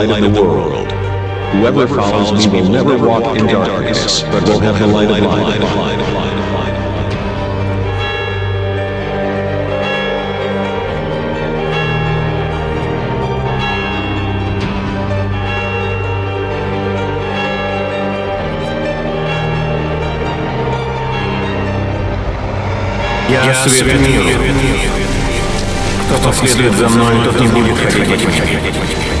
[0.00, 0.90] light of the world.
[1.52, 6.06] Whoever follows me will never walk in darkness, but will have the light of life.
[23.28, 24.28] Я свет миру.
[26.08, 29.19] Кто последует за мной, тот не будет ходить во тьме,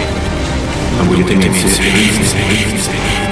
[1.01, 3.30] А будет иметь свет жизни.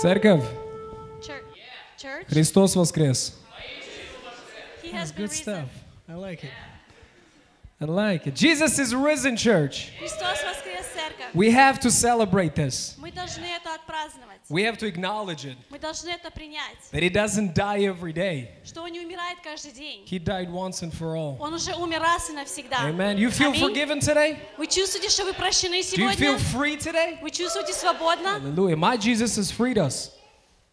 [0.00, 0.44] Церковь.
[2.26, 3.38] Христос воскрес.
[4.82, 5.68] Been Good stuff.
[6.08, 6.50] I like it.
[7.82, 8.34] I like it.
[8.34, 9.90] Jesus is risen, church.
[9.98, 11.32] Христос воскрес, церковь.
[11.34, 12.94] We have to celebrate this.
[12.98, 14.40] Мы должны это отпраздновать.
[14.50, 15.56] We have to acknowledge it.
[15.70, 16.76] Мы должны это принять.
[16.92, 18.50] That he doesn't die every day.
[18.64, 20.04] Что Он не умирает каждый день.
[20.04, 21.38] He died once and for all.
[21.40, 22.80] Он уже умер раз и навсегда.
[22.82, 23.16] Amen.
[23.16, 23.62] You feel Аминь.
[23.62, 24.36] forgiven today?
[24.58, 26.38] Вы чувствуете, что вы прощены Do you feel сегодня?
[26.52, 27.18] free today?
[27.22, 28.40] Вы чувствуете свободно?
[28.40, 28.76] Hallelujah.
[28.76, 30.10] My Jesus has freed us.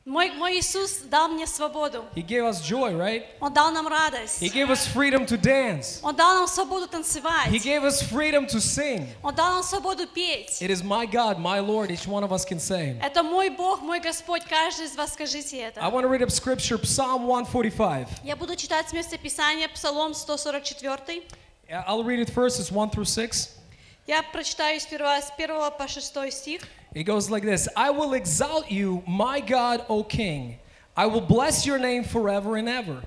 [0.08, 2.06] Мой, мой Иисус дал мне свободу.
[2.16, 3.26] He gave us joy, right?
[3.42, 4.42] Он дал нам радость.
[4.42, 6.00] He gave us freedom to dance.
[6.02, 7.50] Он дал нам свободу He танцевать.
[7.62, 9.06] gave us freedom to sing.
[9.22, 10.62] Он дал нам свободу петь.
[10.62, 12.98] It is my God, my Lord, each one of us can say.
[13.04, 14.44] Это мой Бог, мой Господь.
[14.46, 15.82] Каждый из вас скажите I это.
[15.82, 18.08] want to read up scripture, Psalm 145.
[18.24, 21.24] Я буду читать с места Писания Псалом 144.
[21.70, 23.50] Yeah, I'll read it first, it's 1 through 6.
[24.08, 26.62] Я прочитаю сперва с 1 по 6 стих.
[26.94, 30.58] It goes like this I will exalt you, my God, O King.
[30.96, 33.04] I will bless your name forever and ever.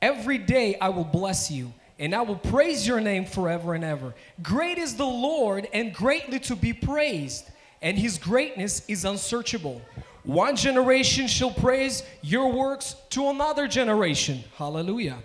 [0.00, 4.14] Every day I will bless you, and I will praise your name forever and ever.
[4.42, 7.50] Great is the Lord, and greatly to be praised,
[7.82, 9.82] and his greatness is unsearchable.
[10.24, 14.42] One generation shall praise your works to another generation.
[14.56, 15.18] Hallelujah.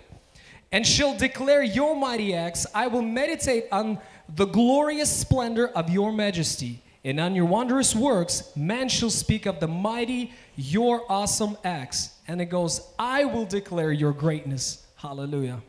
[0.72, 2.66] And shall declare your mighty acts.
[2.74, 3.98] I will meditate on
[4.28, 6.82] the glorious splendor of your majesty.
[7.02, 12.10] And on your wondrous works, man shall speak of the mighty, your awesome acts.
[12.28, 14.86] And it goes, I will declare your greatness.
[14.96, 15.62] Hallelujah.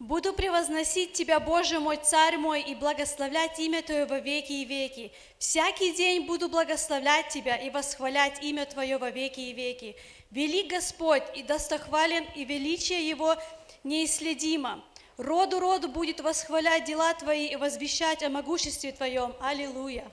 [0.00, 5.12] Буду превозносить Тебя, Боже мой, Царь мой, и благословлять имя Твое во веки и веки.
[5.38, 9.94] Всякий день буду благословлять Тебя и восхвалять имя Твое во веки и веки.
[10.32, 13.36] Велик Господь и достохвален, и величие Его
[13.84, 14.82] неисследимо.
[15.18, 19.32] Роду роду будет восхвалять дела Твои и возвещать о могуществе Твоем.
[19.40, 20.10] Аллилуйя.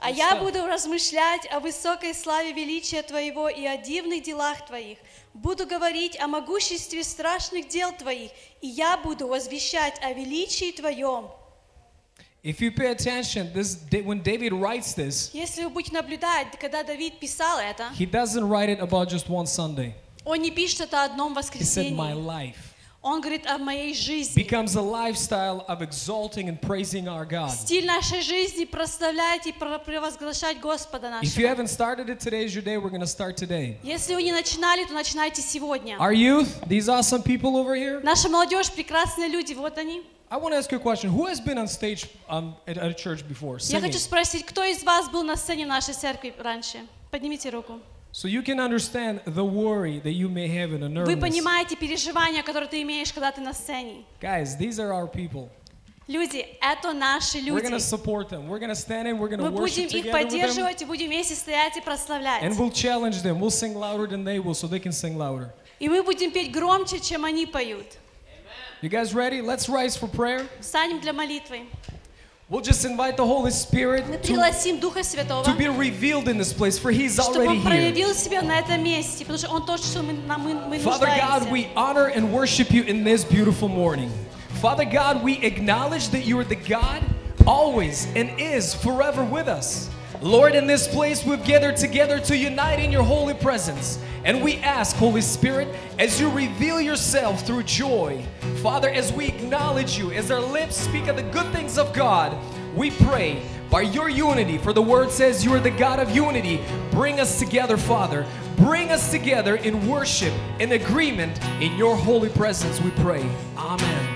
[0.00, 4.98] А я буду размышлять о высокой славе величия Твоего и о дивных делах Твоих.
[5.34, 11.30] Буду говорить о могуществе страшных дел Твоих, и я буду возвещать о величии Твоем.
[12.42, 17.18] If you pay attention, this when David writes this, Если вы будете наблюдать, когда Давид
[17.18, 19.94] писал это, he doesn't write it about just one Sunday.
[20.24, 22.14] он не пишет это о одном He said, My воскресенье.
[22.14, 22.75] life
[23.08, 24.34] Он говорит о моей жизни.
[24.42, 27.52] becomes a lifestyle of exalting and praising our God.
[27.52, 31.46] Стиль нашей жизни прославлять и превозглашать Господа If you нашего.
[31.46, 33.78] haven't started it today is your day, we're going to start today.
[33.84, 35.96] Если вы не начинали, то начинайте сегодня.
[35.98, 40.02] Our youth, these awesome people over here, Наша молодежь, прекрасные люди, вот они.
[40.28, 41.08] I want to ask you a question.
[41.08, 43.58] Who has been on stage um, at, a church before?
[43.58, 43.82] Я Singing.
[43.82, 46.78] хочу спросить, кто из вас был на сцене нашей церкви раньше?
[47.12, 47.78] Поднимите руку.
[48.15, 51.19] So you can understand the worry that you may have and the Вы nervousness.
[51.21, 54.03] понимаете переживания, которые ты имеешь, когда ты на сцене.
[54.19, 55.49] Guys, these are our people.
[56.07, 57.75] Люди, это наши We're going люди.
[57.75, 58.49] to support them.
[58.49, 59.17] We're going to stand in.
[59.17, 60.11] We're going to Мы будем worship их together with them.
[60.11, 62.43] поддерживать и будем вместе стоять и прославлять.
[62.43, 63.39] And we'll challenge them.
[63.39, 65.53] We'll sing louder than they will so they can sing louder.
[65.79, 67.85] И мы будем петь громче, чем они поют.
[68.81, 69.41] You guys ready?
[69.41, 70.47] Let's rise for prayer.
[70.59, 71.61] Встанем для молитвы.
[72.49, 76.37] We'll just invite the Holy Мы Spirit to, пригласим Духа Святого, to be revealed in
[76.37, 77.63] this place, for He's чтобы already Он here.
[77.93, 81.05] проявил себя на этом месте, потому что Он то, что мы, нам- мы, мы Father
[81.07, 81.49] God, нуждаемся.
[81.51, 84.11] we honor and worship you in this beautiful morning.
[84.59, 87.01] Father God, we acknowledge that you are the God
[87.47, 89.89] always and is forever with us.
[90.20, 93.98] Lord, in this place we've gathered together to unite in your holy presence.
[94.24, 95.68] And we ask, Holy Spirit,
[95.98, 98.24] as you reveal yourself through joy,
[98.62, 102.36] Father, as we acknowledge you, as our lips speak of the good things of God,
[102.74, 106.60] we pray by your unity, for the word says you are the God of unity.
[106.90, 108.26] Bring us together, Father.
[108.56, 113.28] Bring us together in worship, in agreement, in your holy presence, we pray.
[113.56, 114.15] Amen.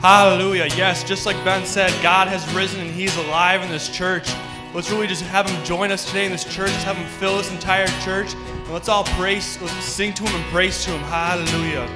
[0.00, 0.68] Hallelujah.
[0.76, 4.32] Yes, just like Ben said, God has risen and He's alive in this church.
[4.72, 6.70] Let's really just have Him join us today in this church.
[6.70, 8.34] Let's have Him fill this entire church.
[8.34, 11.00] And let's all praise, let's sing to Him and praise to Him.
[11.00, 11.88] Hallelujah.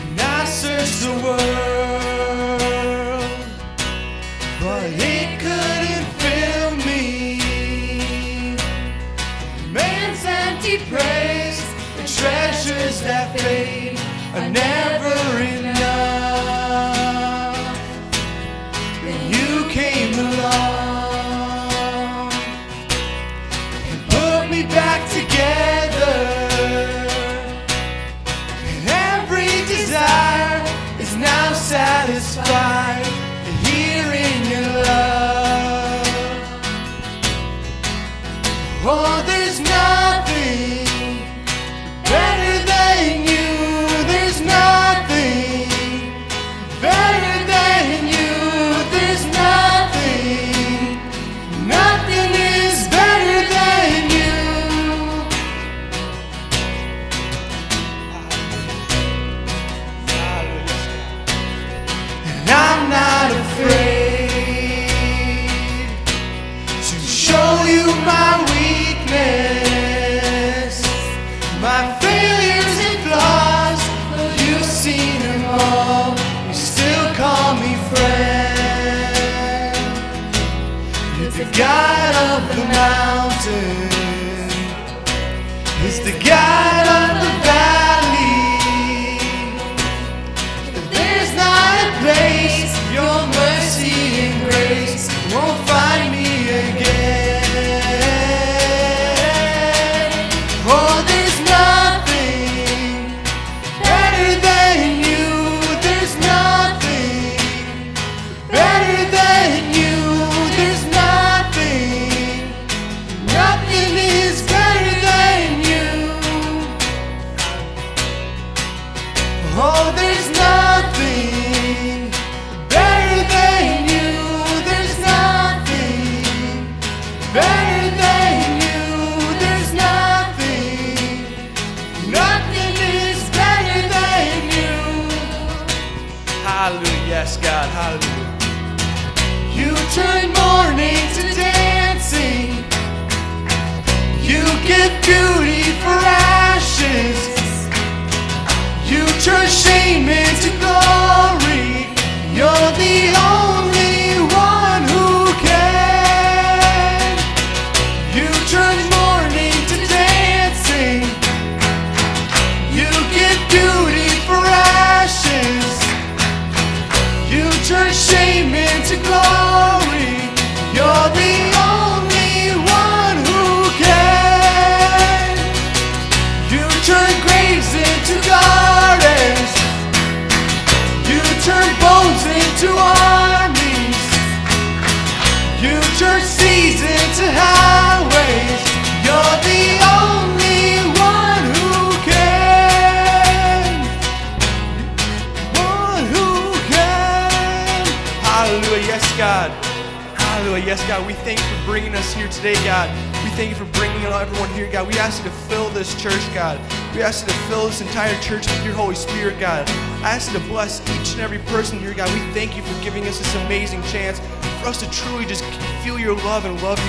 [0.00, 1.71] And I searched the world,
[13.02, 13.98] that fade
[14.34, 15.61] are never enough.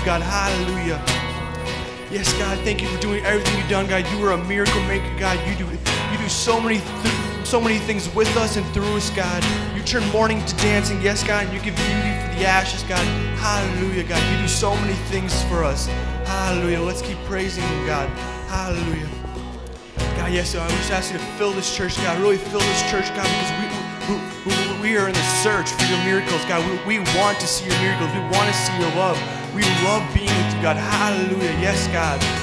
[0.05, 0.21] God.
[0.21, 1.01] Hallelujah.
[2.11, 4.05] Yes, God, thank you for doing everything you've done, God.
[4.11, 5.39] You are a miracle maker, God.
[5.47, 9.09] You do you do so many th- so many things with us and through us,
[9.11, 9.43] God.
[9.75, 13.05] You turn mourning to dancing, yes, God, and you give beauty for the ashes, God.
[13.37, 14.21] Hallelujah, God.
[14.31, 15.87] You do so many things for us.
[16.25, 16.81] Hallelujah.
[16.81, 18.09] Let's keep praising you, God.
[18.49, 19.09] Hallelujah.
[20.17, 22.19] God, yes, we just ask you to fill this church, God.
[22.21, 25.85] Really fill this church, God, because we, we, we, we are in the search for
[25.85, 26.61] your miracles, God.
[26.87, 28.11] We, we want to see your miracles.
[28.13, 29.17] We want to see your love.
[29.53, 30.77] We love being with you, God.
[30.77, 31.55] Hallelujah.
[31.61, 32.42] Yes, God.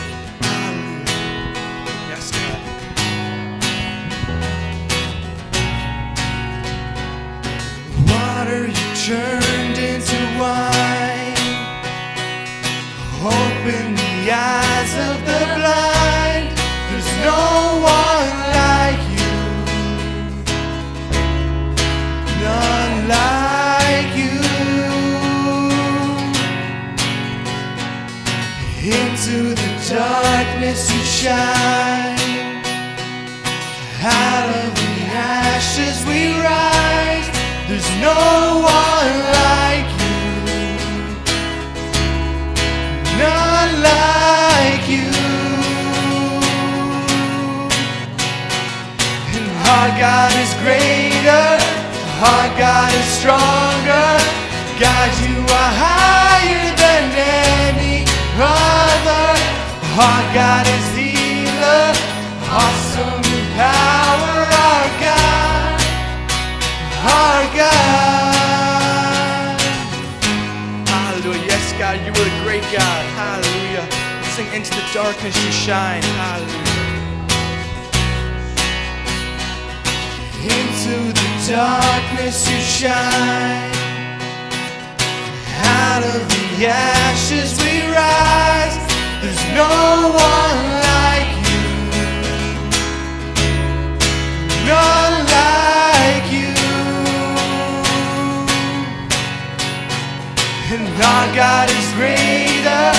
[101.35, 102.91] God is greater,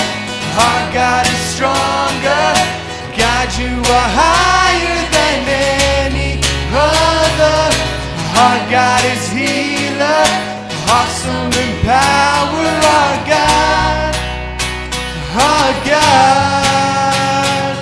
[0.56, 2.48] our God is stronger.
[3.12, 5.38] God, you are higher than
[6.08, 6.40] any
[6.72, 7.60] other.
[8.40, 10.24] Our God is healer,
[10.88, 12.72] awesome in power.
[12.96, 14.16] Our God,
[15.36, 17.74] our God,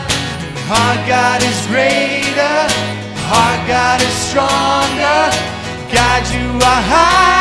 [0.66, 2.58] our God is greater,
[3.30, 5.30] our God is stronger.
[5.94, 7.39] God, you are higher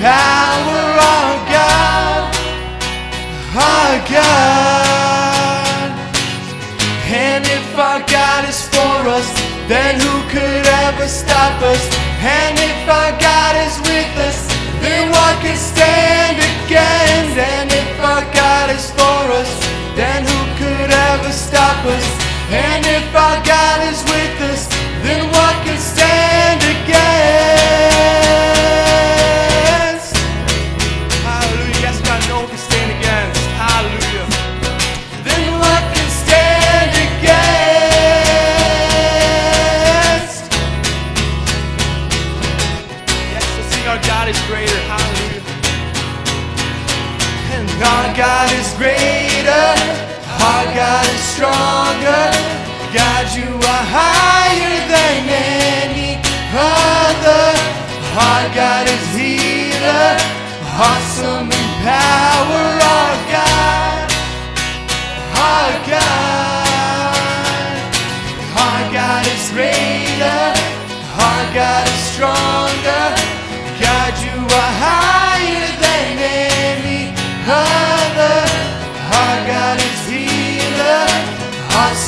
[0.00, 0.84] power.
[0.98, 2.34] Our God,
[3.54, 5.90] our God.
[7.10, 9.28] And if our God is for us,
[9.66, 11.82] then who could ever stop us?
[12.20, 14.38] And if our God is with us,
[14.82, 16.97] then what can stand against?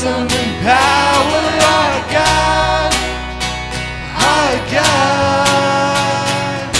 [0.00, 1.44] Awesome in power.
[1.60, 2.88] Our God.
[4.16, 6.72] Our God.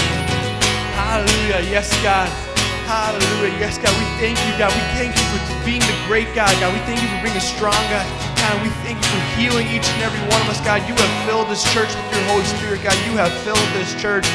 [0.97, 1.61] Hallelujah.
[1.69, 2.25] Yes, God.
[2.89, 3.53] Hallelujah.
[3.61, 3.93] Yes, God.
[3.93, 4.73] We thank you, God.
[4.73, 6.73] We thank you for being the great God, God.
[6.73, 8.09] We thank you for being a strong God.
[8.41, 10.81] God, we thank you for healing each and every one of us, God.
[10.89, 12.97] You have filled this church with your Holy Spirit, God.
[13.05, 14.25] You have filled this church.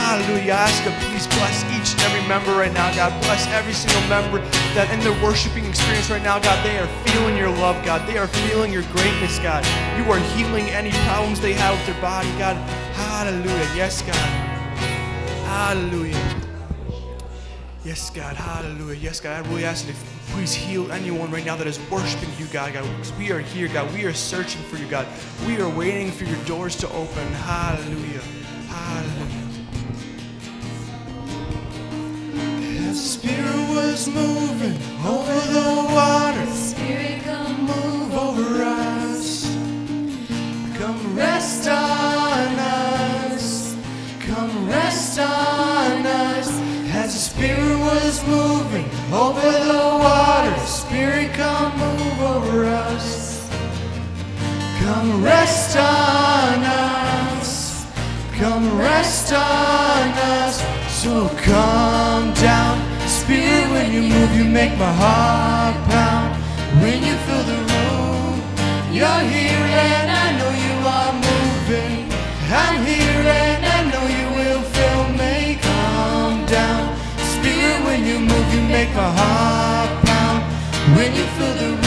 [0.00, 0.56] Hallelujah.
[0.56, 3.12] I ask God, please bless each and every member right now, God.
[3.20, 4.40] Bless every single member
[4.74, 8.06] that in their worshiping experience right now, God, they are feeling your love, God.
[8.08, 9.64] They are feeling your greatness, God.
[9.98, 12.56] You are healing any problems they have with their body, God.
[12.94, 13.70] Hallelujah.
[13.74, 14.14] Yes, God.
[15.46, 16.40] Hallelujah.
[17.84, 18.36] Yes, God.
[18.36, 18.98] Hallelujah.
[19.00, 19.44] Yes, God.
[19.44, 19.98] I really ask you to
[20.32, 22.72] please heal anyone right now that is worshiping you, God.
[22.72, 22.86] God,
[23.18, 23.92] we are here, God.
[23.92, 25.06] We are searching for you, God.
[25.46, 27.26] We are waiting for your doors to open.
[27.32, 28.20] Hallelujah.
[28.68, 29.49] Hallelujah.
[32.32, 36.54] The Spirit was moving over the waters.
[36.54, 39.44] Spirit, come Move over us.
[40.78, 43.76] Come rest on us.
[44.20, 46.48] Come rest on us.
[46.92, 50.68] As the Spirit was moving over the waters.
[50.68, 53.48] Spirit, come move over us.
[54.80, 57.86] Come rest on us.
[58.36, 60.79] Come rest on us.
[61.02, 62.76] So come down.
[63.08, 66.36] Spirit, when you move, you make my heart pound.
[66.82, 68.42] When you fill the room,
[68.92, 72.04] You're here and I know you are moving.
[72.52, 75.58] I'm here and I know you will fill me.
[75.62, 76.96] Calm down.
[77.32, 80.42] Spirit, when you move, you make my heart pound.
[80.96, 81.79] When you fill the room,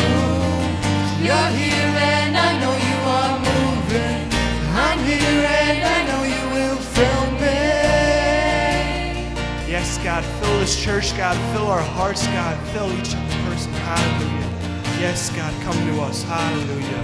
[10.13, 13.15] God, fill this church, God, fill our hearts, God, fill each
[13.47, 13.73] person.
[13.73, 15.01] Hallelujah.
[15.01, 16.21] Yes, God, come to us.
[16.21, 17.03] Hallelujah.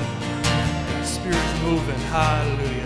[1.03, 1.97] Spirit's moving.
[2.13, 2.85] Hallelujah.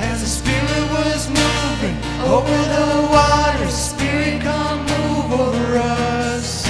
[0.00, 6.64] As the Spirit was moving over the water, Spirit, come move over us.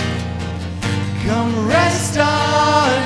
[1.25, 3.03] Come rest on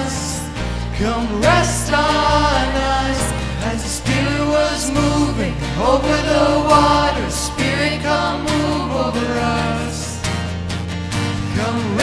[0.00, 0.48] us.
[0.96, 3.20] Come rest on us.
[3.68, 7.30] As the Spirit was moving over the water,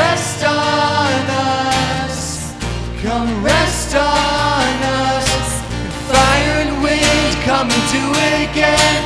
[0.02, 2.18] rest on us.
[3.06, 4.74] Come rest on
[5.06, 5.28] us.
[6.12, 9.00] Fire and wind come and do it again.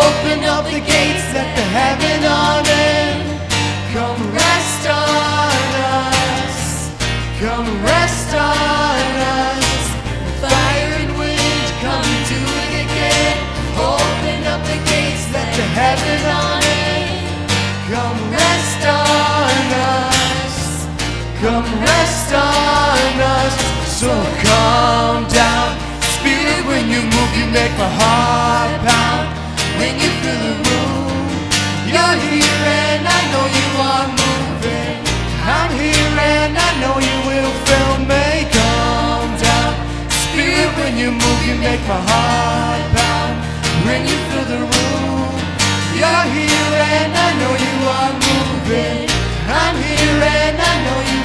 [0.00, 3.16] Open up the gates, let the heaven on in.
[3.96, 5.66] Come rest on
[6.04, 6.58] us.
[7.42, 9.08] Come rest on
[9.40, 9.78] us.
[10.44, 13.36] Fire and wind come and do it again.
[13.94, 16.45] Open up the gates, let the heaven on
[21.46, 23.54] Come rest on us.
[23.86, 24.10] So
[24.42, 25.78] calm down.
[26.18, 29.30] Spirit, when you move, you make my heart pound.
[29.78, 31.22] When you fill the room,
[31.86, 34.98] you're here and I know you are moving.
[35.46, 38.26] I'm here and I know you will fill me.
[38.50, 39.72] Calm down.
[40.26, 43.34] Spirit, when you move, you make my heart pound.
[43.86, 45.30] When you fill the room,
[45.94, 49.06] you're here and I know you are moving.
[49.46, 51.15] I'm here and I know you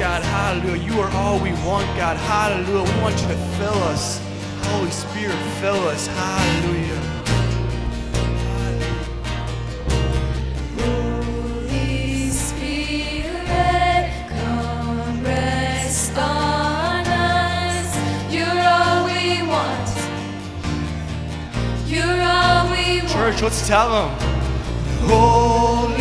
[0.00, 0.82] God, hallelujah.
[0.82, 2.16] You are all we want, God.
[2.16, 2.90] Hallelujah.
[2.90, 4.18] We want you to fill us.
[4.68, 6.06] Holy Spirit, fill us.
[6.06, 7.00] Hallelujah.
[10.78, 17.94] Holy Spirit, come rest on us.
[18.32, 19.88] You're all we want.
[21.86, 23.10] You're all we want.
[23.10, 24.10] Church, let's tell them.
[25.10, 25.99] Holy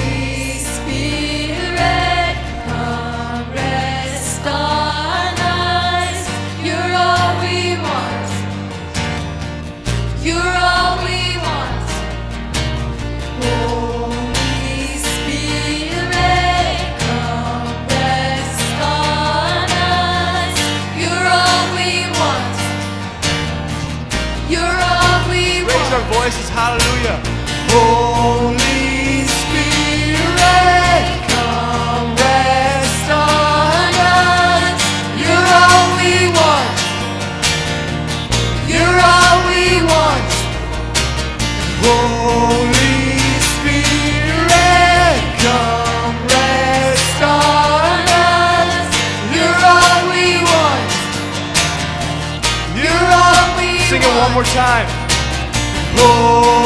[26.59, 27.17] hallelujah.
[27.71, 34.79] Holy Spirit, come rest on us.
[35.23, 36.75] You're all we want.
[38.67, 40.27] You're all we want.
[41.79, 43.07] Holy
[43.55, 48.83] Spirit, come rest on us.
[49.31, 50.91] You're all we want.
[52.83, 54.98] You're all we Sing it one more time.
[56.01, 56.58] Oh.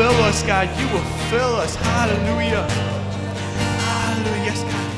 [0.00, 0.66] Fill us, God.
[0.80, 1.76] You will fill us.
[1.76, 2.66] Hallelujah.
[3.84, 4.44] Hallelujah.
[4.46, 4.90] Yes, God.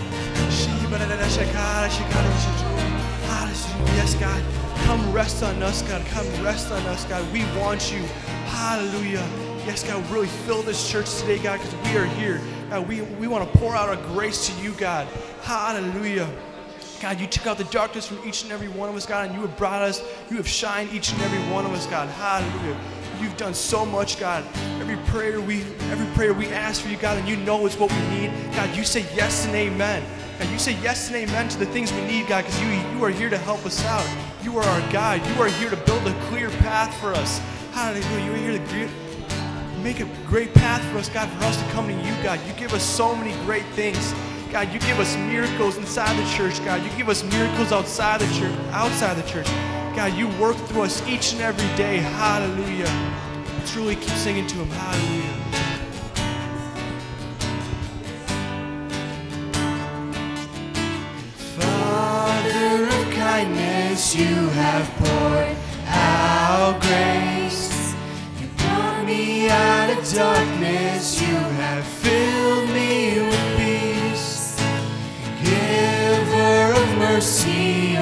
[3.96, 4.40] Yes, God.
[4.84, 6.06] Come rest on us, God.
[6.06, 7.32] Come rest on us, God.
[7.32, 7.98] We want you.
[8.46, 9.28] Hallelujah.
[9.66, 12.40] Yes, God, really fill this church today, God, because we are here.
[12.70, 15.08] God, we, we want to pour out our grace to you, God.
[15.42, 16.30] Hallelujah.
[17.00, 19.34] God, you took out the darkness from each and every one of us, God, and
[19.34, 22.08] you have brought us, you have shined each and every one of us, God.
[22.08, 22.78] Hallelujah.
[23.22, 24.44] You've done so much, God.
[24.80, 27.92] Every prayer we every prayer we ask for you, God, and you know it's what
[27.92, 28.32] we need.
[28.56, 30.02] God, you say yes and amen.
[30.40, 33.04] and you say yes and amen to the things we need, God, because you you
[33.04, 34.06] are here to help us out.
[34.42, 35.24] You are our God.
[35.24, 37.38] You are here to build a clear path for us.
[37.72, 38.24] Hallelujah.
[38.24, 38.88] You are here to
[39.82, 42.40] make a great path for us, God, for us to come to you, God.
[42.46, 44.14] You give us so many great things.
[44.50, 46.82] God, you give us miracles inside the church, God.
[46.82, 49.48] You give us miracles outside the church, outside the church.
[49.94, 51.98] God, you work through us each and every day.
[51.98, 52.90] Hallelujah.
[53.66, 54.68] Truly keep singing to Him.
[54.70, 55.38] Hallelujah.
[61.58, 67.94] Father of kindness, you have poured out grace.
[68.40, 74.56] You brought me out of darkness, you have filled me with peace.
[75.44, 77.96] Giver of mercy,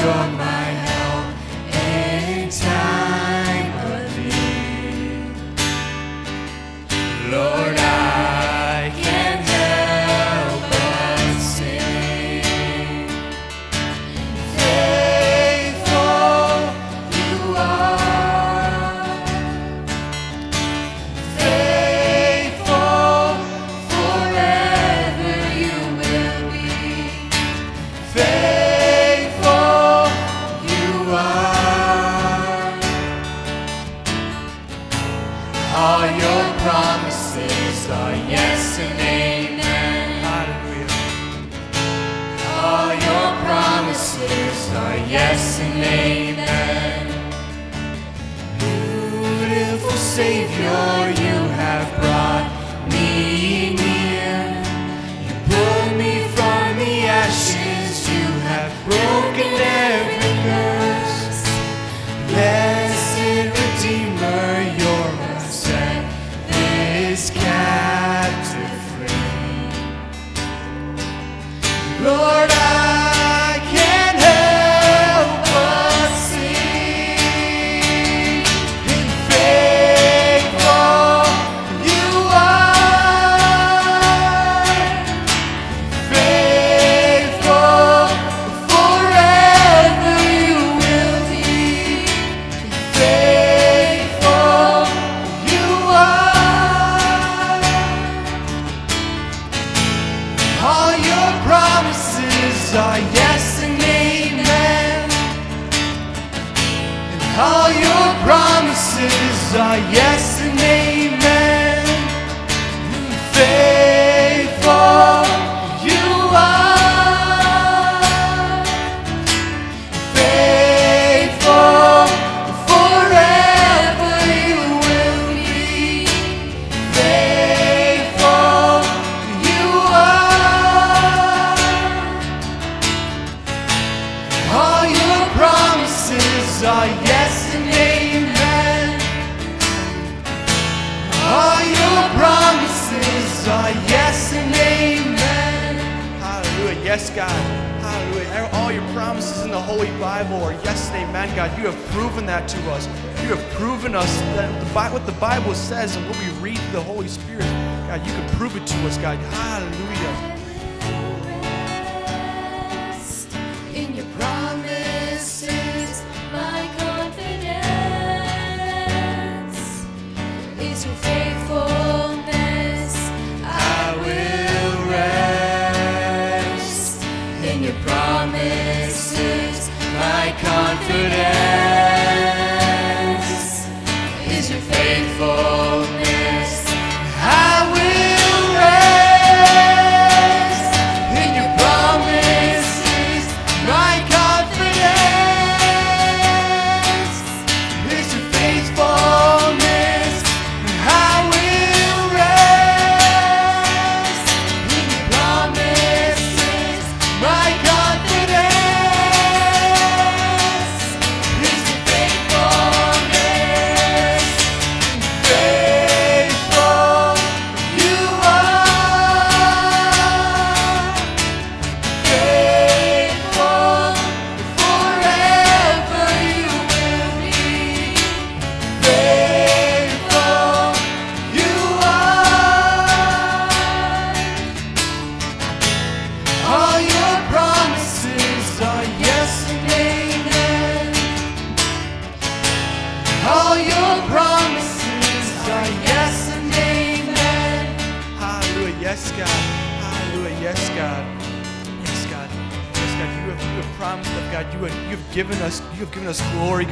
[151.02, 151.56] amen, God.
[151.58, 152.86] You have proven that to us.
[153.22, 157.08] You have proven us that what the Bible says and what we read the Holy
[157.08, 157.42] Spirit,
[157.88, 159.18] God, you can prove it to us, God.
[159.18, 160.39] Hallelujah.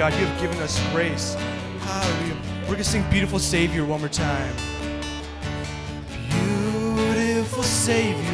[0.08, 1.34] God, you have given us grace.
[1.80, 2.36] Hallelujah.
[2.60, 4.54] We're going to sing Beautiful Savior one more time.
[6.30, 8.27] Beautiful Savior.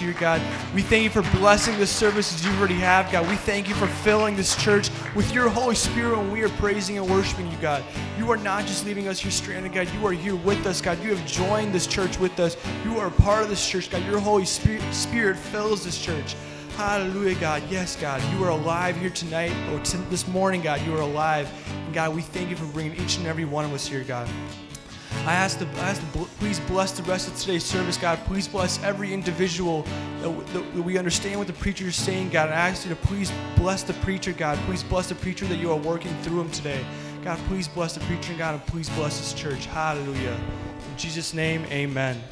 [0.00, 0.40] Us here, God.
[0.74, 3.28] We thank you for blessing the services you already have, God.
[3.28, 6.98] We thank you for filling this church with your Holy Spirit when we are praising
[6.98, 7.84] and worshiping you, God.
[8.18, 9.88] You are not just leaving us here stranded, God.
[9.94, 11.02] You are here with us, God.
[11.02, 12.56] You have joined this church with us.
[12.84, 14.04] You are a part of this church, God.
[14.06, 16.34] Your Holy Spirit, Spirit fills this church.
[16.76, 17.62] Hallelujah, God.
[17.68, 18.22] Yes, God.
[18.32, 20.80] You are alive here tonight, or t- this morning, God.
[20.86, 21.50] You are alive.
[21.84, 24.28] And God, we thank you for bringing each and every one of us here, God.
[25.26, 28.18] I ask the, I ask the, please bless the rest of today's service, God.
[28.24, 29.82] Please bless every individual
[30.22, 32.48] that, that we understand what the preacher is saying, God.
[32.48, 34.58] I ask you to please bless the preacher, God.
[34.66, 36.84] Please bless the preacher that you are working through him today.
[37.22, 39.66] God, please bless the preacher, God, and please bless this church.
[39.66, 40.38] Hallelujah.
[40.90, 42.22] In Jesus' name, amen.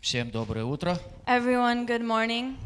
[0.00, 0.98] Всем доброе утро.
[1.26, 2.56] Everyone, good morning.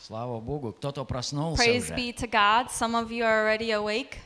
[0.00, 1.94] Слава Богу, кто-то проснулся Praise уже.
[1.94, 2.68] be to God.
[2.70, 4.16] Some of you are already awake.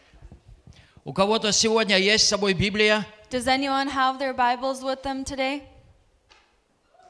[1.05, 3.05] У кого-то сегодня есть с собой Библия?
[3.31, 5.62] Does anyone have their Bibles with them today?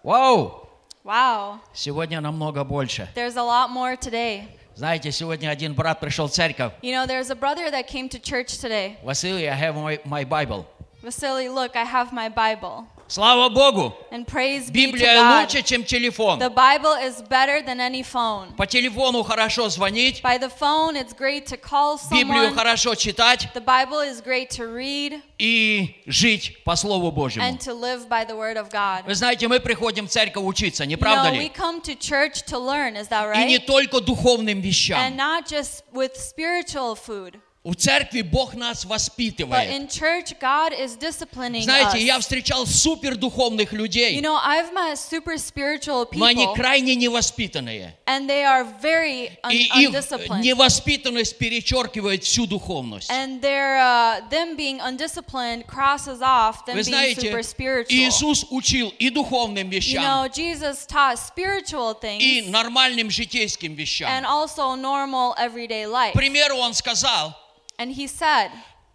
[0.03, 0.63] Вау!
[1.05, 3.09] Wow, Сегодня намного больше.
[3.15, 4.49] there's a lot more today.
[4.75, 6.73] Знаете, сегодня один брат пришел в церковь.
[6.83, 8.97] You know, there's a brother that came to church today.
[9.05, 10.67] Василий, I have my, my Bible.
[11.06, 12.86] Vasily, look, I have my Bible.
[13.08, 13.94] Слава Богу!
[14.10, 15.42] And praise be to Библия God.
[15.44, 16.40] лучше, чем телефон.
[16.40, 18.56] The Bible is better than any phone.
[18.56, 22.56] По телефону хорошо звонить, By the phone, it's great to call Библию someone.
[22.56, 27.44] хорошо читать The Bible is great to read и жить по Слову Божьему.
[27.46, 29.04] and to live by the Word of God.
[29.06, 31.52] Вы знаете, мы приходим в церковь учиться, не You правда know, we ли?
[31.54, 33.66] come to church to learn, is that И не right?
[33.66, 35.18] только духовным And вещам.
[35.18, 37.42] not just with spiritual food.
[37.69, 39.71] У церкви Бог нас But воспитывает.
[39.73, 44.97] in church, God is disciplining Знаете, я встречал супер духовных You людей, know, I've met
[44.97, 47.97] super spiritual но они крайне невоспитанные.
[48.07, 50.43] and they are very un- И их undisciplined.
[50.45, 53.11] невоспитанность перечеркивает всю духовность.
[53.11, 57.99] And their, uh, them being undisciplined crosses off them Вы being знаете, super spiritual.
[57.99, 63.77] Иисус учил и духовным You вещам, know, Jesus taught spiritual и things нормальным житейским and
[63.77, 64.25] вещам.
[64.25, 66.13] also normal everyday К life.
[66.13, 67.35] примеру, Он сказал,
[67.78, 68.52] And he said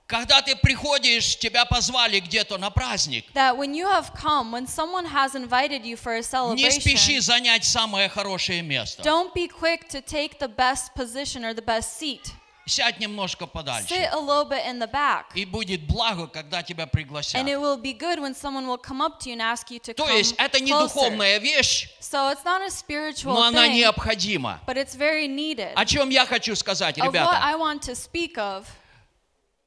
[0.06, 5.04] когда ты приходишь, тебя позвали где-то на праздник, that when you have come, when someone
[5.04, 9.02] has invited you for a не спеши celebration, занять самое хорошее место.
[9.02, 12.32] don't be quick to take the best position or the best seat.
[12.65, 13.95] Сядь немножко Sit подальше.
[14.11, 15.25] a little bit in the back.
[15.33, 17.41] И будет благо, когда тебя пригласят.
[17.41, 19.79] And it will be good when someone will come up to you and ask you
[19.79, 20.83] to То come есть это не closer.
[20.93, 24.59] духовная вещь, So it's not a spiritual но она thing, необходима.
[24.67, 25.73] but it's very needed.
[25.75, 27.39] О чем я хочу сказать, Of what ребята?
[27.41, 28.65] I want to speak of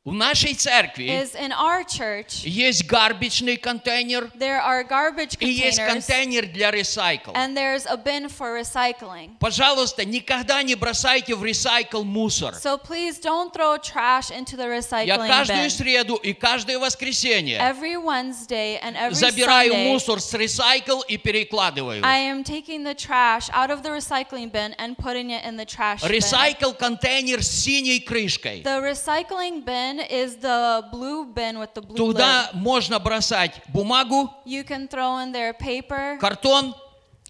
[0.05, 5.79] В нашей церкви is in our church, есть гарбичный контейнер there are garbage и есть
[5.79, 7.31] контейнер для ресайкл.
[7.33, 9.31] and there's a bin for recycling.
[9.41, 12.53] Пожалуйста, никогда не бросайте в ресайкл мусор.
[12.57, 15.71] So please don't throw trash into the Я каждую bin.
[15.71, 22.05] среду и каждое воскресенье Every Wednesday and every забираю Sunday, мусор с ресайкл и перекладываю.
[22.05, 25.65] I am taking the trash out of the recycling bin and putting it in the
[25.65, 26.11] trash bin.
[26.11, 28.61] Ресайкл контейнер с синей крышкой.
[28.63, 32.61] The recycling bin is the blue bin with the blue Туда lid.
[32.63, 36.75] можно бросать бумагу, You can throw in there paper, картон,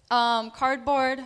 [0.09, 1.23] um, cardboard,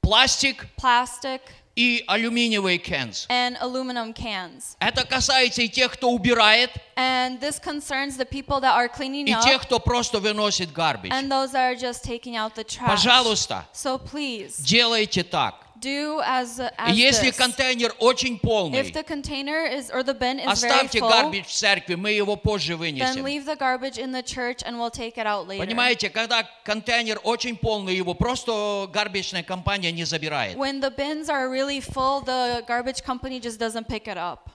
[0.00, 1.40] пластик plastic,
[1.76, 3.26] и алюминиевые cans.
[3.30, 4.76] and aluminum cans.
[4.80, 9.32] Это касается и тех, кто убирает, And this concerns the people that are cleaning и
[9.32, 11.12] up тех, кто просто выносит garbage.
[11.12, 12.88] and those that are just taking out the trash.
[12.90, 15.67] Пожалуйста, So please делайте так.
[15.80, 17.36] Do as, as Если this.
[17.36, 21.46] контейнер очень If полный, the container is or the bin is very оставьте full, гарбидж
[21.46, 23.24] в церкви, мы его позже then вынесем.
[23.24, 25.64] leave the garbage in the church and we'll take it out later.
[25.64, 30.56] Понимаете, когда контейнер очень полный, его просто гарбичная компания не забирает.
[30.56, 34.50] When the bins are really full, the garbage company just doesn't pick it up.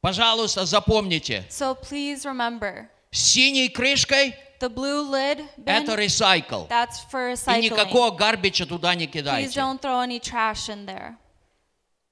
[0.00, 6.67] Пожалуйста, запомните, So please remember, с синей крышкой the blue lid это bin, ресайкл.
[6.67, 7.61] that's for И recycling.
[7.63, 9.59] никакого гарбича туда не Please кидайте.
[9.59, 11.15] don't throw any trash in there.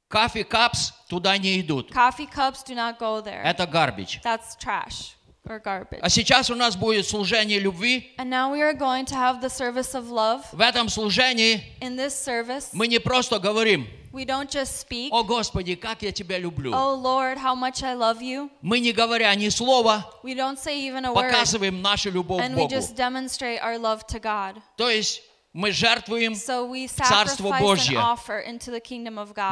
[0.10, 1.91] Кофе капс туда не идут.
[1.91, 3.43] Coffee cups do not go there.
[3.43, 4.19] Это гарбич.
[4.24, 5.12] That's trash
[5.45, 6.00] or garbage.
[6.02, 8.12] А сейчас у нас будет служение любви.
[8.17, 10.43] And now we are going to have the service of love.
[10.52, 15.24] В этом служении In this service, мы не просто говорим, we don't just speak, о
[15.24, 16.72] Господи, как я тебя люблю.
[16.72, 18.50] Oh Lord, how much I love you.
[18.62, 22.45] Мы не говоря ни слова, We don't say even a word, показываем нашу любовь к
[22.45, 22.69] and we Богу.
[22.69, 24.62] just demonstrate our love to God.
[24.78, 25.24] То есть
[25.55, 27.97] мы жертвуем, So we Царство Божье.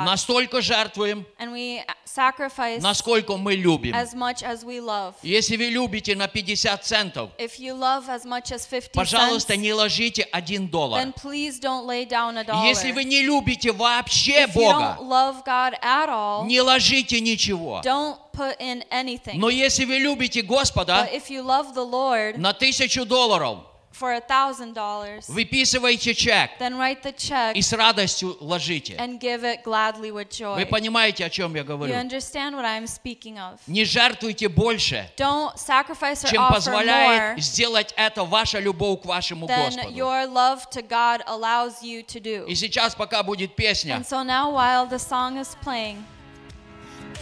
[0.04, 3.94] настолько жертвуем, And we sacrifice насколько мы любим.
[3.94, 5.14] as much as we love.
[5.22, 9.56] Если вы любите на 50 центов, If you love as much as 50 cents, пожалуйста,
[9.56, 11.00] не ложите один доллар.
[11.00, 12.66] then please don't lay down a dollar.
[12.66, 17.20] Если вы не любите вообще if you Бога, don't love God at all, не ложите
[17.20, 17.80] ничего.
[17.84, 19.34] don't put in anything.
[19.38, 23.60] Но если вы любите Господа, But if you love the Lord на тысячу долларов
[23.91, 28.95] for a thousand dollars, выписывайте чек then write the check и с радостью ложите.
[28.99, 30.65] and give it gladly with Вы joy.
[30.67, 31.93] понимаете, о чем я You говорю?
[31.95, 33.57] understand what I'm speaking of?
[33.65, 39.05] Не жертвуйте больше, Don't sacrifice or чем offer позволяет more сделать это ваша любовь к
[39.05, 39.89] вашему than Господу.
[39.95, 42.45] your love to God allows you to do.
[42.45, 46.03] И сейчас, пока будет песня, And so now, while the song is playing,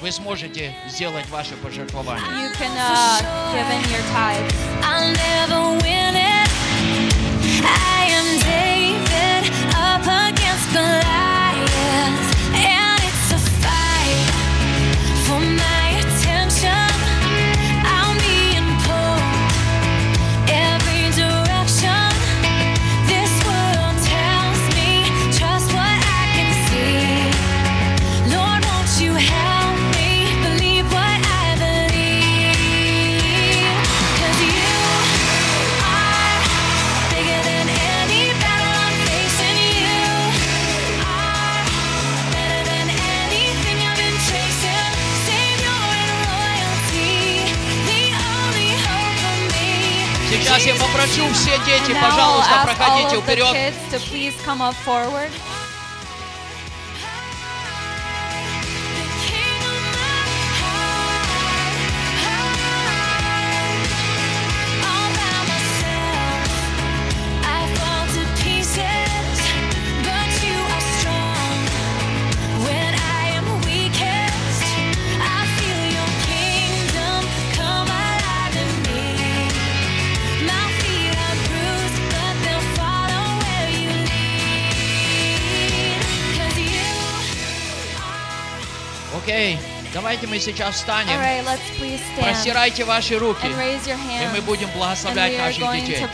[0.02, 2.26] вы сможете сделать ваше пожертвование.
[2.42, 3.22] you can uh,
[3.54, 4.54] give in your tithes.
[4.84, 6.49] I'll never win it.
[7.65, 9.43] I am David
[9.75, 11.40] up against Goliath,
[50.61, 53.73] Сейчас я попрошу все дети, пожалуйста, проходите вперед.
[89.23, 89.59] Окей,
[89.93, 91.11] давайте мы сейчас встанем.
[91.19, 91.45] right,
[92.23, 96.07] Простирайте ваши руки, и мы будем благословлять наших детей.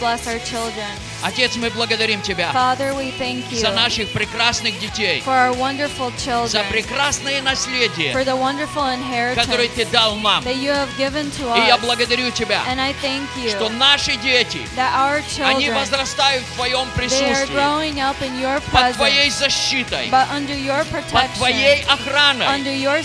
[1.17, 1.27] Children.
[1.27, 6.13] Отец, мы благодарим Тебя Father, we thank you за наших прекрасных детей, for our wonderful
[6.47, 10.43] за children, прекрасное for наследие, the wonderful которое Ты дал нам.
[10.45, 14.17] that you have given to И я благодарю Тебя, And I thank you что наши
[14.17, 18.61] дети, that our они children, возрастают в Твоем they are присутствии, growing up in your
[18.73, 23.03] под Твоей presence, защитой, but under your под Твоей охраной, under your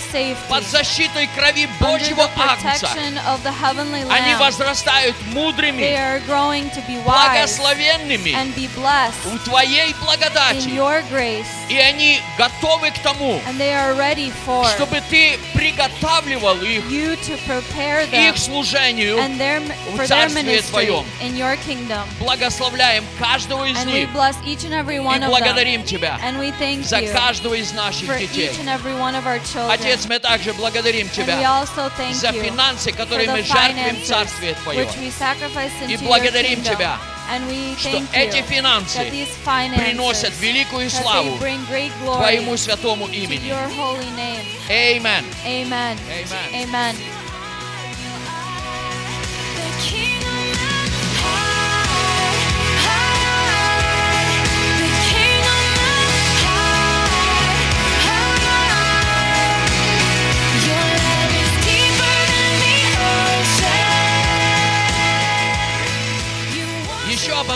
[0.48, 2.86] под защитой крови Божьего Агнца.
[2.86, 8.01] protection of the heavenly Они возрастают They мудрыми, are growing to be wise благословенными
[8.34, 10.68] and be blessed у Твоей in благодати.
[10.68, 16.60] your grace, И они готовы к тому, and they are ready for чтобы Ты приготавливал
[16.62, 19.18] их you to prepare them их служению.
[19.18, 21.04] and their, в for their Царстве ministry Твоем.
[21.20, 22.02] in your kingdom.
[22.20, 26.38] Благословляем каждого из And we них bless each and every и one благодарим Тебя And
[26.38, 28.50] we thank за каждого из наших for детей.
[28.50, 29.70] each and every one of our children.
[29.70, 34.54] Отец, мы также благодарим And we Тебя also thank за финансы, которые мы жертвуем Царствие
[34.62, 34.88] Твое.
[35.88, 36.62] И благодарим.
[36.62, 37.11] Тебя, And
[37.78, 41.92] что thank эти you финансы that these finances приносят великую that славу they bring great
[42.02, 43.48] glory Твоему святому to имени.
[43.48, 44.44] your holy name.
[44.68, 45.24] Amen.
[45.44, 45.98] Amen.
[46.08, 46.54] Amen.
[46.54, 47.21] Amen.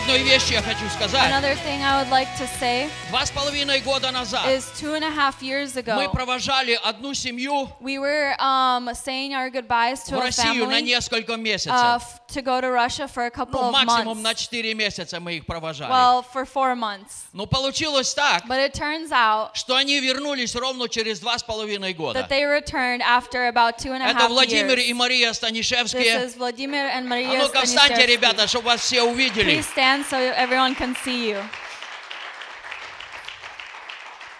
[0.07, 1.33] Одной вещи я хочу сказать.
[1.33, 5.03] Another thing I would like to say Два с половиной года назад is two and
[5.03, 10.11] a half years мы ago, провожали одну семью we were um, saying our goodbyes в
[10.11, 11.73] to a Россию на family несколько uh, месяцев.
[11.75, 14.48] f- to go to Russia for a couple Ну, of максимум на months.
[14.50, 15.92] 4 месяца мы их провожали.
[15.92, 17.26] Well, for four months.
[17.34, 21.94] Но получилось так, But it turns out что они вернулись ровно через два с половиной
[21.94, 22.20] года.
[22.20, 24.86] that they returned after about two and a Это half Владимир years.
[24.86, 26.26] и Мария This Станишевские.
[26.26, 28.06] is Vladimir and А Maria ну-ка встаньте, Stanishevsky.
[28.08, 29.58] ребята, чтобы вас все увидели.
[29.60, 31.44] Please stand so everyone can see you.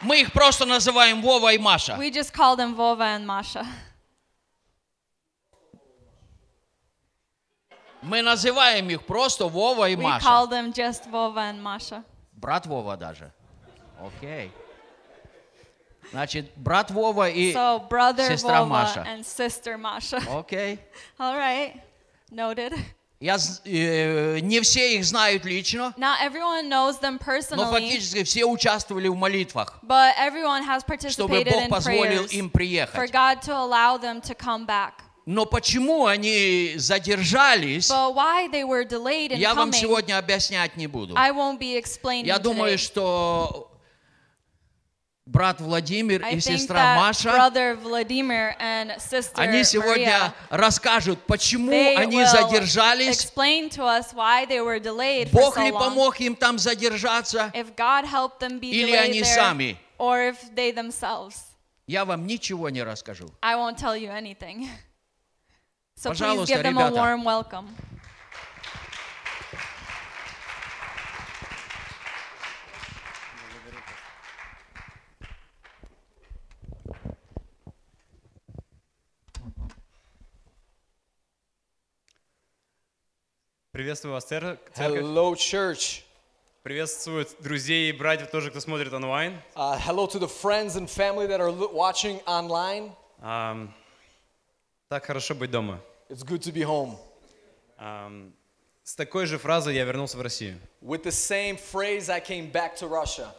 [0.02, 1.94] Мы их просто называем Вова и Маша.
[2.00, 3.66] We just call them Vova and Masha.
[8.03, 10.27] Мы называем их просто Вова и We Маша.
[10.27, 12.05] call them just Vova and Masha.
[12.33, 13.33] Брат Вова даже.
[14.01, 14.53] Окей.
[16.13, 19.01] Значит, брат Вова и So brother сестра Vova Маша.
[19.09, 20.19] and sister Masha.
[20.39, 20.79] Окей.
[21.19, 21.81] All right,
[22.31, 22.73] noted.
[23.19, 28.23] Я, з- э, не все их знают лично, Not everyone knows them но personally, фактически
[28.25, 30.97] все участвовали в молитвах, but everyone has чтобы
[31.39, 33.11] participated Бог in позволил prayers им for приехать.
[33.11, 35.03] God to allow them to come back.
[35.27, 41.17] Но почему они задержались, я вам сегодня объяснять не буду.
[41.17, 43.73] Я думаю, что
[45.27, 47.47] брат Владимир I и сестра Маша,
[49.35, 55.41] они сегодня Maria, расскажут, почему они задержались, explain to us why they were delayed for
[55.41, 55.81] Бог so ли long.
[55.83, 59.77] помог им там задержаться, If God helped them be или они there, сами.
[59.99, 61.35] or if they themselves.
[61.89, 63.29] Я вам ничего не расскажу.
[63.43, 64.69] I won't tell you anything.
[65.99, 67.75] So please Пожалуйста, give them a warm welcome.
[83.73, 85.01] Приветствую вас, цер- церковь.
[85.03, 86.03] Hello, church.
[86.63, 89.41] Приветствую друзей и братьев тоже, кто смотрит онлайн.
[89.55, 92.93] Uh, hello to the friends and family that are watching online.
[93.21, 93.73] Ам,
[94.89, 95.81] так хорошо быть дома.
[96.09, 96.97] It's good to be home.
[97.79, 98.33] Ам,
[98.85, 100.59] с такой же фразой я вернулся в Россию.
[100.81, 103.33] With the same phrase, I came back to Russia.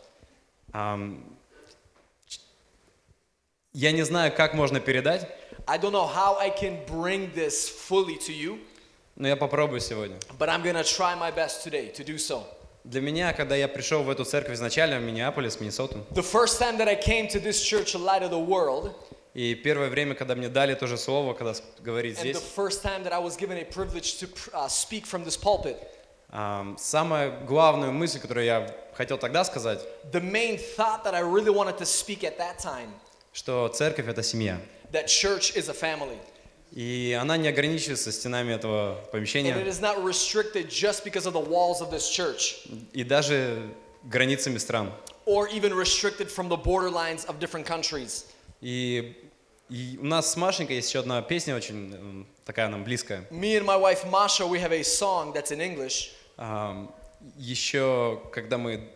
[2.28, 2.40] Ч-
[3.74, 5.28] я не знаю, как можно передать,
[5.66, 8.60] I don't know how I can bring this fully to you,
[9.16, 10.18] но я попробую сегодня.
[10.38, 12.44] but I'm to try my best today to do so.
[12.84, 16.78] Для меня, когда я пришел в эту церковь изначально, в Миннеаполис, Миннесоту, The first time
[16.78, 18.94] that I came to this church, Light of the World,
[19.38, 22.42] и первое время, когда мне дали то же слово, когда говорить здесь, uh,
[25.44, 25.78] pulpit,
[26.30, 29.80] ам, самая главную мысль, которую я хотел тогда сказать,
[30.12, 32.90] the main thought that I really wanted to speak at that time,
[33.32, 34.60] что церковь— это семья.
[34.92, 36.18] that church is a family.
[36.72, 41.34] И она не ограничивается стенами этого And помещения it is not restricted just because of
[41.34, 42.68] the walls of this church.
[42.92, 43.70] и даже
[44.04, 44.92] границами стран.
[45.28, 48.26] or even restricted from the borderlines of different countries.
[48.62, 49.16] И,
[49.70, 53.28] и у нас с Машенькой есть еще одна песня очень такая нам близкая.
[53.32, 56.12] Me and my wife Masha, we have a song that's in English.
[56.38, 56.92] Ам,
[57.38, 58.90] еще когда мы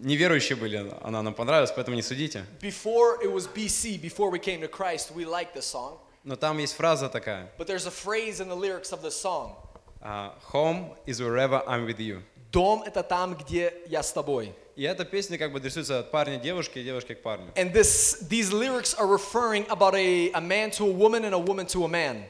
[0.00, 2.44] неверующие были, она нам понравилась, поэтому не судите.
[2.60, 5.98] Before it was BC, before we came to Christ, we liked the song.
[6.24, 7.50] Но там есть фраза такая.
[7.58, 9.56] But there's a phrase in the lyrics of the song.
[10.00, 12.22] а, Home is wherever I'm with you.
[12.52, 14.54] Дом это там, где я с тобой.
[14.76, 17.50] И эта песня как бы адресуется от парня к девушке и девушки к парню.
[17.56, 21.38] And this, these lyrics are referring about a, a man to a woman and a
[21.38, 22.24] woman to a man.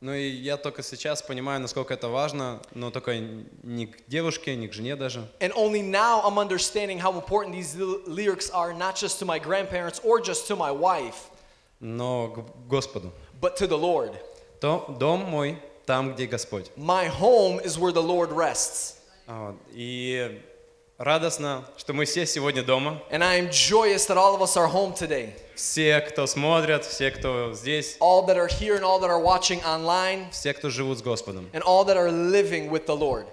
[0.00, 4.66] Ну и я только сейчас понимаю, насколько это важно, но только не к девушке, не
[4.68, 5.28] к жене даже.
[5.40, 9.38] And only now I'm understanding how important these ly- lyrics are, not just to my
[9.38, 11.28] grandparents or just to my wife,
[11.80, 13.12] но к Господу.
[13.42, 14.12] but to the Lord.
[14.60, 16.70] То дом мой там, где Господь.
[16.76, 18.96] My home is where the Lord rests.
[19.30, 19.54] Вот.
[19.72, 20.42] И
[20.98, 23.00] радостно, что мы все сегодня дома.
[23.12, 25.34] And I am joyous that all of us are home today.
[25.54, 29.62] Все, кто смотрят, все, кто здесь, All that are here and all that are watching
[29.64, 31.48] online, все, кто живут с Господом.
[31.52, 33.26] and all that are living with the Lord.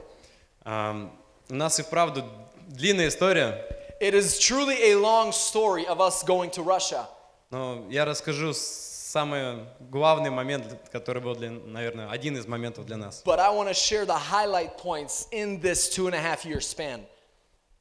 [0.65, 1.11] Ам,
[1.49, 2.23] у нас и вправду
[2.67, 3.63] длинная история,
[3.99, 7.07] It is truly a long story of us going to Russia.
[7.49, 8.53] но я расскажу
[9.07, 13.23] самый главный момент, который был, для, наверное, один из моментов для нас.
[13.25, 16.59] But I want to share the highlight points in this two and a half year
[16.59, 17.05] span.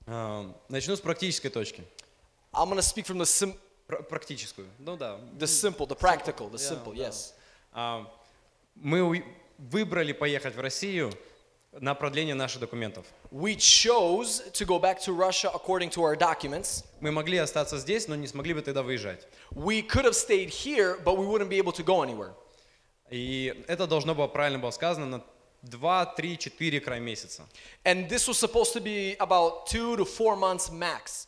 [0.06, 1.82] Ам, начну с практической точки.
[2.52, 3.56] I'm going to speak from the, sim-
[3.88, 4.68] Пр- практическую.
[4.78, 5.18] Ну да.
[5.38, 7.08] the simple, the practical, the simple, yeah.
[7.08, 7.32] yes.
[7.72, 8.08] Ам,
[8.76, 9.24] мы
[9.58, 11.12] выбрали поехать в Россию
[11.72, 13.04] на продление наших документов.
[13.35, 16.83] We chose to go back to Russia according to our documents.
[16.99, 19.25] Мы могли остаться здесь, но не смогли бы тогда выезжать.
[19.51, 22.33] We could have stayed here, but we wouldn't be able to go anywhere.
[23.09, 25.23] И это должно было правильно было сказано на
[25.63, 27.47] 2, 3, 4 край месяца.
[27.85, 31.27] And this was supposed to be about two to four months max.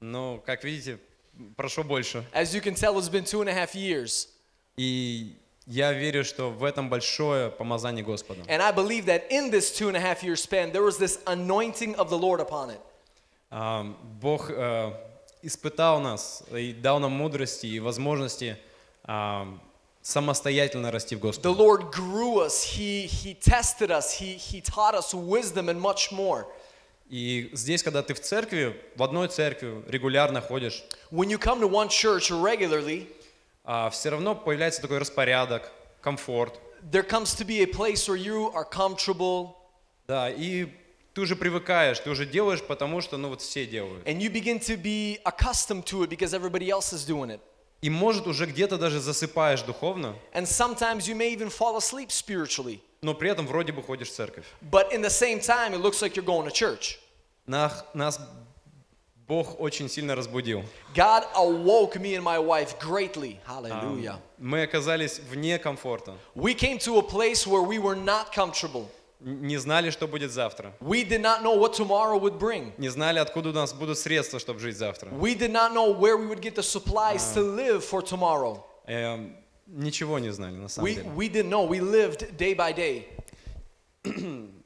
[0.00, 0.98] Но, как видите,
[1.56, 2.24] прошло больше.
[2.32, 4.28] As you can tell, it's been two and a half years.
[4.76, 5.36] И
[5.67, 8.41] я верю, что в этом большое помазание Господа.
[8.47, 11.19] And I believe that in this two and a half year span, there was this
[11.27, 12.79] anointing of the Lord upon it.
[13.49, 13.85] А,
[14.21, 14.93] Бог э,
[15.41, 18.57] испытал нас и дал нам мудрости и возможности
[19.03, 19.47] а,
[20.01, 21.49] самостоятельно расти в The Господе.
[21.49, 26.45] Lord grew us, He, he tested us, he, he taught us wisdom and much more.
[27.09, 31.67] И здесь, когда ты в церкви, в одной церкви регулярно ходишь, When you come to
[31.67, 33.07] one church regularly,
[33.91, 36.59] все равно появляется такой распорядок, комфорт.
[36.91, 39.55] there comes to be a place where you are comfortable
[40.07, 40.67] Да, и
[41.13, 44.05] ты уже привыкаешь, ты уже делаешь, потому что, ну вот все делают.
[44.07, 47.39] and you begin to be accustomed to it because everybody else is doing it.
[47.81, 52.79] И может уже где-то даже засыпаешь духовно, And sometimes you may even fall asleep spiritually.
[53.01, 54.45] но при этом вроде бы ходишь в церковь.
[54.71, 56.97] But in the same time, it looks like you're going to church.
[57.45, 58.19] Нас, нас
[59.27, 60.63] Бог очень сильно разбудил.
[60.95, 63.37] God awoke me and my wife greatly.
[63.45, 64.19] А, Hallelujah.
[64.37, 66.15] Мы оказались вне комфорта.
[66.33, 68.87] We came to a place where we were not comfortable.
[69.19, 70.73] Не знали, что будет завтра.
[70.79, 72.71] We did not know what tomorrow would bring.
[72.77, 75.09] Не знали, откуда у нас будут средства, чтобы жить завтра.
[75.09, 78.63] We did not know where we would get the supplies to live for tomorrow.
[78.87, 81.09] Эм, ничего не знали, на самом We, деле.
[81.15, 81.67] we didn't know.
[81.67, 83.07] We lived day by day.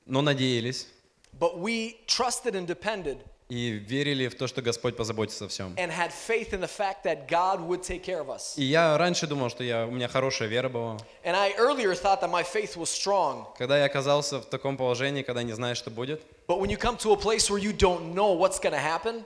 [0.06, 0.88] Но надеялись
[1.40, 3.18] But we trusted and depended
[3.52, 5.74] и верили в то, что Господь позаботится о всем.
[8.58, 10.98] И я раньше думал, что я, у меня хорошая вера была.
[13.58, 16.22] Когда я оказался в таком положении, когда не знаешь, что будет,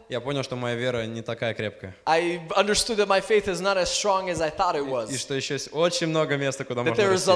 [0.10, 1.96] я понял, что моя вера не такая крепкая.
[5.12, 7.30] И что еще есть очень много места, куда можно расти.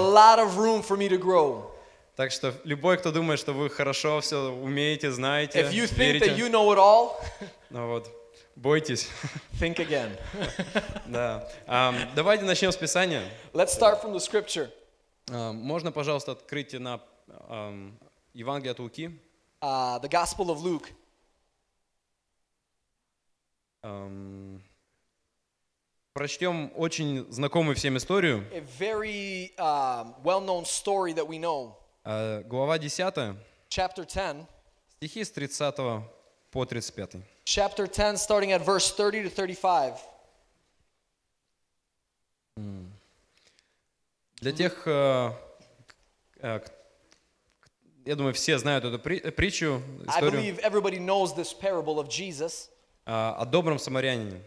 [2.19, 6.35] Так что любой, кто думает, что вы хорошо все умеете, знаете, If you think that
[6.35, 7.13] верите, you know it all,
[7.69, 8.11] ну вот,
[8.57, 9.07] бойтесь.
[9.53, 10.19] think again.
[11.07, 11.49] Да.
[11.65, 13.23] Ам, давайте начнем с Писания.
[13.53, 14.69] Let's start from the scripture.
[15.31, 17.01] Ам, можно, пожалуйста, открыть на
[17.47, 17.97] ам,
[18.33, 19.17] Евангелие от Луки.
[19.61, 20.87] Uh, the Gospel of Luke.
[23.81, 24.61] Ам,
[26.11, 28.45] прочтем очень знакомую всем историю.
[28.51, 31.78] A very um, well known story that we know.
[32.03, 33.35] А, глава 10,
[33.69, 34.45] Chapter 10.
[34.97, 35.75] стихи с 30
[36.51, 37.15] по 35.
[37.45, 39.99] Chapter 10, starting at verse 30 to 35.
[44.41, 45.31] Для тех, э,
[46.41, 46.59] э,
[48.05, 52.07] я думаю, все знают эту при- притчу, I историю believe everybody knows this parable of
[52.07, 52.69] Jesus
[53.05, 54.41] а, о добром самарянине.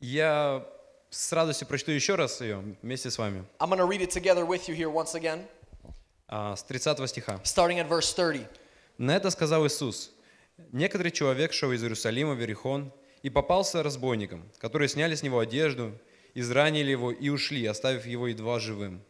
[0.00, 0.64] Я
[1.10, 3.44] с радостью прочту еще раз ее вместе с вами.
[3.58, 5.46] I'm going to read it together with you here once again,
[6.28, 7.40] А, С 30 стиха.
[7.44, 8.46] starting at verse 30.
[8.98, 10.10] На это сказал Иисус.
[10.72, 12.92] Некоторый человек шел из Иерусалима в Иерихон
[13.22, 15.96] и попался разбойникам, которые сняли с него одежду,
[16.34, 19.02] изранили его и ушли, оставив его едва живым.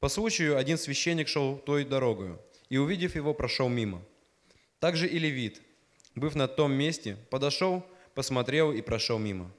[0.00, 4.02] По случаю один священник шел той дорогою и, увидев его, прошел мимо.
[4.80, 5.62] Также и левит,
[6.14, 9.50] быв на том месте, подошел, посмотрел и прошел мимо.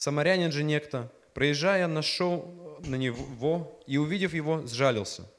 [0.00, 5.30] Самарянин же некто, проезжая, нашел на него и, увидев его, сжалился.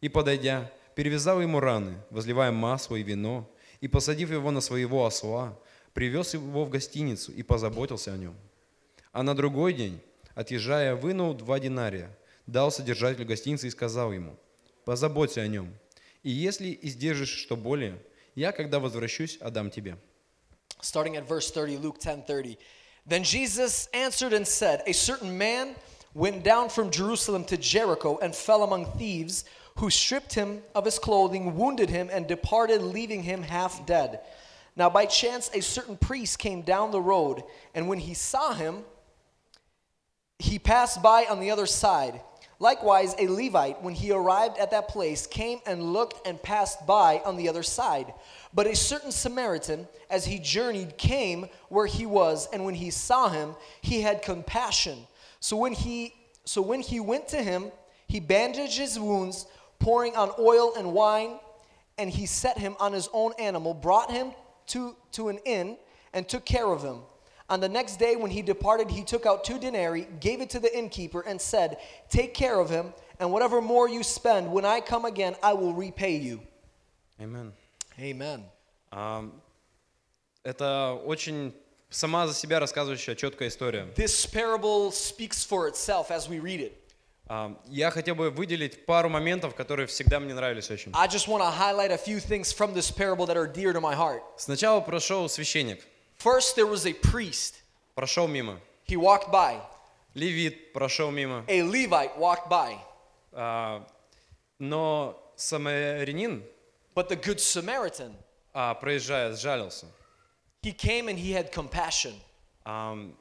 [0.00, 3.46] И, подойдя, перевязал ему раны, возливая масло и вино,
[3.82, 5.58] и, посадив его на своего осла,
[5.92, 8.34] привез его в гостиницу и позаботился о нем.
[9.12, 10.00] А на другой день,
[10.34, 12.08] отъезжая, вынул два динария,
[12.46, 14.38] дал содержателю гостиницы и сказал ему,
[14.86, 15.70] позаботься о нем,
[16.22, 17.98] и если издержишь что более,
[18.36, 19.98] я, когда возвращусь, отдам тебе.
[20.80, 22.56] starting at verse 30 luke 10:30
[23.06, 25.74] then jesus answered and said a certain man
[26.14, 29.44] went down from jerusalem to jericho and fell among thieves
[29.78, 34.20] who stripped him of his clothing wounded him and departed leaving him half dead
[34.76, 37.42] now by chance a certain priest came down the road
[37.74, 38.84] and when he saw him
[40.42, 42.20] he passed by on the other side.
[42.58, 47.22] Likewise, a Levite, when he arrived at that place, came and looked and passed by
[47.24, 48.12] on the other side.
[48.54, 53.28] But a certain Samaritan, as he journeyed, came where he was, and when he saw
[53.28, 55.06] him, he had compassion.
[55.40, 57.70] So when he so when he went to him,
[58.08, 59.46] he bandaged his wounds,
[59.78, 61.38] pouring on oil and wine,
[61.98, 64.32] and he set him on his own animal, brought him
[64.68, 65.76] to, to an inn,
[66.12, 66.98] and took care of him.
[67.48, 70.58] On the next day, when he departed, he took out two denarii, gave it to
[70.58, 71.78] the innkeeper, and said,
[72.08, 75.74] Take care of him, and whatever more you spend, when I come again, I will
[75.74, 76.40] repay you.
[77.20, 77.52] Amen.
[77.98, 78.44] Amen.
[80.44, 81.54] Это очень
[81.90, 83.86] сама за себя рассказывающая четкая история.
[83.96, 86.72] This parable speaks for itself as we read it.
[87.28, 90.90] А, Я хотел бы выделить пару моментов, которые всегда мне нравились очень.
[90.94, 93.80] I just want to highlight a few things from this parable that are dear to
[93.80, 94.22] my heart.
[94.36, 95.80] Сначала прошел священник,
[96.18, 97.62] First, there was a priest.
[97.94, 98.58] прошел мимо.
[98.86, 99.60] He walked by.
[100.14, 101.44] Левит прошел мимо.
[101.48, 102.76] A Levite walked by.
[103.32, 103.86] А,
[104.58, 106.42] Но самарянин,
[106.94, 108.14] But the Good Samaritan,
[108.54, 109.86] а, проезжая, сжалился.
[110.62, 112.14] he came and he had compassion.
[112.64, 113.16] Ам,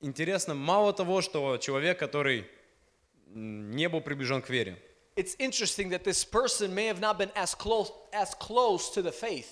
[0.00, 2.46] Интересно, мало того, что человек, который
[3.26, 4.76] не был приближен к вере,
[5.16, 9.10] It's interesting that this person may have not been as close as close to the
[9.12, 9.46] faith.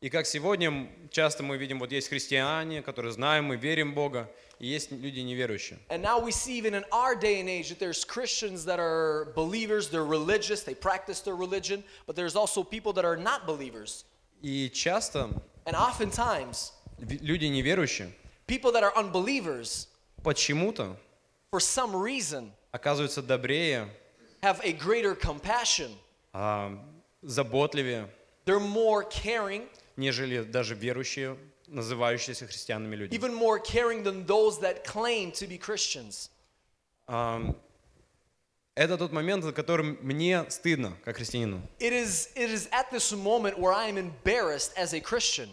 [0.00, 4.30] и как сегодня часто мы видим, вот есть христиане, которые знаем, мы верим в Бога,
[4.60, 5.78] и есть люди неверующие.
[5.90, 9.32] And now we see even in our day and age that there's Christians that are
[9.34, 14.04] believers, they're religious, they practice their religion, but there's also people that are not believers.
[14.42, 15.30] И часто
[15.66, 18.10] And oftentimes, люди неверующие
[18.46, 19.88] people that are unbelievers,
[20.22, 20.96] почему-то
[21.50, 23.88] for some reason, оказываются добрее,
[24.42, 25.90] have a greater compassion.
[26.34, 26.78] а,
[27.22, 28.08] заботливее,
[28.44, 31.36] They're more caring, нежели даже верующие,
[31.68, 33.14] называющиеся христианами люди.
[33.14, 36.30] even more caring than those that claim to be Christians.
[37.06, 37.56] Ам,
[38.74, 41.60] Это тот момент, за которым мне стыдно, как христианину.
[41.80, 45.48] It is, it is at this moment where I am embarrassed as a Christian.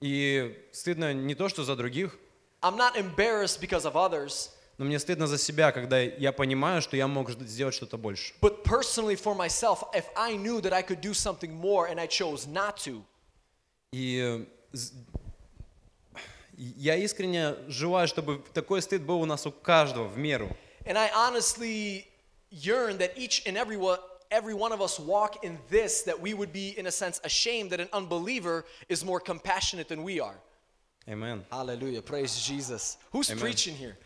[0.00, 2.18] И стыдно не то, что за других,
[2.62, 6.96] I'm not embarrassed because of others, но мне стыдно за себя, когда я понимаю, что
[6.96, 8.32] я мог сделать что-то больше.
[8.40, 12.06] but personally for myself, if I knew that I could do something more and I
[12.06, 13.04] chose not to,
[13.92, 14.76] И э,
[16.57, 20.49] я искренне желаю, чтобы такой стыд был у нас у каждого в меру.
[20.85, 22.07] and I honestly
[22.49, 23.99] yearn that each and every one,
[24.31, 27.71] every one of us walk in this, that we would be, in a sense, ashamed
[27.71, 30.35] that an unbeliever is more compassionate than we are.
[31.09, 31.43] Amen.
[31.51, 32.01] Hallelujah.
[32.01, 32.97] Praise Jesus.
[33.11, 33.41] Who's Amen.
[33.41, 33.97] preaching here?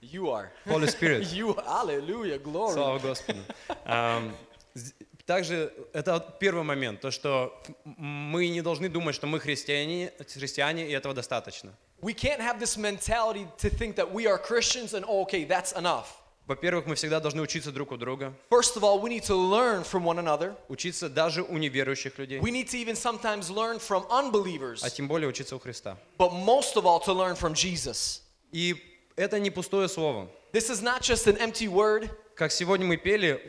[0.00, 0.52] You are.
[0.68, 1.32] Holy Spirit.
[1.32, 2.74] you, hallelujah, glory.
[2.74, 3.40] Слава Господу.
[3.86, 4.32] Ам,
[4.74, 4.92] з-
[5.25, 10.91] Также это первый момент, то, что мы не должны думать, что мы христиане, христиане, и
[10.91, 11.73] этого достаточно.
[12.01, 15.73] We can't have this mentality to think that we are Christians and oh, okay, that's
[15.73, 16.05] enough.
[16.47, 19.83] Во-первых, мы всегда должны учиться друг у друга, First of all, we need to learn
[19.83, 20.55] from one another.
[20.67, 25.07] учиться даже у неверующих людей, We need to even sometimes learn from unbelievers, а тем
[25.07, 25.97] более учиться у Христа.
[26.17, 28.21] but most of all, to learn from Jesus.
[28.51, 28.75] И
[29.15, 30.27] это не пустое слово.
[30.51, 32.09] This is not just an empty word.
[32.35, 33.39] Как сегодня мы пели,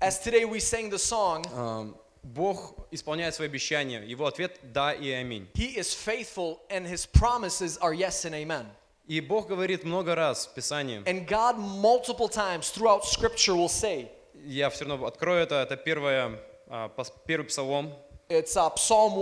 [0.00, 4.02] As today we sang the song, ам, Бог исполняет свои обещания.
[4.02, 5.46] Его ответ – да и аминь.
[5.54, 8.66] He is faithful and His promises are yes and amen.
[9.06, 11.02] И Бог говорит много раз в Писании.
[11.04, 14.08] And God, multiple times throughout Scripture, will say,
[14.46, 15.56] Я все равно открою это.
[15.56, 16.38] Это первое,
[16.68, 17.94] а, пос- первый псалом.
[18.30, 19.18] it's uh, Psalm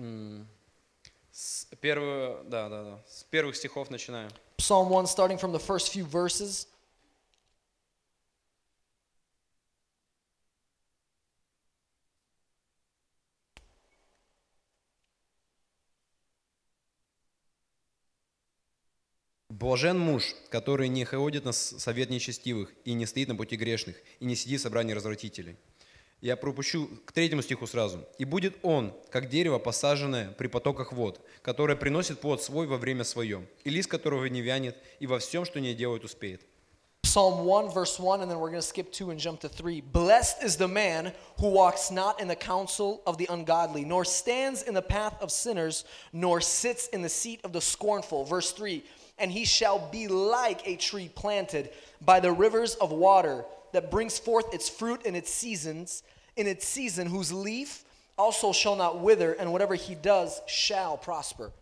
[0.00, 0.46] 1,
[1.30, 2.98] С первого, да, да, да.
[3.06, 4.30] С первых стихов начинаю.
[4.58, 6.66] Psalm 1, starting from the first few verses.
[19.59, 24.25] Блажен муж, который не ходит на совет нечестивых, и не стоит на пути грешных, и
[24.25, 25.57] не сидит в собрании развратителей.
[26.21, 28.05] Я пропущу к третьему стиху сразу.
[28.17, 33.03] «И будет он, как дерево, посаженное при потоках вод, которое приносит плод свой во время
[33.03, 36.39] свое, и лист которого не вянет, и во всем, что не делает, успеет».
[37.03, 39.81] Psalm 1, verse 1, and then we're going to skip 2 and jump to 3.
[39.81, 44.63] Blessed is the man who walks not in the counsel of the ungodly, nor stands
[44.63, 45.83] in the path of sinners,
[46.13, 48.23] nor sits in the seat of the scornful.
[48.23, 48.83] Verse 3
[49.18, 51.70] And he shall be like a tree planted
[52.00, 56.02] by the rivers of water that brings forth its fruit in its seasons,
[56.36, 57.84] in its season, whose leaf
[58.16, 61.52] also shall not wither, and whatever he does shall prosper.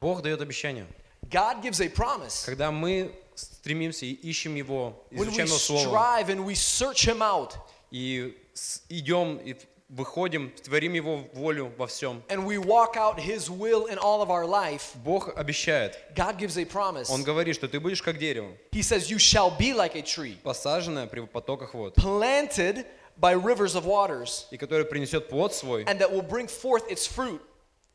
[0.00, 0.86] Бог дает обещание.
[1.28, 2.44] God gives a promise.
[2.46, 7.06] Когда мы стремимся и ищем Его, When we изучаем Его Слово, strive and we search
[7.06, 7.56] him out,
[7.92, 9.54] и с- идем, и
[9.89, 14.29] выходим, творим Его волю во всем, and we walk out His will in all of
[14.29, 15.95] our life, Бог обещает.
[16.15, 17.09] God gives a promise.
[17.09, 20.37] Он говорит, что ты будешь как дерево, He says, You shall be like a tree,
[20.43, 22.85] посаженное при потоках вод, planted
[23.19, 27.05] by rivers of waters, и которое принесет плод свой and that will bring forth its
[27.07, 27.41] fruit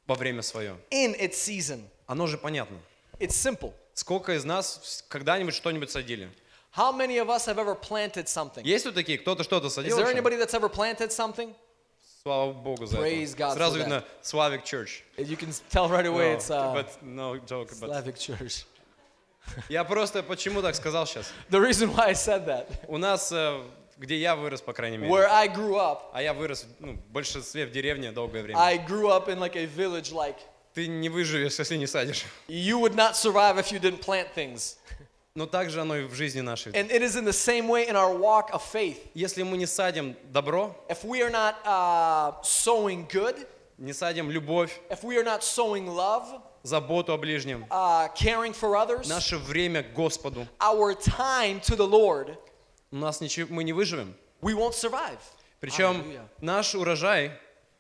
[0.06, 0.76] во время свое.
[0.90, 1.84] in its season.
[2.06, 2.78] Оно же понятно.
[3.18, 3.72] It's simple.
[3.94, 6.30] Сколько из нас когда-нибудь что-нибудь садили?
[6.72, 8.62] How many of us have ever planted something?
[8.64, 9.96] Есть тут такие, кто-то что-то Is садил?
[9.98, 10.16] there вообще?
[10.18, 11.52] anybody that's ever planted something?
[12.22, 13.44] Слава Богу за Praise это.
[13.44, 15.02] God Сразу видно Slavic Church.
[15.16, 18.66] You can tell right away No, it's uh, but no joke, but- Slavic church.
[19.70, 21.32] Я просто почему так сказал сейчас?
[21.48, 23.62] The reason why I said that, У нас, э,
[23.96, 27.10] где я вырос, по крайней мере, where I grew up, а я вырос ну, в
[27.10, 30.36] большинстве в деревне долгое время, I grew up in like a village like
[30.74, 32.26] ты не выживешь, если не садишь.
[32.48, 34.76] you would not survive if you didn't plant things.
[35.35, 36.71] Но также оно и в жизни нашей.
[36.71, 38.97] And it is in the same way in our walk of faith.
[39.13, 43.45] Если мы не садим добро, If we are not uh, sowing good,
[43.77, 48.75] не садим любовь, if we are not sowing love, заботу о ближнем, uh, caring for
[48.77, 52.37] others, наше время к Господу, our time to the Lord,
[52.91, 54.15] у нас ничего, мы не выживем.
[54.41, 55.19] we won't survive.
[55.59, 56.27] Причем Hallelujah.
[56.39, 57.31] наш урожай,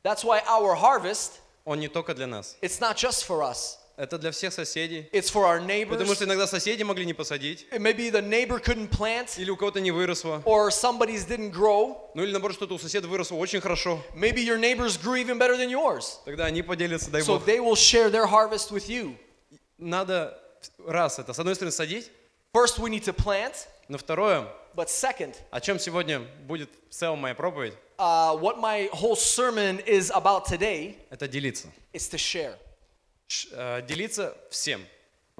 [0.03, 2.57] That's why our harvest, он не только для нас.
[2.61, 3.77] it's not just for us.
[4.00, 5.10] Это для всех соседей.
[5.12, 6.14] It's for our Потому neighbors.
[6.14, 9.90] что иногда соседи могли не посадить, Maybe the neighbor couldn't plant или у кого-то не
[9.90, 10.40] выросло.
[10.46, 11.98] or somebody's didn't grow.
[12.14, 14.02] Ну или наоборот, что-то у соседа выросло очень хорошо.
[14.14, 16.18] Maybe your neighbors grew even better than yours.
[16.24, 17.44] Тогда они поделятся, дай So Бог.
[17.46, 19.14] they will share their harvest with you.
[19.76, 20.40] Надо
[20.86, 22.10] раз это, с одной стороны, садить,
[22.54, 23.54] First, we need to plant,
[23.88, 28.88] но второе, but second, о чем сегодня будет в целом моя проповедь, uh, what my
[28.92, 31.68] whole sermon is about today это делиться.
[31.92, 32.54] is to share.
[33.52, 34.80] Э, Делиться всем.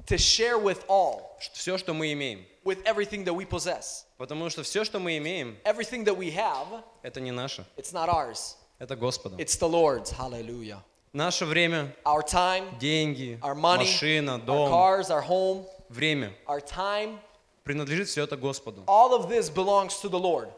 [0.07, 2.45] To share with all, Все, что мы имеем.
[2.63, 4.05] with everything that we possess.
[4.17, 8.09] Потому что все, что мы имеем, Everything that we have, это не наше, it's not
[8.09, 9.35] ours, это Господа.
[9.37, 10.11] it's the Lord's.
[10.11, 10.81] Hallelujah.
[11.13, 16.61] Наше время, Our time, деньги, our money, машина, our дом, cars, our home, время our
[16.61, 17.19] time,
[17.63, 18.83] принадлежит все это Господу.
[18.87, 20.49] all of this belongs to the Lord.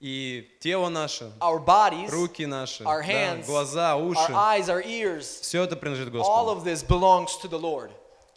[0.00, 4.82] И тело наше, Our bodies, руки наши, our да, hands, глаза, our уши, eyes, our
[4.84, 6.50] ears, все это принадлежит all Господу.
[6.60, 7.90] of this belongs to the Lord.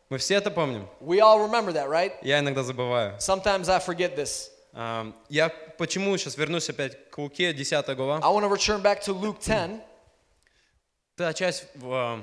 [0.09, 0.87] Мы все это помним.
[1.01, 2.13] We all remember that, right?
[2.21, 3.17] Я иногда забываю.
[3.19, 4.49] Sometimes I forget this.
[4.73, 8.19] Ам, Я почему сейчас вернусь опять к Луке, 10 глава.
[8.23, 9.81] I want to return back to Luke 10.
[11.15, 12.21] Та часть, а,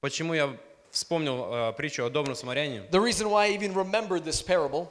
[0.00, 0.54] почему я
[0.90, 2.86] вспомнил а, притчу о добром самаряне.
[2.92, 4.88] The reason why I even remembered this parable,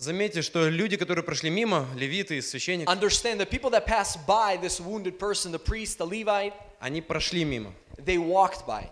[0.00, 4.56] Заметьте, что люди, которые прошли мимо, левиты и священник, understand the people that passed by
[4.58, 7.74] this wounded person, the priest, the Levite, они прошли мимо.
[7.98, 8.88] they walked by.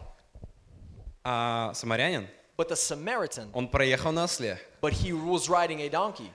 [1.25, 2.29] А самарянин,
[2.59, 4.61] But the Samaritan, он проехал на осле.
[4.83, 6.29] but he was riding a donkey.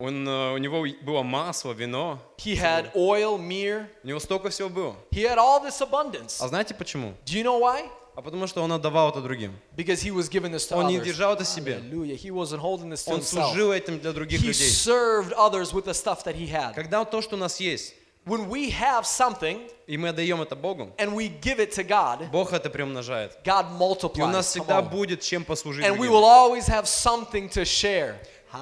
[0.00, 4.68] Он, э, у него было масло, вино, He had oil, myrrh, у него столько всего
[4.68, 4.96] было.
[5.12, 6.38] he had all this abundance.
[6.40, 7.14] А знаете почему?
[7.24, 7.88] Do you know why?
[8.16, 9.52] А потому что он отдавал это другим.
[9.76, 11.04] Because he was giving this to Он не others.
[11.04, 11.74] держал это себе.
[11.80, 12.14] Hallelujah.
[12.16, 13.46] He wasn't holding this to Он himself.
[13.48, 14.68] служил этим для других He людей.
[14.70, 16.74] served others with the stuff that he had.
[16.74, 17.94] Когда то, что у нас есть,
[18.26, 22.30] When we have something и мы отдаем это Богу, and we give it to God,
[22.30, 23.36] Бог это приумножает.
[23.44, 23.66] God
[24.16, 24.62] И у нас multiplies.
[24.62, 26.12] Всегда будет чем послужить And we другим.
[26.12, 28.16] will always have something to share.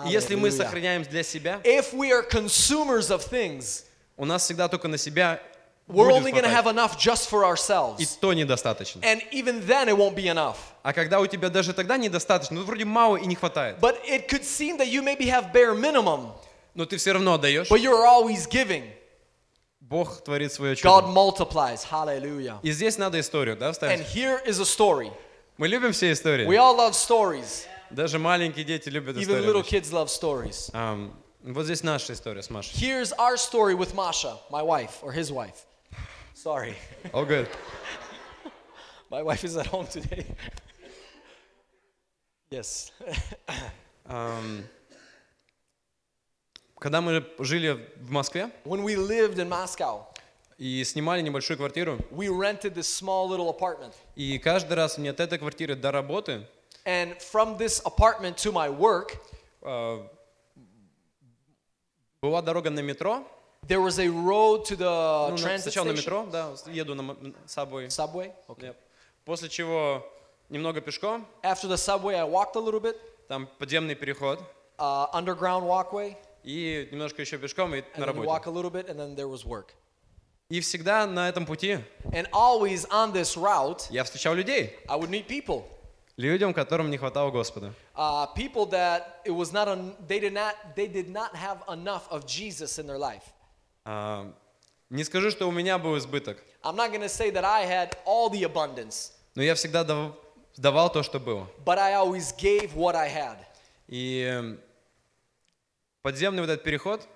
[0.06, 0.56] И Если мы Hallelujah.
[0.56, 3.84] сохраняем для себя, If we are consumers of things,
[4.16, 5.40] у нас всегда только на себя
[5.87, 6.73] we're будет only going to have хватать.
[6.73, 8.17] enough just for И ourselves.
[8.19, 8.99] то недостаточно.
[9.03, 10.57] And even then, it won't be enough.
[10.83, 14.27] А когда у тебя даже тогда недостаточно, ну вроде мало и не хватает, But it
[14.27, 16.31] could seem that you maybe have bare minimum,
[16.75, 18.83] но ты все равно отдаешь, but you're always giving.
[19.79, 21.07] Бог творит свое God чудо.
[21.07, 21.83] multiplies.
[21.89, 22.59] Hallelujah.
[22.61, 24.05] И здесь надо историю, да, And вставить?
[24.13, 25.11] here is a story.
[25.57, 26.45] Мы любим все истории.
[26.45, 27.65] We all love stories.
[27.89, 29.81] Даже маленькие дети любят Even little истории.
[29.81, 30.69] kids love stories.
[30.73, 32.73] Ам, Вот здесь наша история с Машей.
[32.75, 35.65] Here's our story with Masha, my wife, or his wife.
[36.42, 36.74] Sorry.
[37.14, 37.46] All good.
[39.12, 40.26] My wife is at home today.
[42.50, 42.90] yes.
[44.06, 44.64] Ам,
[46.80, 50.04] Когда мы жили в Москве When we lived in Moscow,
[50.58, 53.94] и снимали небольшую квартиру, we rented this small little apartment.
[54.16, 56.44] и каждый раз мне от этой квартиры до работы
[56.84, 59.16] And from this apartment to my work,
[59.62, 60.08] а,
[62.20, 63.24] была дорога на метро.
[63.67, 65.95] there was a road to the Ну, на- transit сначала на station.
[65.97, 67.87] метро, да, еду на м- subway.
[67.87, 68.31] Subway?
[68.47, 68.67] Okay.
[68.69, 68.75] Yep.
[69.25, 70.05] После чего
[70.49, 72.95] немного пешком, After the subway, I walked a little bit,
[73.27, 74.39] там подземный переход,
[74.77, 78.27] uh, underground walkway, и немножко еще пешком, и and на then you работе.
[78.29, 79.73] walk a little bit, and then there was work.
[80.49, 81.79] И всегда на этом пути
[82.13, 85.65] And always on this route, я встречал людей, I would meet people.
[86.15, 87.73] людям, которым не хватало Господа.
[87.95, 92.07] Uh, people that it was not, un- they did not, they did not have enough
[92.09, 93.33] of Jesus in their life.
[93.84, 94.32] А,
[94.90, 97.96] Не скажу, что у меня был избыток, I'm not going to say that I had
[98.04, 100.14] all the abundance, но я всегда дав-
[100.56, 101.48] давал то, что было.
[101.64, 103.38] but I always gave what I had.
[103.88, 104.60] И эм,
[106.02, 107.06] подземный вот этот переход,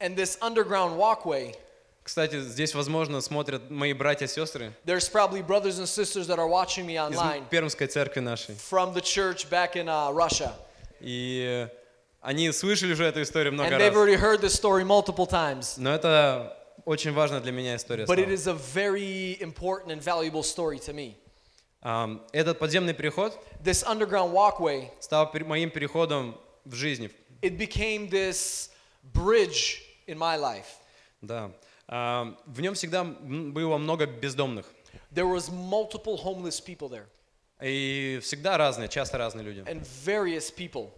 [0.00, 1.54] And this underground walkway,
[2.02, 6.48] кстати, здесь, возможно, смотрят мои братья и сестры there's probably brothers and sisters that are
[6.48, 8.54] watching me из online Пермской церкви нашей.
[8.56, 10.52] from the church back in uh, Russia.
[11.00, 11.85] И э,
[12.26, 13.96] они слышали уже эту историю много And they've раз.
[13.96, 15.76] already heard this story multiple times.
[15.78, 18.04] Но это очень важная для меня история.
[18.04, 21.14] But it is a very important and valuable story to me.
[21.82, 27.10] Ам, Этот подземный переход This underground walkway, стал моим переходом в жизни.
[27.42, 28.70] it became this
[29.12, 30.66] bridge in my life.
[31.22, 31.52] Да.
[31.86, 34.66] Ам, В нем всегда было много бездомных.
[35.14, 37.06] There was multiple homeless people there.
[37.62, 39.60] И всегда разные, часто разные люди.
[39.60, 40.90] and various people.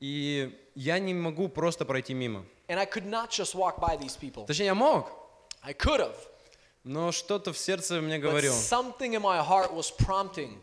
[0.00, 2.44] И я не могу просто пройти мимо.
[2.68, 4.46] And I could not just walk by these people.
[4.46, 5.10] Точнее, я мог,
[5.62, 6.14] I could have,
[6.84, 10.60] но что-то в сердце мне but говорил, something in my heart was prompting.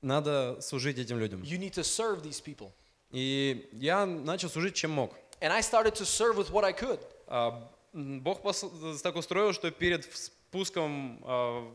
[0.00, 1.42] надо служить этим людям.
[1.42, 2.70] You need to serve these people.
[3.10, 5.12] И я начал служить, чем мог.
[5.40, 7.00] And I started to serve with what I could.
[7.26, 11.74] А, м, Бог пос- так устроил, что перед спуском а,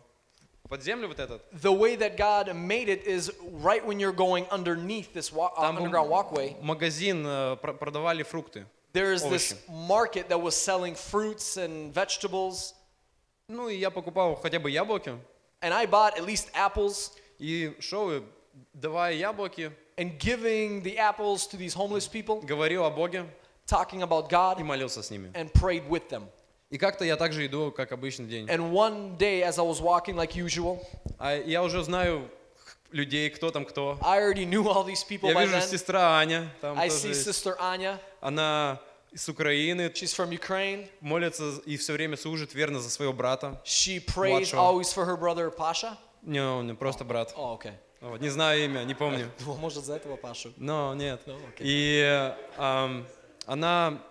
[0.72, 3.30] под землю вот этот, The way that God made it is
[3.62, 6.56] right when you're going underneath this wa- uh, там был underground walkway.
[6.60, 8.66] магазин, э, пр- продавали фрукты.
[8.92, 9.30] There is овощи.
[9.30, 12.74] this market that was selling fruits and vegetables,
[13.48, 15.18] Ну и я покупал хотя бы яблоки.
[15.62, 17.12] and I bought at least apples.
[17.38, 18.22] И шел, и
[18.74, 23.26] давая яблоки, And giving the apples to these homeless people, говорил о Боге
[23.66, 25.30] talking about и God, молился с ними.
[25.34, 26.28] and prayed with them.
[26.73, 28.47] И как-то я также иду, как обычный день.
[28.47, 30.83] And one day, as I was walking like usual,
[31.19, 32.27] А я уже знаю
[32.91, 33.99] людей, кто там кто.
[34.01, 35.67] I already knew all these people Я by вижу then.
[35.69, 37.11] сестра Аня, там I тоже see.
[37.11, 37.99] Sister Anya.
[38.21, 38.81] Она
[39.13, 40.89] с Украины, She's from Ukraine.
[40.99, 43.61] молится и все время служит верно за своего брата.
[43.63, 44.59] She prays Младшего.
[44.59, 45.95] always for her brother Pasha.
[46.23, 47.35] Не, он не просто брат.
[47.37, 47.73] Oh, okay.
[48.01, 49.29] Вот, не знаю имя, не помню.
[49.37, 50.51] Думал, может, за этого Пашу.
[50.57, 51.21] Но нет.
[51.27, 51.37] Ну.
[51.59, 52.01] И
[52.57, 53.03] э,
[53.45, 54.01] она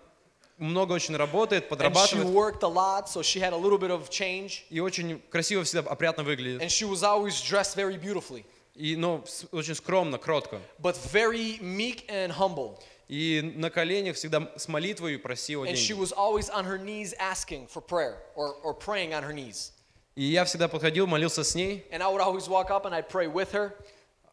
[0.62, 2.26] много очень работает, And she подрабатывает.
[2.32, 4.64] worked a lot, so she had a little bit of change.
[4.70, 6.62] И очень красиво всегда, опрятно выглядит.
[6.62, 8.44] And she was always dressed very beautifully,
[8.74, 10.60] И, ну, с- очень скромно, кротко.
[10.78, 12.78] but very meek and humble.
[13.08, 17.66] И на коленях всегда с молитвой просила And she was always on her knees asking
[17.66, 19.72] for prayer or, or praying on her knees.
[20.14, 23.08] И я всегда подходил, молился с ней, And I would always walk up and I'd
[23.10, 23.74] pray with her.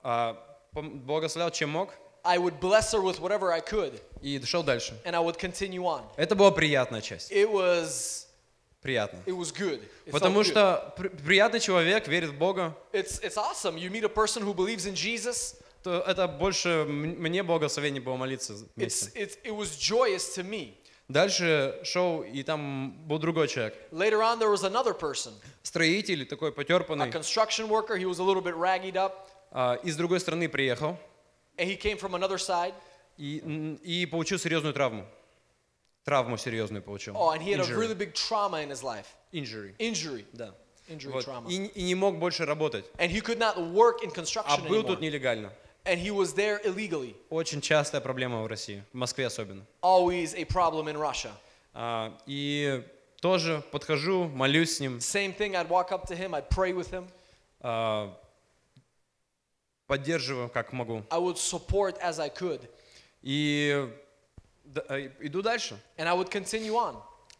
[0.03, 0.37] а,
[0.73, 1.89] пом- благословлял, чем мог,
[2.29, 4.93] I would bless her with whatever I could, и шел дальше.
[5.03, 6.03] and I would continue on.
[6.15, 7.31] Это была приятная часть.
[7.31, 8.27] It was,
[8.81, 9.19] Приятно.
[9.25, 9.81] it was good.
[10.05, 10.45] It Потому good.
[10.51, 13.77] что при- приятный человек верит в Бога, It's, it's awesome.
[13.77, 15.55] You meet a person who believes in Jesus.
[15.83, 19.09] то это больше мне благословение было молиться вместе.
[19.15, 20.75] it's, it was joyous to me.
[21.07, 23.73] Дальше шел, и там был другой человек.
[23.91, 27.97] Later on, there was another person, Строитель, такой a потерпанный, construction worker.
[27.97, 30.97] He was a little bit ragged up, а, из другой страны приехал
[31.59, 32.73] and he came from another side.
[33.17, 33.37] и,
[33.83, 35.05] и получил серьезную травму.
[36.05, 37.15] Травму серьезную получил.
[37.15, 37.77] Oh, and he had a Injury.
[37.77, 39.07] really big trauma in his life.
[39.33, 39.75] Injury.
[39.77, 40.25] Injury.
[40.33, 40.55] Да.
[40.87, 41.25] Injury Вот.
[41.25, 41.49] trauma.
[41.49, 42.85] И, и не мог больше работать.
[42.97, 44.87] And he could not work in А construction был anymore.
[44.87, 45.51] тут нелегально.
[45.85, 47.15] And he was there illegally.
[47.29, 49.65] Очень частая проблема в России, в Москве особенно.
[49.81, 51.31] Always a problem in Russia.
[51.73, 52.83] А, и
[53.21, 56.89] тоже подхожу, молюсь с ним, Same thing, I'd walk up to him, I'd pray with
[56.91, 57.07] him.
[57.61, 58.17] а,
[59.89, 61.03] поддерживаю, как могу.
[61.09, 62.61] I would support as I could.
[63.23, 63.89] И
[64.87, 65.77] а, иду дальше.
[65.97, 66.95] And I would continue on.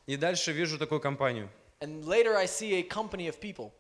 [0.08, 1.48] И дальше вижу такую компанию.
[1.80, 3.72] And later I see a company of people.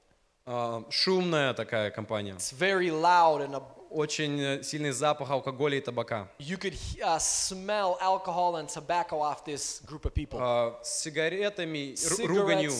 [0.45, 2.33] А, шумная такая компания.
[2.33, 6.27] It's very loud and a, Очень э, сильный запах алкоголя и табака.
[6.37, 10.37] you could uh, smell alcohol and tobacco off this group of people.
[10.39, 12.71] А, с сигаретами, ру- руганью.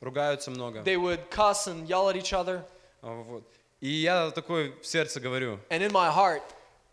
[0.00, 0.82] Ругаются много.
[0.82, 2.62] They would cuss and yell at each other.
[3.02, 3.44] А, вот.
[3.80, 6.42] И я такой в сердце говорю, And in my heart,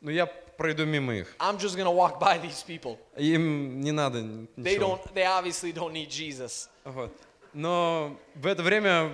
[0.02, 1.36] ну я пройду мимо их.
[1.40, 2.98] I'm just to walk by these people.
[3.18, 5.00] Им не надо They ничего.
[5.00, 6.70] don't they obviously don't need Jesus.
[6.84, 7.12] Вот.
[7.54, 9.14] Но в это время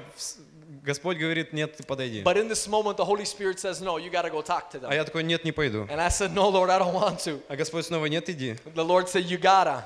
[0.83, 2.23] Господь говорит, нет, ты подойди.
[2.23, 4.77] But in this moment the Holy Spirit says, "No, you got to go talk to
[4.77, 5.83] А them." я такой, нет, не пойду.
[5.85, 8.53] And I said, "No, Lord, I don't want to." А Господь снова, нет, иди.
[8.75, 9.83] The Lord said, "You gotta."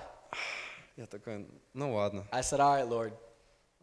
[0.95, 2.25] Я такой, ну ладно.
[2.31, 3.13] I said, "All right, Lord.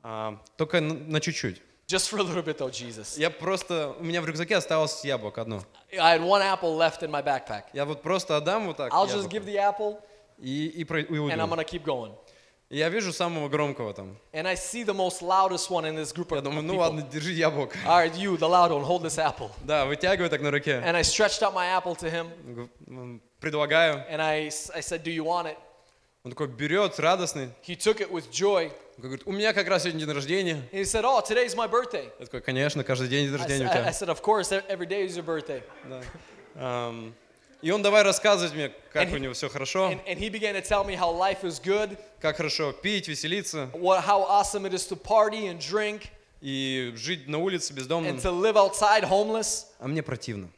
[0.03, 1.61] А, только на чуть-чуть.
[1.89, 5.41] Just for a little bit though, Jesus." Я просто, у меня в рюкзаке осталось яблоко
[5.41, 5.61] одно.
[5.97, 7.66] I had one apple left in my backpack.
[7.74, 9.97] Я вот просто отдам вот так I'll just яблоко give the apple
[10.39, 11.55] и, и, про- и and I'm уйду.
[11.55, 12.13] going to keep going.
[12.70, 14.18] И я вижу самого громкого там.
[14.34, 16.74] And I see the most loudest one in this group Я of думаю, of ну
[16.74, 16.78] people.
[16.80, 17.78] ладно, держи яблоко.
[17.86, 19.51] All right, you, the loud one, hold this apple.
[19.63, 20.82] Да, вытягиваю так на руке.
[20.84, 24.03] And I stretched out my apple to him Г- м, Предлагаю.
[24.09, 25.57] and I, s- I said, Do you want it?
[26.24, 27.49] Он такой берет, радостный.
[27.63, 28.72] He took it with joy.
[29.01, 30.62] Он говорит, у меня как раз сегодня день рождения.
[30.72, 32.11] And he said, Oh, today's my birthday.
[32.18, 33.92] Я такой, конечно, каждый день день I рождения said, у I- I тебя.
[33.92, 35.62] said, Of course, e- every day is your birthday.
[35.88, 36.03] Да.
[36.57, 37.14] Ам,
[37.62, 40.55] И он давай рассказывать мне, как And у него все хорошо, And, and he began
[40.55, 44.74] to tell me how life is good, как хорошо пить, веселиться what, how awesome it
[44.74, 46.03] is to party and drink,
[46.42, 48.16] и жить на улице бездомным.
[48.16, 49.64] and to live outside homeless.
[49.78, 50.51] А мне противно.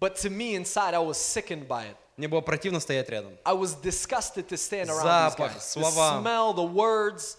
[0.00, 1.96] But to me inside, I was sickened by it.
[2.16, 3.36] Мне было противно стоять рядом.
[3.44, 5.74] I was disgusted to stand around Запах, these guys.
[5.74, 6.20] The слова.
[6.22, 7.36] smell, the words,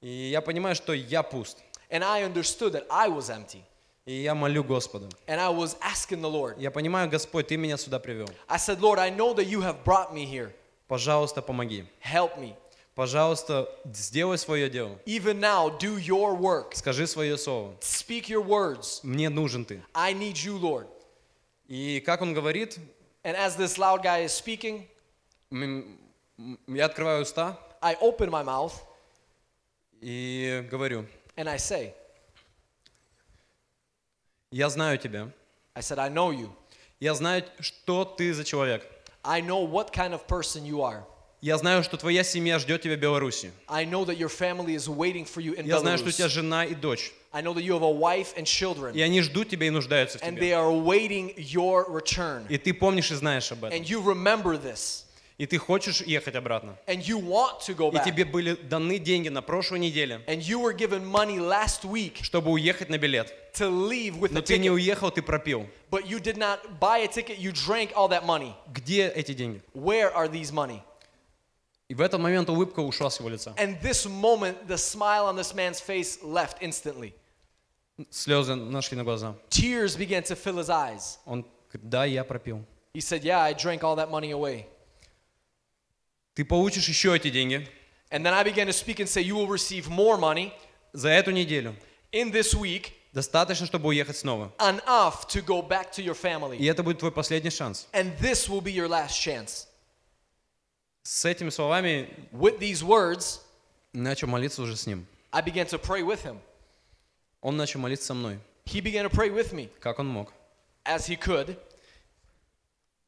[0.00, 1.58] И я понимаю, что я пуст.
[1.90, 3.62] and I understood that I was empty.
[4.06, 5.08] И я молю Господа.
[5.26, 6.58] And I was asking the Lord.
[6.58, 8.28] Я понимаю, Господь, Ты меня сюда привел.
[8.48, 10.52] I said, Lord, I know that you have brought me here.
[10.88, 11.84] Пожалуйста, помоги.
[12.02, 12.54] Help me.
[12.94, 14.98] Пожалуйста, сделай свое дело.
[15.06, 16.74] Even now, do your work.
[16.74, 17.74] Скажи свое слово.
[17.80, 19.00] Speak your words.
[19.02, 19.82] Мне нужен Ты.
[19.94, 20.86] I need you, Lord.
[21.66, 22.78] И как он говорит,
[23.24, 24.86] And as this loud guy is speaking,
[25.50, 25.98] м-
[26.38, 28.72] м- я открываю уста I open my mouth
[30.01, 31.93] И говорю, and I say,
[34.51, 35.29] я знаю тебя,
[35.75, 36.49] I said, I know you.
[36.99, 38.85] я знаю, что ты за человек.
[39.23, 41.03] I know what kind of person you are.
[41.41, 43.51] Я знаю, что твоя семья ждет тебя в Беларуси.
[43.67, 46.25] I know that your family is waiting for you in Я знаю, что у тебя
[46.25, 46.29] Belarus.
[46.29, 47.13] жена и дочь.
[47.31, 50.17] I know that you have a wife and children, И они ждут тебя и нуждаются
[50.17, 50.49] в and тебе.
[50.49, 52.45] they are awaiting your return.
[52.49, 53.77] И ты помнишь и знаешь об этом.
[53.79, 55.05] And you remember this,
[55.39, 56.77] И ты хочешь ехать обратно.
[56.85, 58.03] and you want to go И back.
[58.03, 62.51] тебе были даны деньги на прошлой неделе, And you were given money last week чтобы
[62.51, 63.33] уехать на билет.
[63.53, 65.65] to leave with Но a ты не ticket, уехал, ты пропил.
[65.89, 68.53] but you did not buy a ticket, you drank all that money.
[68.73, 69.61] Где эти деньги?
[69.73, 70.81] Where are these money?
[71.87, 73.53] И в этот момент улыбка ушла с его лица.
[73.57, 77.13] And this moment, the smile on this man's face left instantly.
[78.11, 79.35] Слезы нашли на глаза.
[79.49, 81.17] Tears began to fill his eyes.
[81.25, 82.65] Он да, я пропил.
[82.93, 84.65] He said, Yeah, I drank all that money away.
[86.35, 87.67] Ты получишь еще эти деньги
[88.11, 90.51] And then I began to speak and say, You will receive more money
[90.93, 91.75] за эту неделю.
[92.11, 94.51] in this week, Достаточно, чтобы уехать снова.
[94.59, 96.69] enough to go back to your И family.
[96.69, 97.87] это будет твой последний шанс.
[97.93, 99.67] And this will be your last chance.
[101.03, 103.41] С этими словами With these words,
[103.93, 105.05] начал молиться уже с ним.
[105.31, 106.39] I began to pray with him.
[107.41, 108.39] Он начал молиться со мной.
[108.65, 110.33] He began to pray with me Как он мог?
[110.85, 111.57] as he could.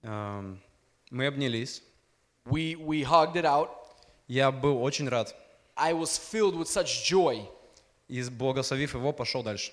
[0.04, 0.60] Ам,
[1.12, 1.84] Мы обнялись.
[2.47, 3.71] We, we hugged it out.
[4.29, 5.35] Я был очень рад.
[5.77, 7.47] I was filled with such joy.
[8.09, 9.73] И благословив его, пошел дальше.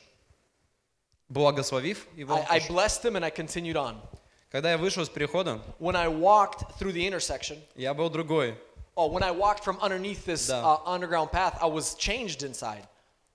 [1.30, 2.76] Благословив его, I, I пошел.
[2.76, 3.98] blessed him and I continued on.
[4.52, 8.56] когда я вышел из перехода, When I walked through the intersection, я был другой.
[8.96, 10.62] oh, when I walked from underneath this Да.
[10.64, 12.86] uh, underground path, I was changed inside.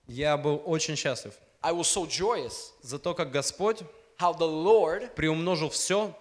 [0.07, 3.81] Я был очень счастлив I was so joyous за то, как Господь
[4.17, 6.13] how the Lord приумножил все,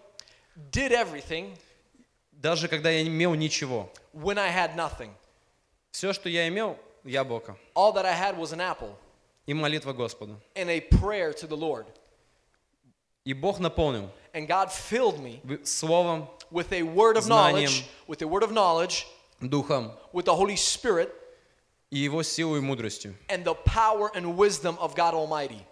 [0.72, 1.57] did everything
[2.43, 3.89] даже когда я имел ничего.
[4.13, 5.09] when I had nothing.
[5.91, 8.95] Все, что я имел, яблоко All that I had was an apple
[9.47, 10.39] и молитва Господу.
[10.55, 11.85] and a prayer to the Lord.
[13.25, 17.29] И Бог наполнил And God filled me словом, with a word of Знанием.
[17.29, 19.05] knowledge, with a word of knowledge,
[19.41, 21.09] духом with the Holy Spirit,
[21.91, 23.15] и его силой и мудростью.
[23.29, 25.63] and the power and wisdom of God Almighty.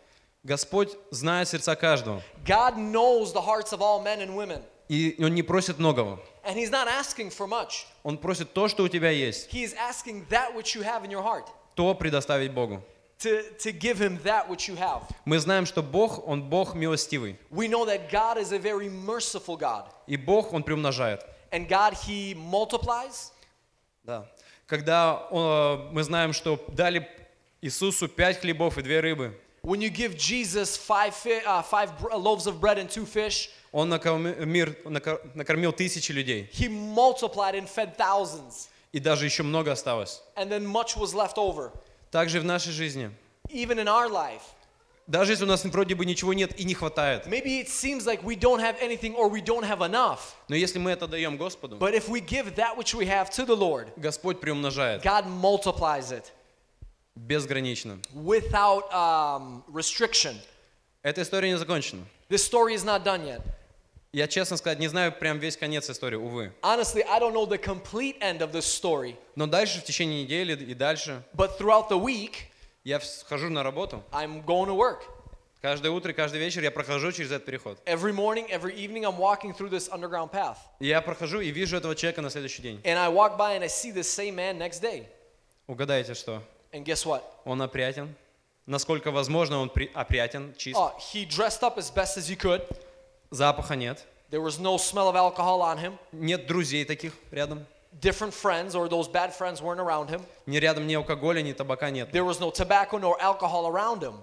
[0.43, 4.61] Господь знает сердца каждого, God knows the hearts of all men and women.
[4.87, 6.19] и Он не просит многого.
[6.44, 7.86] And He's not asking for much.
[8.04, 11.10] Он просит то, что у тебя есть, He is asking that which you have in
[11.10, 12.82] your heart, то предоставить Богу.
[13.18, 15.02] to, to give Him that which you have.
[15.24, 19.56] Мы знаем, что Бог, Он Бог милостивый, We know that God is a very merciful
[19.56, 19.84] God.
[20.06, 21.22] и Бог, Он приумножает.
[21.50, 23.32] And God, He multiplies.
[24.04, 24.26] Да.
[24.66, 27.08] Когда э, мы знаем, что дали
[27.62, 32.14] Иисусу пять хлебов и две рыбы, When you give Jesus five, fi- uh, five br-
[32.14, 34.75] loaves of bread and two fish, Он мир,
[35.33, 38.67] накормил тысячи людей, He multiplied and fed thousands.
[38.91, 40.21] и даже еще много осталось.
[40.35, 41.71] And then much was left over.
[42.11, 43.09] Также в нашей жизни.
[43.49, 44.41] Even in our life,
[45.07, 48.21] Даже если у нас вроде бы ничего нет и не хватает, maybe it seems like
[48.23, 50.35] we don't have anything or we don't have enough.
[50.47, 53.45] но если мы это даем Господу, But if we give that which we have to
[53.45, 56.31] the Lord, Господь приумножает God multiplies it
[57.15, 57.99] безгранично.
[58.13, 60.35] without um, restriction.
[61.03, 62.03] Эта история не закончена.
[62.29, 63.41] This story is not done yet.
[64.13, 66.51] Я, честно сказать, не знаю прям весь конец истории, увы.
[66.61, 69.15] Honestly, I don't know the complete end of this story.
[69.35, 72.33] Но дальше, в течение недели и дальше, But throughout the week,
[72.83, 72.99] я
[73.29, 74.03] хожу на работу.
[74.11, 75.03] I'm going to work.
[75.61, 77.79] Каждое утро и каждый вечер я прохожу через этот переход.
[77.85, 80.57] Every morning, every evening, I'm walking through this underground path.
[80.81, 82.81] Я прохожу и вижу этого человека на следующий день.
[82.83, 85.05] And I walk by and I see the same man next day.
[85.67, 86.43] Угадайте, что?
[86.73, 87.21] And guess what?
[87.45, 88.13] Он опрятен.
[88.65, 90.77] Насколько возможно, он опрятен, чист.
[90.77, 92.61] Oh, he dressed up as best as he could.
[93.31, 94.05] Запаха нет.
[94.29, 95.97] There was no smell of alcohol on him.
[96.11, 97.65] Нет друзей таких рядом.
[97.99, 100.21] Different friends or those bad friends weren't around him.
[100.45, 102.09] Ни рядом ни алкоголя, ни табака нет.
[102.11, 104.15] There was no tobacco nor alcohol around him.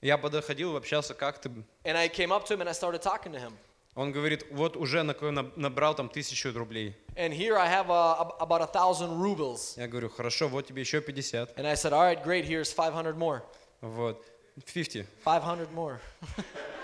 [0.00, 1.50] Я подходил, общался, как ты?
[1.84, 3.52] And I came up to him and I started talking to him.
[3.96, 6.96] Он говорит, вот уже на- на- набрал там тысячу рублей.
[7.16, 9.74] And here I have uh, ab- about a thousand rubles.
[9.76, 11.56] Я говорю, хорошо, вот тебе еще 50.
[11.56, 13.42] And I said, all right, great, here's 500 more.
[13.80, 14.22] Вот.
[14.64, 15.04] 50.
[15.24, 15.98] 500 more.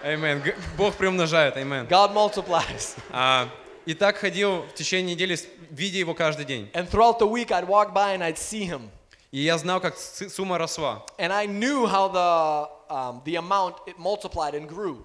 [0.04, 0.42] Amen.
[0.76, 1.88] Бог приумножает, amen.
[1.88, 2.96] God multiplies.
[3.10, 3.48] А,
[3.86, 5.38] и так ходил в течение недели,
[5.70, 6.70] видя его каждый день.
[6.74, 8.90] And throughout the week, I'd walk by and I'd see him.
[9.32, 11.04] И я знал, как сумма росла.
[11.18, 15.04] And I knew how the, um, the amount, it multiplied and grew.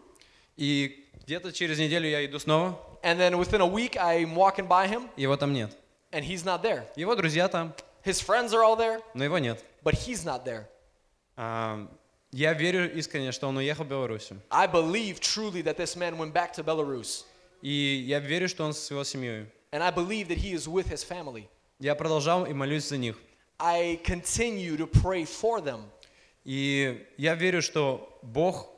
[0.58, 4.86] И где-то через неделю я иду снова, And then within a week, I'm walking by
[4.88, 5.72] him его там нет.
[6.12, 6.84] and he's not there.
[6.98, 7.74] Его друзья там,
[8.04, 9.64] His friends are all there, но его нет.
[9.84, 10.66] but he's not there.
[11.38, 11.88] А,
[12.32, 14.40] Я верю искренне, что он уехал в Белоруссию.
[14.52, 17.26] I believe truly that this man went back to Belarus.
[17.62, 19.48] И я верю, что он с его семьей.
[19.72, 21.48] And I believe that he is with his family.
[21.80, 23.18] Я продолжал и молюсь за них.
[23.60, 25.90] I continue to pray for them.
[26.46, 28.70] И я верю, что Бог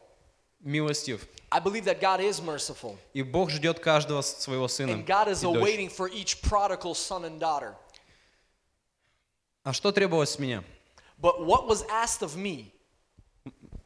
[0.62, 1.28] милостив.
[1.52, 2.97] I believe that God is merciful.
[3.14, 4.91] И Бог ждет каждого своего сына.
[4.91, 7.76] And God is awaiting for each prodigal son and daughter.
[9.64, 10.64] А что требовалось с меня?
[11.20, 12.72] But what was asked of me?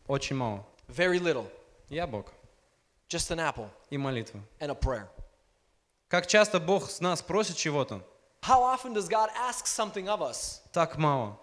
[0.08, 0.66] Очень мало.
[0.88, 1.47] Very little.
[1.89, 2.32] Я Бог.
[3.10, 4.41] Just an apple И молитва.
[4.60, 5.08] and a prayer.
[6.08, 8.01] Как часто Бог с нас просит чего-то?
[8.41, 10.62] How often does God ask something of us?
[10.72, 11.38] Так мало.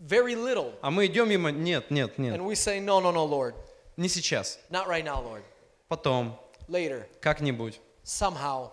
[0.00, 0.72] Very little.
[0.80, 2.34] А мы идем мимо, нет, нет, нет.
[2.34, 3.54] And we say, No, no, no, Lord.
[3.96, 4.58] Не сейчас.
[4.70, 5.42] Not right now, Lord.
[5.88, 6.38] Потом.
[6.68, 7.06] Later.
[7.20, 7.80] Как-нибудь.
[8.04, 8.70] Somehow.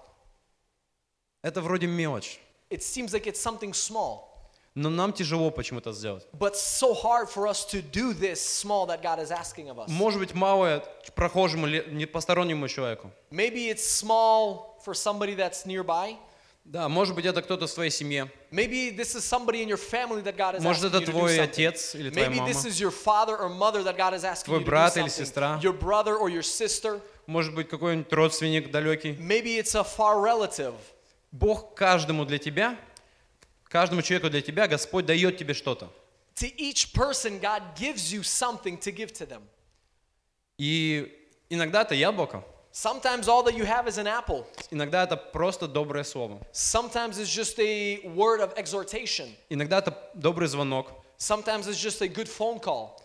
[1.42, 2.40] Это вроде мелочь.
[2.70, 4.35] It seems like it's something small.
[4.76, 6.28] Но нам тяжело почему-то сделать.
[6.38, 9.88] But so hard for us to do this small that God is asking of us.
[9.88, 10.84] Может быть, малое
[11.16, 13.10] прохожему, не постороннему человеку.
[13.32, 16.18] Maybe it's small for somebody that's nearby.
[16.66, 18.30] Да, может быть, это кто-то в твоей семье.
[18.52, 21.96] Maybe this is somebody in your family that God is Может, asking это твой отец
[21.96, 22.50] или твоя Maybe мама.
[22.50, 25.60] this is your father or mother that God is asking Твой брат или сестра.
[25.62, 27.00] Your brother or your sister.
[27.28, 29.16] Может быть, какой-нибудь родственник далекий.
[29.20, 30.74] Maybe it's a far relative.
[31.32, 32.76] Бог каждому для тебя,
[33.76, 35.92] каждому человеку для тебя, Господь дает тебе что-то.
[36.36, 39.42] To each person, God gives you something to give to them.
[40.58, 41.14] И
[41.50, 44.46] иногда это яблоко, Sometimes all that you have is an apple.
[44.72, 46.40] иногда это просто доброе слово.
[46.54, 49.36] Sometimes it's just a word of exhortation.
[49.50, 50.92] Иногда это добрый звонок.
[51.18, 52.98] Sometimes it's just a good phone call.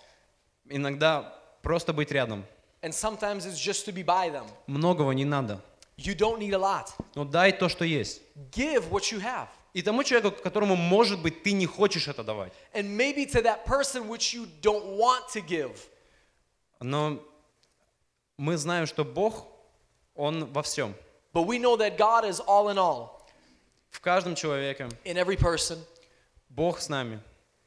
[0.68, 2.44] Иногда просто быть рядом.
[2.82, 4.46] And sometimes it's just to be by them.
[4.68, 5.60] Многого не надо.
[5.96, 6.92] You don't need a lot.
[7.16, 8.22] Но дай то, что есть.
[8.52, 9.48] Give what you have.
[9.72, 12.52] И тому человеку, которому, может быть, ты не хочешь это давать.
[12.74, 15.88] And maybe to that person which you don't want to give.
[16.80, 17.20] Но
[18.36, 19.46] мы знаем, что Бог,
[20.14, 20.94] Он во всем.
[21.32, 23.20] But we know that God is all in all.
[23.90, 24.88] В каждом человеке.
[25.04, 25.78] In every person,
[26.48, 27.20] Бог с нами.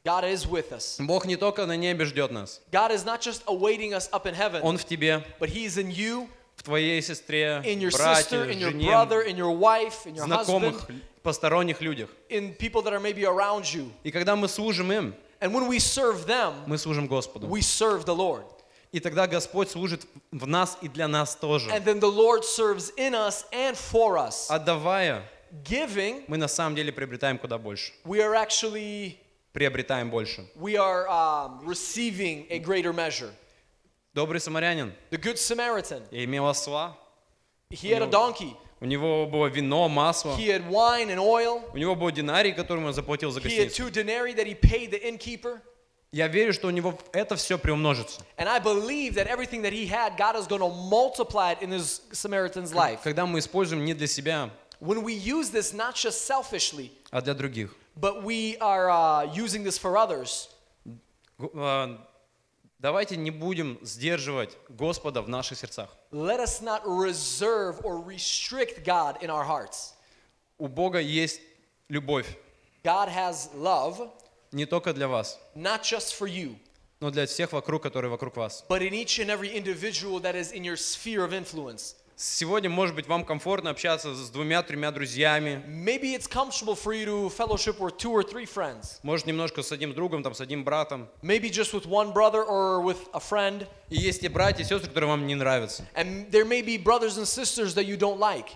[0.04, 0.96] God is with us.
[0.98, 2.60] Бог не только на небе ждет нас.
[2.70, 5.90] God is not just awaiting us up in heaven, Он в тебе, but He's in
[5.90, 10.06] you, в твоей сестре, in your брате, sister, in your жене, brother, in your wife,
[10.06, 12.08] in your знакомых, husband, посторонних людях.
[12.28, 13.90] in people that are maybe around you.
[14.04, 17.48] И когда мы служим им, And when we serve them, мы служим Господу.
[17.48, 18.44] we serve the Lord.
[18.92, 21.68] И тогда Господь служит в нас и для нас тоже.
[21.70, 24.46] And then the Lord serves in us and for us.
[24.48, 25.24] Отдавая,
[25.64, 27.92] Giving, мы на самом деле приобретаем куда больше.
[28.04, 29.18] we are actually
[29.52, 30.46] Приобретаем больше.
[30.56, 33.32] we are um, receiving a greater measure.
[34.14, 36.96] Добрый самарянин The Good Samaritan, имел осла,
[37.70, 41.77] he had a donkey, у него было вино, масло, he had wine and oil, у
[41.77, 43.83] него был динарий, который он заплатил за he had гостиницу.
[43.87, 45.61] two denarii that he paid the innkeeper.
[46.11, 48.21] Я верю, что у него это все приумножится.
[48.37, 51.69] And I believe that everything that he had, God is going to multiply it in
[51.71, 53.01] his Samaritan's life.
[53.03, 54.49] Когда мы используем не для себя,
[54.81, 57.75] When we use this not just selfishly, а для других.
[57.99, 60.47] but we are uh, using this for others,
[61.37, 61.99] Г- а,
[62.84, 65.88] Давайте не будем сдерживать Господа в наших сердцах.
[66.12, 69.94] let us not reserve or restrict God in our hearts.
[70.58, 71.40] У Бога есть
[71.88, 72.26] любовь,
[72.82, 74.10] God has love,
[74.52, 76.58] не только для вас, not just for you,
[77.00, 78.66] но для всех вокруг, которые вокруг вас.
[78.68, 81.94] but in each and every individual that is in your sphere of influence.
[82.21, 87.29] Сегодня, может быть, вам комфортно общаться с двумя-тремя друзьями, Maybe it's comfortable for you to
[87.29, 88.99] fellowship with two or three friends.
[89.03, 91.07] может, немножко с одним другом, там, с одним братом.
[91.21, 93.65] Maybe just with one brother or with a friend.
[93.87, 95.85] И есть те братья и сестры, которые вам не нравятся.
[95.95, 98.49] And there may be brothers and sisters that you don't like.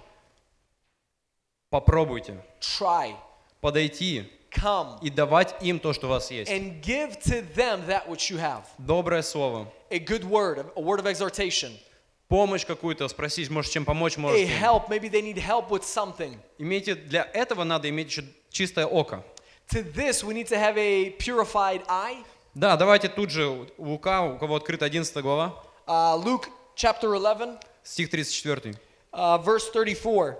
[1.69, 3.15] Попробуйте Try,
[3.61, 6.51] подойти come, и давать им то, что у вас есть.
[6.51, 8.65] and give to them that which you have.
[8.77, 11.71] Доброе слово, A good word, a word of exhortation,
[12.28, 14.46] Помощь какую-то спросить, может, чем помочь можете.
[14.46, 14.88] help.
[14.88, 16.36] Maybe they need help with something.
[16.59, 19.24] Имейте, для этого надо иметь еще чистое око.
[19.70, 22.24] To this, we need to have a purified eye.
[22.55, 28.10] Да, давайте тут же Лука, у кого открыта 11 глава, Uh, Luke chapter 11, стих
[28.10, 28.74] 34.
[29.12, 30.36] uh, verse 34.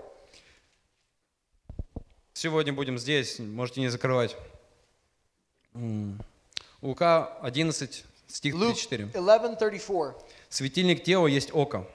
[2.33, 4.35] Сегодня будем здесь, можете не закрывать.
[6.81, 9.09] Лука 11, стих Luke 34.
[9.13, 10.13] 11, 34.
[10.49, 11.85] Светильник тела есть око.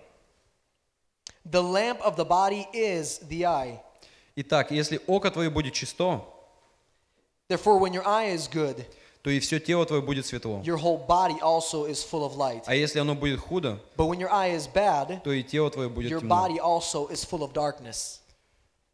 [1.45, 3.81] The lamp of the body is the eye.
[4.37, 6.25] Итак, если око твое будет чисто,
[7.49, 8.87] Therefore, when your eye is good,
[9.23, 10.63] то и все тело твое будет светло.
[10.65, 12.63] your whole body also is full of light.
[12.67, 15.89] А если оно будет худо, But when your eye is bad, то и тело твое
[15.89, 16.35] будет your темно.
[16.35, 18.21] body also is full of darkness.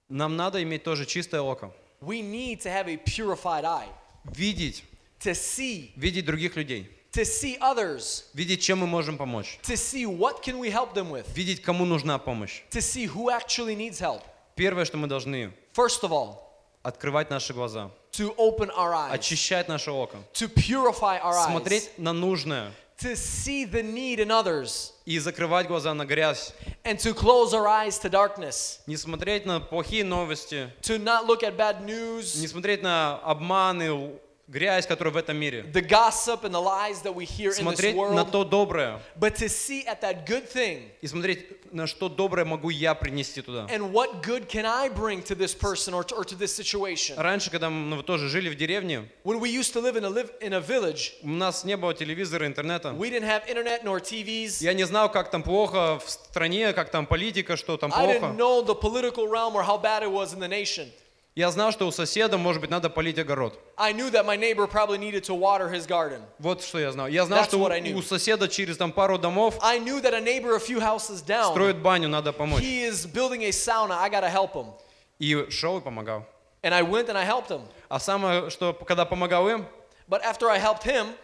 [0.08, 1.72] Нам надо иметь тоже чистое око.
[2.00, 3.88] We need to have a purified eye
[4.24, 4.82] Видеть,
[5.20, 6.90] to see, видеть других людей.
[7.12, 11.10] To see others, видеть, чем мы можем помочь, to see what can we help them
[11.10, 12.62] with, видеть, кому нужна помощь.
[12.70, 14.22] to see who actually needs help.
[14.54, 16.36] Первое, что мы должны First of all,
[16.82, 21.90] открывать наши глаза, to open our eyes, очищать наше око, to purify our eyes, смотреть
[21.98, 22.72] на нужное.
[22.98, 26.52] To see the need in others, и закрывать глаза на грязь,
[26.84, 31.42] and to close our eyes to darkness, не смотреть на плохие новости, to not look
[31.42, 34.12] at bad news, не смотреть на обманы,
[34.49, 35.63] грязь, которая в этом мире.
[35.73, 38.99] the gossip and the lies that we hear in this Смотреть на world, то доброе
[39.19, 43.41] but to see at that good thing и смотреть, на что доброе могу я принести
[43.41, 43.65] туда.
[43.71, 47.15] and what good can I bring to this person or to, or to this situation.
[47.17, 50.09] Раньше, когда мы ну, тоже жили в деревне, When we used to live in a
[50.09, 52.89] live in a village, у нас не было телевизора, интернета.
[52.89, 54.57] we didn't have internet nor TVs.
[54.63, 58.19] Я не знал, как там плохо в стране, как там политика, что там I didn't
[58.19, 58.35] плохо.
[58.35, 60.91] know the political realm or how bad it was in the nation.
[61.36, 63.58] Я знал, что у соседа, может быть, надо полить огород.
[63.76, 66.20] I knew that my neighbor probably needed to water his garden.
[66.40, 67.06] Вот что я знал.
[67.06, 67.94] Я знал, That's что what I у, knew.
[67.98, 71.52] у соседа через там пару домов I knew that a neighbor a few houses down,
[71.52, 72.62] строит баню, надо помочь.
[72.62, 73.98] he is building a sauna.
[74.00, 74.72] I gotta help him.
[75.20, 76.26] И шел и помогал.
[76.62, 77.62] And I went and I helped him.
[77.88, 79.66] А самое, что когда помогал им,
[80.08, 81.14] But after I helped him,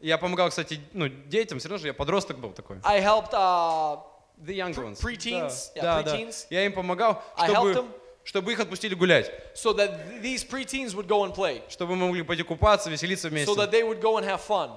[0.00, 2.78] я помогал, кстати, ну, детям, все равно же я подросток был такой.
[2.82, 3.98] I helped uh,
[4.42, 4.98] The young ones.
[5.02, 6.16] preteens, Да, yeah, да, да.
[6.16, 6.46] preteens.
[6.48, 7.88] Я им помогал, I helped чтобы, them.
[8.24, 9.30] Чтобы их отпустили гулять.
[9.54, 13.28] so that th- these preteens would go and play, Чтобы мы могли пойти купаться, веселиться
[13.28, 13.50] вместе.
[13.50, 14.70] so that they would go and have fun.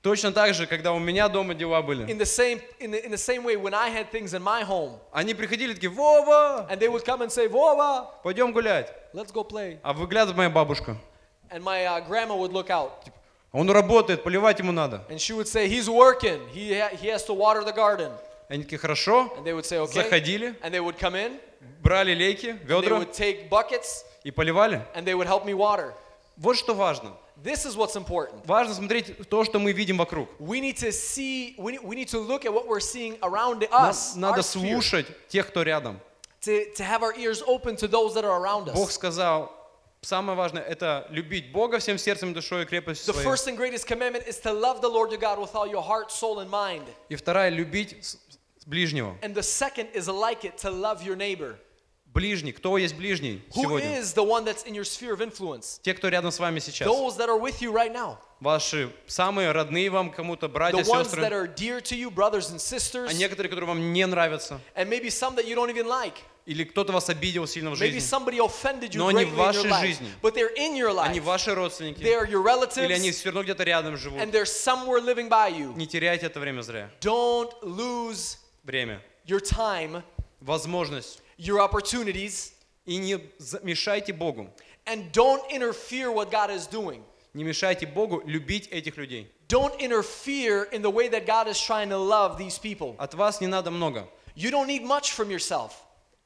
[0.00, 2.06] Точно так же, когда у меня дома дела были.
[2.06, 4.62] In the same in the, in the same way, when I had things in my
[4.62, 8.92] home, Они приходили такие, Вова, and they would come and say, "Vova, пойдем гулять.
[9.12, 10.96] let's go play," А выглядывает моя бабушка.
[11.50, 12.92] and my uh, grandma would look out,
[13.50, 15.02] Он работает, поливать ему надо.
[15.10, 16.48] and she would say, "He's working.
[16.54, 16.68] He
[17.02, 18.12] he has to water the garden."
[18.48, 21.40] Они такие, хорошо, And they would say, "Okay," заходили, and they would come in,
[21.82, 24.82] брали лейки, ведра would take buckets, и поливали.
[24.94, 25.94] and they would help me water.
[26.36, 27.12] Вот что важно.
[27.42, 28.44] This is what's important.
[28.46, 30.28] Важно смотреть то, что мы видим wокруг.
[30.40, 34.38] We need to see, we need, to look at what we're seeing around us, Надо
[34.38, 36.00] our sphere, слушать тех, кто рядом.
[36.42, 38.94] to, to have our ears open to those that are around Бог us.
[38.94, 39.52] сказал,
[40.02, 43.24] самое важное, это любить Бога всем сердцем, душой и крепостью The своей.
[43.26, 46.10] first and greatest commandment is to love the Lord your God with all your heart,
[46.10, 46.84] soul, and mind.
[47.08, 47.96] И вторая, любить
[48.66, 49.16] ближнего.
[49.22, 51.56] And the second is like it, to love your neighbor.
[52.14, 52.52] Ближний.
[52.52, 54.00] Кто есть ближний Who сегодня?
[54.00, 55.78] is the one that's in your sphere of influence?
[55.82, 56.88] Те, кто рядом с вами сейчас.
[56.88, 58.16] Those that are with you right now.
[58.40, 61.34] Ваши самые родные вам кому-то, братья, The ones that сестры.
[61.34, 63.10] are dear to you, brothers and sisters.
[63.10, 64.60] А некоторые, которые вам не нравятся.
[64.74, 66.14] And maybe some that you don't even like.
[66.46, 68.00] Или кто-то вас обидел сильно в Maybe жизни.
[68.00, 69.80] somebody offended you Но они greatly в in your вашей life.
[69.82, 70.08] жизни.
[70.22, 71.22] But they're in your Они life.
[71.24, 72.00] ваши родственники.
[72.02, 73.12] They are your Или они relatives.
[73.12, 74.18] все равно где-то рядом живут.
[74.20, 75.76] And they're somewhere living by you.
[75.76, 76.90] Не теряйте это время зря.
[77.02, 79.02] Don't lose Время.
[79.26, 80.02] your time,
[80.40, 81.20] Возможность.
[81.37, 82.51] your opportunities,
[82.85, 84.49] И не за- мешайте Богу.
[84.85, 87.01] and don't interfere what God is doing.
[87.33, 89.27] Не мешайте Богу любить этих людей.
[89.47, 92.95] Don't interfere in the way that God is trying to love these people.
[92.99, 94.07] От вас не надо много.
[94.35, 95.71] You don't need much from yourself,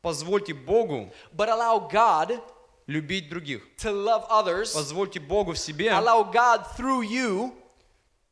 [0.01, 2.41] Позвольте Богу but allow God
[2.87, 3.61] любить других.
[3.77, 4.73] to love others.
[4.73, 7.53] Позвольте Богу в себе Allow God through you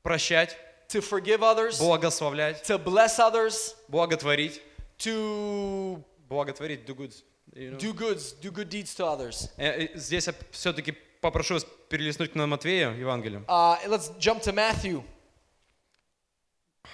[0.04, 0.56] прощать,
[0.90, 4.60] to forgive others, благословлять, to bless others, благотворить.
[5.00, 7.14] to Благотворить, do good.
[7.54, 7.78] you know.
[7.80, 9.50] do goods, do good deeds to others.
[9.58, 10.92] Э, э, Здесь я все-таки
[11.22, 13.42] попрошу вас перелистнуть на Матвея, Евангелие.
[13.48, 15.04] Uh, let's jump to Matthew,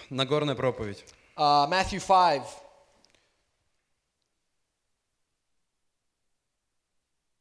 [0.09, 1.03] Нагорная проповедь.
[1.37, 2.43] uh, Matthew 5.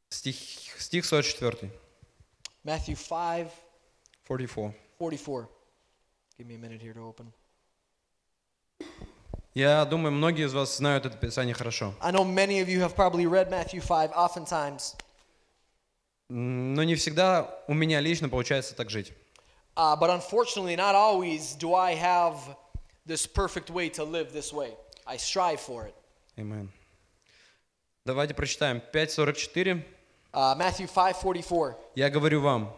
[0.09, 0.35] Стих,
[0.79, 1.71] стих 44.
[2.63, 3.51] Matthew 5,
[4.27, 4.73] 44.
[4.99, 5.47] 44.
[6.37, 7.31] Give me a minute here to open.
[9.56, 11.94] Я думаю, многие из вас знают это Писание хорошо.
[12.02, 14.94] I know many of you have probably read Matthew 5 oftentimes,
[16.28, 19.14] Но не всегда у меня лично получается так жить.
[19.74, 22.36] uh, but unfortunately, not always do I have
[23.06, 24.74] this perfect way to live this way.
[25.06, 25.94] I strive for it.
[26.36, 26.68] Amen.
[28.04, 29.82] Давайте прочитаем 5.44.
[30.34, 31.76] Uh, Matthew 5:44.
[31.94, 32.76] Я говорю вам,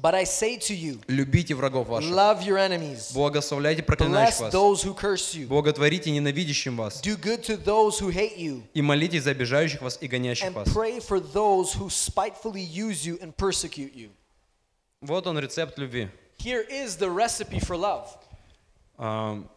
[0.00, 4.52] But I say to you, любите врагов ваших, love your enemies, благословляйте проклинающих bless вас,
[4.52, 8.82] those who curse you, благотворите ненавидящим вас, do good to those who hate you, и
[8.82, 10.68] молитесь за обижающих вас и гонящих and вас.
[10.68, 14.10] pray for those who spitefully use you and persecute you.
[15.00, 16.08] Вот он рецепт любви.
[16.38, 18.06] Here is the recipe for love.
[18.98, 19.48] Ам,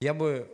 [0.00, 0.48] Я бы...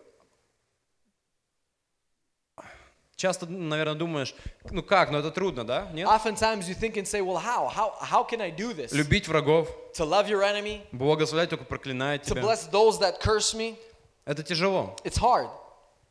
[3.24, 4.36] Часто, наверное, думаешь,
[4.70, 5.90] ну как, ну это трудно, да?
[5.94, 6.10] Нет?
[6.10, 7.70] Oftentimes you think and say, well, how?
[7.70, 8.92] How, how can I do this?
[8.92, 12.42] Любить врагов, To love your enemy, благословлять только проклинает to тебя.
[12.42, 13.78] bless those that curse me.
[14.26, 14.98] Это тяжело.
[15.06, 15.50] It's hard.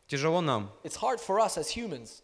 [0.08, 0.70] Тяжело нам.
[0.84, 2.22] It's hard for us as humans,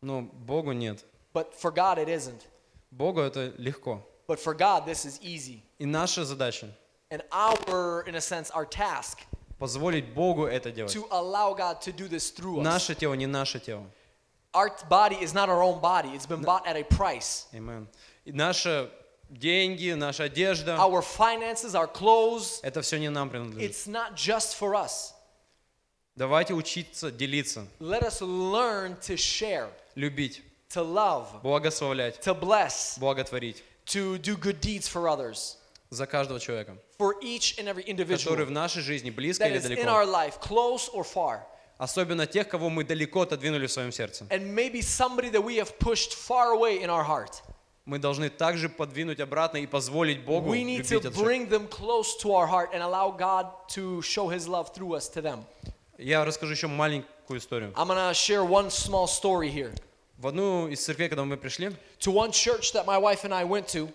[0.00, 1.04] Но Богу нет.
[1.34, 2.46] but for God it isn't.
[2.90, 4.00] Богу это легко.
[4.26, 5.60] But for God this is easy.
[5.78, 6.68] И наша задача
[7.10, 9.18] and our, in a sense, our task
[9.58, 10.94] позволить Богу это делать.
[10.94, 12.64] to allow God to do this through us.
[12.64, 13.84] Наше тело не наше тело.
[14.53, 17.45] Our body is not our own body, it's been bought at a price.
[17.53, 17.87] Amen.
[18.25, 18.89] И наши
[19.29, 23.69] деньги, наша одежда, Our finances, our clothes, это все не нам принадлежит.
[23.69, 25.13] it's not just for us.
[26.15, 33.61] Давайте учиться делиться, Let us learn to share, любить, to love, благословлять, to bless, благотворить
[33.87, 35.57] to do good deeds for others,
[35.89, 39.57] за каждого человека, for each and every который individual в нашей жизни близко that или
[39.59, 40.11] is in our далеко.
[40.11, 41.45] life, close or far.
[41.80, 44.26] Особенно тех, кого мы далеко отодвинули в своем сердце.
[44.28, 47.42] And maybe somebody that we have pushed far away in our heart.
[47.86, 51.24] Мы должны также подвинуть обратно и позволить Богу We need любить to этот человека.
[51.24, 55.08] bring them close to our heart and allow God to show His love through us
[55.14, 55.42] to them.
[55.96, 57.72] Я расскажу еще маленькую историю.
[57.74, 59.72] I'm gonna share one small story here.
[60.18, 61.70] В одну из церквей, когда мы пришли,
[62.00, 63.90] To one church that my wife and I went to,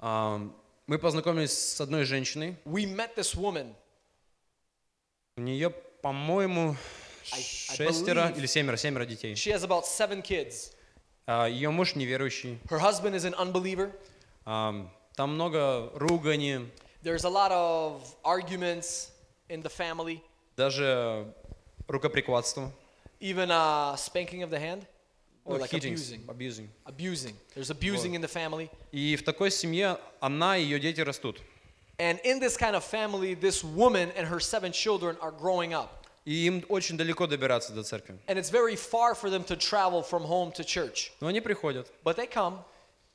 [0.00, 0.54] ам,
[0.86, 2.56] мы познакомились с одной женщиной.
[2.66, 3.74] we met this woman.
[5.38, 5.70] У нее,
[6.02, 6.76] по-моему,
[7.29, 9.33] шестеро believe- или семеро, семеро детей.
[9.33, 10.71] She has about seven kids.
[11.27, 12.59] А, Ее муж неверующий.
[12.69, 13.91] Her husband is an unbeliever.
[14.45, 16.69] Ам, Там много ругани,
[17.03, 19.09] There's a lot of arguments
[19.49, 20.21] in the family,
[20.57, 21.33] даже
[21.87, 22.71] рукоприкладство.
[23.19, 24.85] even uh, spanking of the hand
[25.45, 26.23] or Ну, like hitting, abusing.
[26.27, 26.69] abusing.
[26.85, 27.35] Abusing.
[27.53, 28.69] There's abusing in the family.
[28.91, 31.41] И в такой семье она и ее дети растут.
[31.97, 35.98] And in this kind of family, this woman and her seven children are growing up.
[36.26, 38.18] И им очень далеко добираться до церкви.
[38.26, 41.12] And it's very far for them to travel from home to church.
[41.20, 41.90] Но они приходят.
[42.04, 42.58] But they come,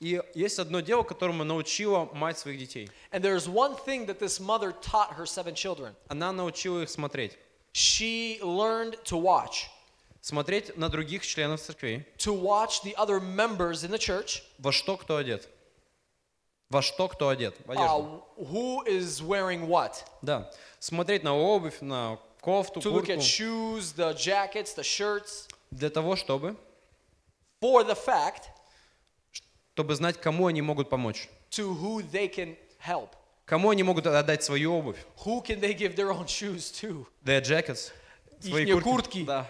[0.01, 2.89] И есть одно дело, которому научила мать своих детей.
[3.11, 5.93] and there's one thing that this mother taught her seven children.
[6.09, 7.37] Она научила их смотреть.
[7.73, 9.67] She learned to watch,
[10.21, 12.05] Смотреть на других членов церкви.
[12.17, 15.47] to watch the other members in the church, Во что кто одет.
[16.69, 17.55] Во что кто одет.
[17.65, 18.23] В uh, одежду.
[18.51, 20.03] who is wearing what.
[20.23, 20.51] Да.
[20.79, 23.12] Смотреть на обувь, на кофту, To look куртку.
[23.12, 26.56] at shoes, the jackets, the shirts, Для того, чтобы,
[27.60, 28.44] for the fact
[29.74, 31.28] чтобы знать, кому они могут помочь.
[31.50, 33.10] to who they can help.
[33.46, 34.96] Кому они могут отдать свою обувь.
[35.24, 37.06] Who can they give their own shoes to?
[37.24, 37.92] Their jackets.
[38.40, 39.18] Свои Ихние куртки.
[39.18, 39.24] куртки.
[39.24, 39.46] Да.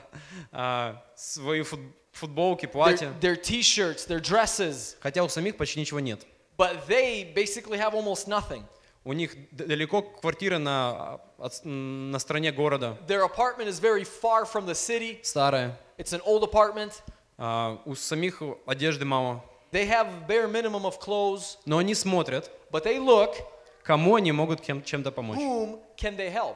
[0.52, 3.14] А, свои фут- футболки, Their, платья.
[3.20, 6.26] their t-shirts, their dresses, Хотя у самих почти ничего нет.
[6.58, 8.64] but they basically have almost nothing.
[9.07, 12.97] У них далеко квартира на, от- на стороне города.
[13.07, 15.19] Their apartment is very far from the city.
[15.23, 15.77] Старая.
[15.97, 16.91] It's an old apartment.
[17.37, 19.43] А, у самих одежды мало.
[19.71, 23.35] They have bare minimum of clothes, Но они смотрят, but they look,
[23.83, 25.37] кому они могут чем-то помочь.
[25.37, 26.55] whom can they help?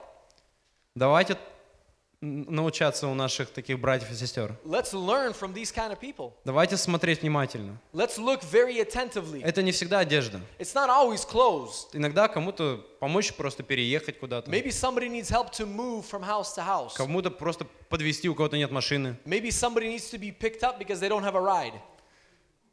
[0.96, 1.38] Давайте
[2.22, 4.56] научаться у наших таких братьев и сестер.
[4.66, 6.34] Let's learn from these kind of people.
[6.44, 7.78] Давайте смотреть внимательно.
[7.94, 9.42] Let's look very attentively.
[9.42, 10.42] Это не всегда одежда.
[10.60, 11.88] It's not always clothes.
[11.94, 14.52] Иногда кому-то помочь просто переехать куда-то.
[14.52, 16.94] Maybe somebody needs help to move from house to house.
[16.96, 19.16] Кому-то просто подвести, у кого-то нет машины.
[19.26, 21.80] Maybe somebody needs to be picked up because they don't have a ride.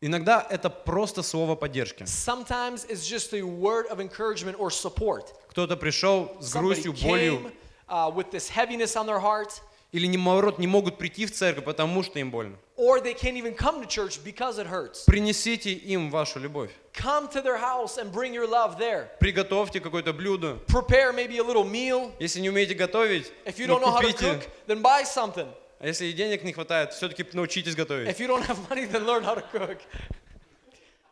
[0.00, 2.02] Иногда это просто слово поддержки.
[2.02, 5.32] Sometimes it's just a word of encouragement or support.
[5.50, 7.50] Кто-то пришел с грустью, болью,
[7.87, 9.61] uh, with this heaviness on their heart,
[9.91, 12.55] или не, наоборот, не могут прийти в церковь, потому что им больно.
[12.77, 15.05] or they can't even come to church because it hurts.
[15.05, 16.71] Принесите им вашу любовь.
[16.93, 19.09] Come to their house and bring your love there.
[19.19, 20.57] Приготовьте какое-то блюдо.
[20.67, 22.11] Prepare maybe a little meal.
[22.19, 24.39] Если не умеете готовить, If you ну, don't know how to купите.
[24.39, 25.47] cook, then buy something.
[25.79, 28.07] А если и денег не хватает, все-таки научитесь готовить.
[28.07, 29.77] If you don't have money, then learn how to cook.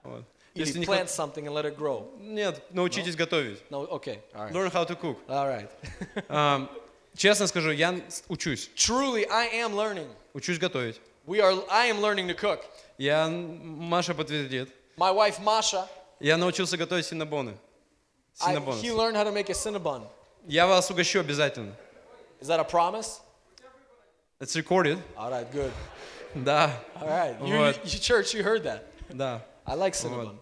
[0.04, 0.24] Вот.
[0.56, 2.08] Или Если не plant хват- something and let it grow.
[2.20, 3.62] Нет, научитесь готовить.
[3.70, 4.52] No, okay, all right.
[4.54, 5.18] Learn how to cook.
[5.28, 5.70] All right.
[6.28, 6.68] А,
[7.16, 8.70] честно скажу, я с- учусь.
[8.76, 10.08] Truly, I am learning.
[10.34, 11.00] Учусь готовить.
[11.28, 11.64] We are.
[11.70, 12.62] I am learning to cook.
[12.98, 14.70] Я, Маша подтвердит.
[14.98, 15.88] My wife Masha,
[16.20, 17.56] Я научился готовить синнабоны.
[18.42, 18.82] I, Синнабоны.
[18.82, 20.08] he learned how to make a cinnabon.
[20.48, 21.74] Я вас угощу обязательно.
[22.42, 23.22] Is that a promise?
[24.42, 24.98] It's recorded.
[25.18, 25.72] All right, good.
[26.34, 27.86] Да, All right, you, Вот.
[27.86, 28.84] you, church, you heard that.
[29.10, 29.42] да.
[29.66, 30.38] I like cinnabon.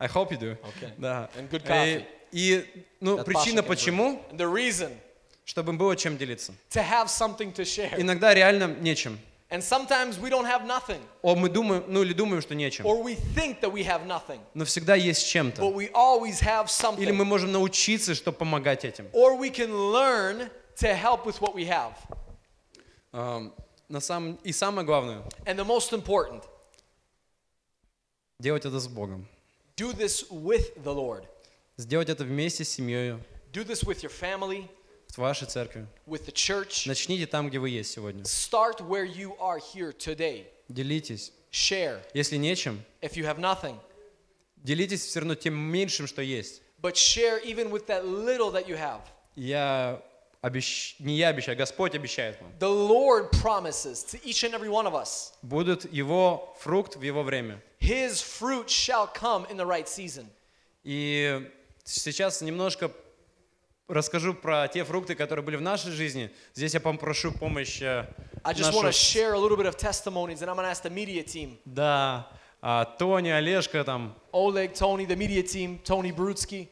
[0.00, 0.56] I hope you do.
[0.64, 0.92] Okay.
[0.98, 1.28] Да.
[1.36, 2.06] And good Э, coffee.
[2.32, 4.96] И, ну, That причина почему, And the reason
[5.44, 6.54] чтобы было чем делиться.
[6.70, 8.00] to have something to share.
[8.00, 9.18] Иногда реально нечем.
[9.50, 12.86] And sometimes we don't have nothing, О, мы думаем, ну или думаем, что нечем.
[12.86, 15.62] or we think that we have nothing, Но всегда есть but чем-то.
[15.72, 16.68] we always have
[16.98, 17.26] Или мы something.
[17.26, 19.06] можем научиться, чтобы помогать этим.
[19.12, 21.94] Or we can learn to help with what we have.
[23.12, 23.52] Ам,
[23.88, 24.38] на самом...
[24.44, 26.44] И самое главное, And the most important,
[28.38, 29.26] делать это с Богом.
[29.79, 31.25] do this with the Lord.
[31.77, 33.17] Сделать это вместе с семьей,
[33.51, 34.67] Do this with your family,
[35.09, 35.87] в вашей церкви.
[36.07, 36.87] with the church.
[36.87, 38.23] Начните там, где вы есть сегодня.
[38.23, 40.45] Start where you are here today.
[40.69, 41.31] Делитесь.
[41.51, 42.01] Share.
[42.13, 43.77] Если нечем, If you have nothing,
[44.57, 46.61] делитесь все равно тем меньшим, что есть.
[46.81, 49.01] but share even with that little that you have.
[49.35, 50.01] Я
[50.42, 50.96] обещ...
[50.98, 52.52] не я обещаю, Господь обещает вам.
[52.58, 57.22] The Lord promises to each and every one of us, Будет его фрукт в его
[57.22, 57.60] время.
[57.80, 60.26] His fruit shall come in the right season.
[60.84, 61.50] И
[61.84, 62.90] сейчас немножко
[63.88, 66.30] расскажу про те фрукты, которые были в нашей жизни.
[66.54, 68.06] Здесь я попрошу помощь э,
[68.44, 70.70] I just want to наших- share a little bit of testimonies, and I'm going to
[70.70, 72.28] ask the media team, Да,
[72.62, 74.14] а, Тони, Олежка там.
[74.32, 76.68] Oleg, Tony, the media team, Tony Brutsky.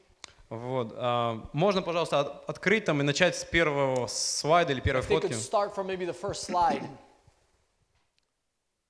[0.50, 0.94] Вот.
[0.96, 5.32] а, Можно, пожалуйста, от- открыть там и начать с первого слайда или первой фотки.
[5.32, 6.82] start from maybe the first slide.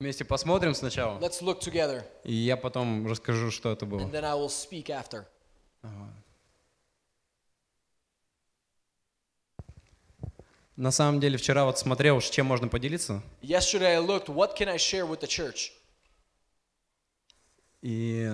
[0.01, 1.19] Вместе посмотрим сначала.
[1.19, 4.01] Let's look together, И я потом расскажу, что это было.
[4.01, 5.25] and then I will speak after.
[10.77, 13.23] На самом деле, вчера вот смотрел, чем можно поделиться.
[13.43, 15.73] Yesterday I looked, what can I share with the church?
[17.83, 18.31] И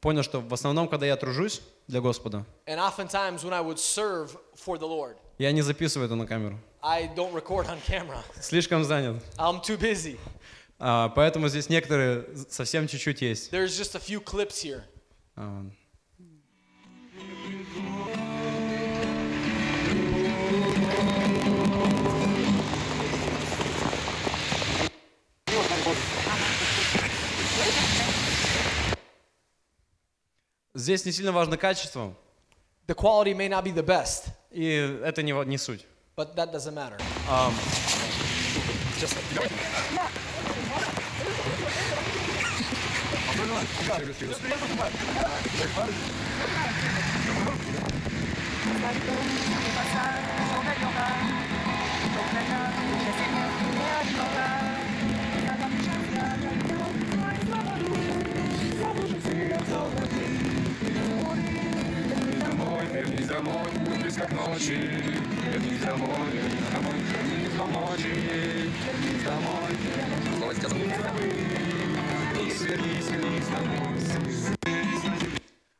[0.00, 4.36] понял, что в основном, когда я тружусь для Господа, And oftentimes when I would serve
[4.54, 6.58] for the Lord, я не записываю это на камеру.
[6.82, 8.18] I don't record on camera.
[8.40, 9.22] Слишком занят.
[9.36, 10.18] I'm too busy.
[10.78, 13.52] А, поэтому здесь некоторые совсем чуть-чуть есть.
[13.52, 14.82] There's just a few clips here.
[15.36, 15.64] А,
[30.80, 32.14] Здесь не сильно важно качество,
[32.86, 35.86] The quality may not be the best, и это не, не суть.
[36.16, 36.96] but that doesn't matter.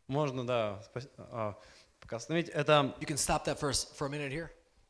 [0.07, 1.55] Можно, да, спа- а,
[2.01, 2.49] пока остановить.
[2.49, 4.49] Это You can stop that for, for a minute here.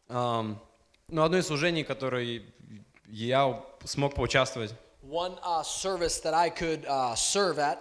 [0.09, 0.61] ам,
[1.09, 2.43] ну, одно из служений, которое
[3.07, 4.75] я смог поучаствовать.
[5.03, 7.79] One uh, service that I could uh, serve at,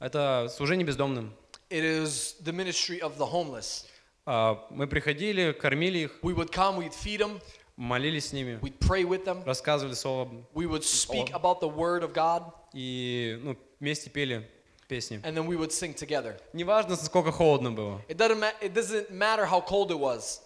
[0.00, 1.34] Это служение бездомным.
[1.71, 3.85] it is the ministry of the homeless.
[4.25, 7.39] А, Мы приходили, кормили их, We would come, we'd feed them,
[7.77, 12.03] молились с ними, we'd pray with them, рассказывали слово we would speak about the word
[12.03, 12.43] of God,
[12.73, 14.45] и ну, вместе пели
[14.89, 15.21] песни.
[15.23, 16.37] and then we would sing together.
[16.53, 18.01] Неважно, сколько холодно было.
[18.09, 20.41] It doesn't, ma- it doesn't matter how cold it was.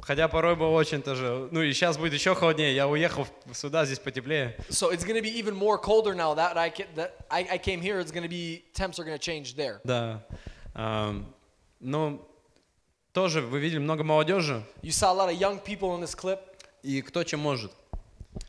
[0.00, 1.48] Хотя порой было очень тоже.
[1.50, 2.74] Ну и сейчас будет еще холоднее.
[2.74, 4.54] Я уехал в- сюда, здесь потеплее.
[4.70, 7.58] So it's going to be even more colder now that I, ca- that I, I
[7.58, 7.98] came here.
[7.98, 9.80] It's going to be, temps are going to change there.
[9.84, 10.22] Да.
[10.73, 12.21] Ну,
[13.13, 14.63] тоже вы видели много молодежи.
[14.81, 16.39] You saw a lot of young people in this clip,
[16.83, 17.71] И кто чем может.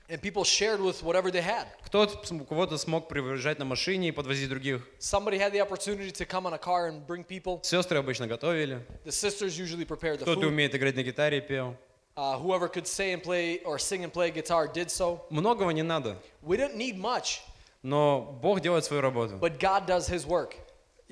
[0.09, 1.67] and people shared with whatever they had.
[1.87, 4.83] Кто-то, кого-то смог приезжать на машине и подвозить других.
[4.99, 7.61] Somebody had the opportunity to come on a car and bring people.
[7.63, 8.85] Сестры обычно готовили.
[9.05, 10.47] The sisters usually prepared the Кто-то food.
[10.49, 11.77] умеет играть на гитаре и пел.
[12.15, 15.21] Uh, whoever could say and play or sing and play guitar did so.
[15.31, 16.17] Многого не надо.
[16.43, 17.41] We didn't need much,
[17.83, 19.39] Но Бог делает свою работу.
[19.39, 20.55] but God does His work.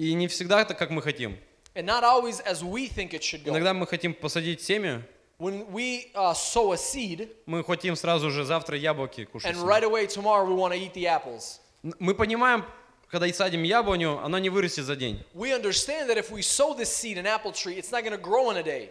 [0.00, 1.36] И не всегда так, как мы хотим.
[1.74, 3.50] And not always as we think it should go.
[3.50, 5.02] Иногда мы хотим посадить семя,
[5.38, 9.54] When we uh, sow a seed, мы хотим сразу же завтра яблоки кушать.
[9.54, 11.60] and right away tomorrow we want to eat the apples.
[11.98, 12.64] Мы понимаем,
[13.10, 15.22] когда и садим яблоню, она не вырастет за день.
[15.34, 18.22] We understand that if we sow this seed, an apple tree, it's not going to
[18.22, 18.88] grow in a day.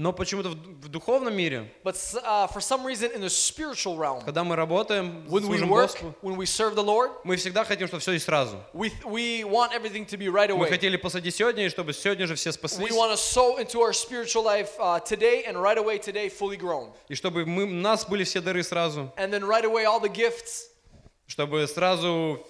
[0.00, 3.96] Но почему-то в, ду- в духовном мире, But uh, for some reason, in the spiritual
[3.98, 7.64] realm, когда мы работаем, when we work, Господу, when we serve the Lord, мы всегда
[7.64, 8.62] хотим, чтобы все и сразу.
[8.72, 10.68] we, we want everything to be right Мы away.
[10.70, 13.92] хотели посадить сегодня, и чтобы сегодня же все We спаслись, want to sow into our
[13.92, 16.92] spiritual life uh, today and right away today, fully grown.
[17.08, 20.08] и чтобы мы, у нас были все дары сразу, And then right away, all the
[20.08, 20.68] gifts.
[21.26, 22.46] чтобы сразу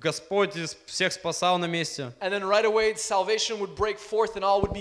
[0.00, 0.54] Господь
[0.86, 2.94] всех спасал на месте, right away,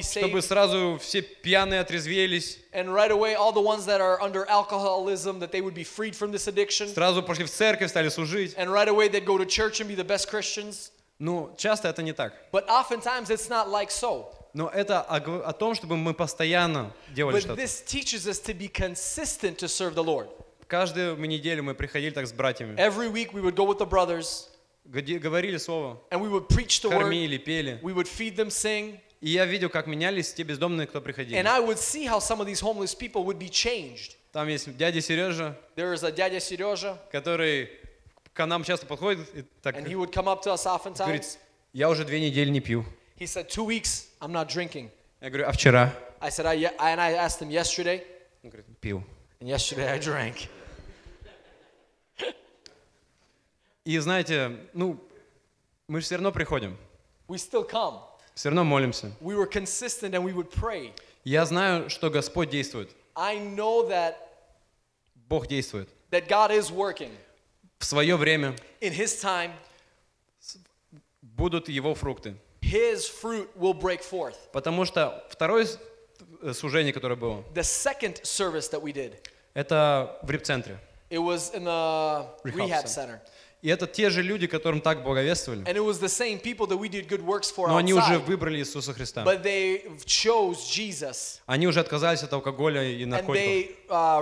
[0.04, 5.40] чтобы сразу все пьяные отрезвелись, And right away, all the ones that are under alcoholism,
[5.40, 6.94] that they would be freed from this addiction.
[6.94, 8.54] сразу пошли в церковь, стали служить.
[8.58, 10.92] And right away, they'd go to church and be the best Christians.
[11.18, 12.34] Ну, часто это не так.
[12.52, 14.26] But oftentimes, it's not like so.
[14.54, 17.62] Но это о, о том, чтобы мы постоянно делали But что-то.
[17.62, 20.30] this teaches us to be consistent to serve the Lord.
[20.68, 24.50] Каждую неделю мы приходили так с братьями, Every week, we would go with the brothers
[24.86, 27.80] где- говорили слово, and we would preach the кормили, пели.
[27.82, 29.00] We would feed them, sing.
[29.22, 31.38] И я видел, как менялись те бездомные, кто приходили.
[31.40, 34.16] And I would see how some of these homeless people would be changed.
[34.32, 37.70] Там есть дядя Сережа, There is a Dядя Serежа, который
[38.34, 41.38] к нам часто подходит и так and he would come up to us говорит, oftentimes.
[41.74, 42.86] я уже две недели не пью.
[43.18, 44.90] He said, Two weeks, I'm not drinking.
[45.22, 45.94] Я говорю, а вчера?
[46.20, 48.04] I said, I, and I asked him yesterday,
[48.44, 49.04] Он говорит, пил.
[49.40, 50.50] and yesterday I drank.
[53.86, 55.00] И знаете, ну,
[55.88, 56.76] мы же все равно приходим,
[57.28, 58.02] We still come.
[58.34, 59.12] все равно молимся.
[59.22, 60.92] We were consistent and we would pray.
[61.24, 62.90] Я знаю, что Господь действует.
[63.16, 64.16] I know that,
[65.30, 65.88] Бог действует.
[66.12, 67.12] that God is working.
[67.80, 69.52] В свое время In His time,
[71.22, 72.36] будут Его фрукты.
[72.62, 74.36] His fruit will break forth.
[74.52, 75.68] Потому что второе
[76.42, 79.18] э, служение, которое было, The second service that we did,
[79.54, 80.80] это в реп-центре.
[81.12, 82.88] it was in the Rehab rehab center.
[82.88, 83.22] center.
[83.66, 85.64] И это те же люди, которым так благовествовали.
[87.68, 89.26] Но они уже выбрали Иисуса Христа.
[91.48, 93.76] Они уже отказались от алкоголя и наркотиков.
[93.90, 94.22] uh.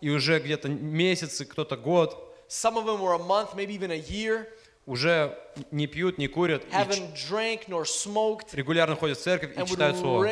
[0.00, 3.98] И уже где-то месяцы, кто-то год, Some of them were a month, maybe even a
[3.98, 4.46] year,
[4.86, 5.38] уже
[5.70, 10.24] не пьют, не курят, haven't drank nor smoked, регулярно ходят в церковь и читают Слово.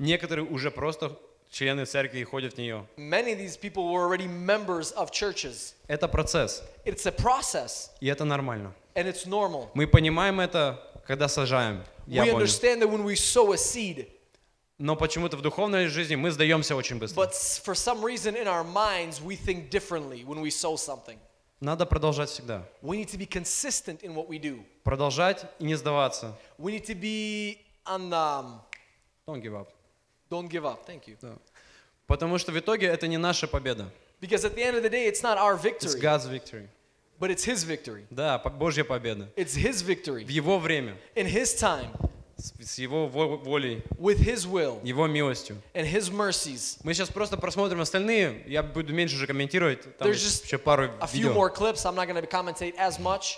[0.00, 1.16] Некоторые уже просто
[1.56, 2.86] члены церкви и ходят в нее.
[2.98, 5.74] Many of these people were already members of churches.
[5.88, 8.74] Это процесс, It's a process, и это нормально.
[8.94, 9.70] and it's normal.
[9.74, 12.36] Мы понимаем это, когда сажаем We яблоню.
[12.44, 14.08] understand that when we sow a seed,
[14.78, 17.22] Но почему-то в духовной жизни мы сдаемся очень быстро.
[17.22, 21.18] but for some reason in our minds we think differently when we sow something.
[21.60, 22.64] Надо продолжать всегда.
[22.82, 24.62] We need to be consistent in what we do.
[24.84, 26.36] Продолжать и не сдаваться.
[26.58, 28.60] We need to be on the, um,
[29.26, 29.72] Don't give up.
[30.29, 30.85] don't give up.
[30.85, 31.17] Thank you.
[32.07, 33.89] Потому что в итоге это не наша победа.
[34.19, 36.67] Because at the end of the day, it's not our It's victory, God's victory.
[37.19, 38.05] but it's His victory.
[38.09, 39.29] Да, по- Божья победа.
[39.35, 41.89] It's His В victory Его время, in His time,
[42.37, 45.57] с с Его во- волей, with His will Его милостью.
[45.73, 46.77] and His mercies.
[46.83, 48.43] Мы сейчас просто просмотрим остальные.
[48.47, 49.97] Я буду меньше уже комментировать.
[49.97, 51.33] Там There's есть just еще пару A few видео.
[51.33, 51.85] more clips.
[51.85, 53.37] I'm not going to commentate as much.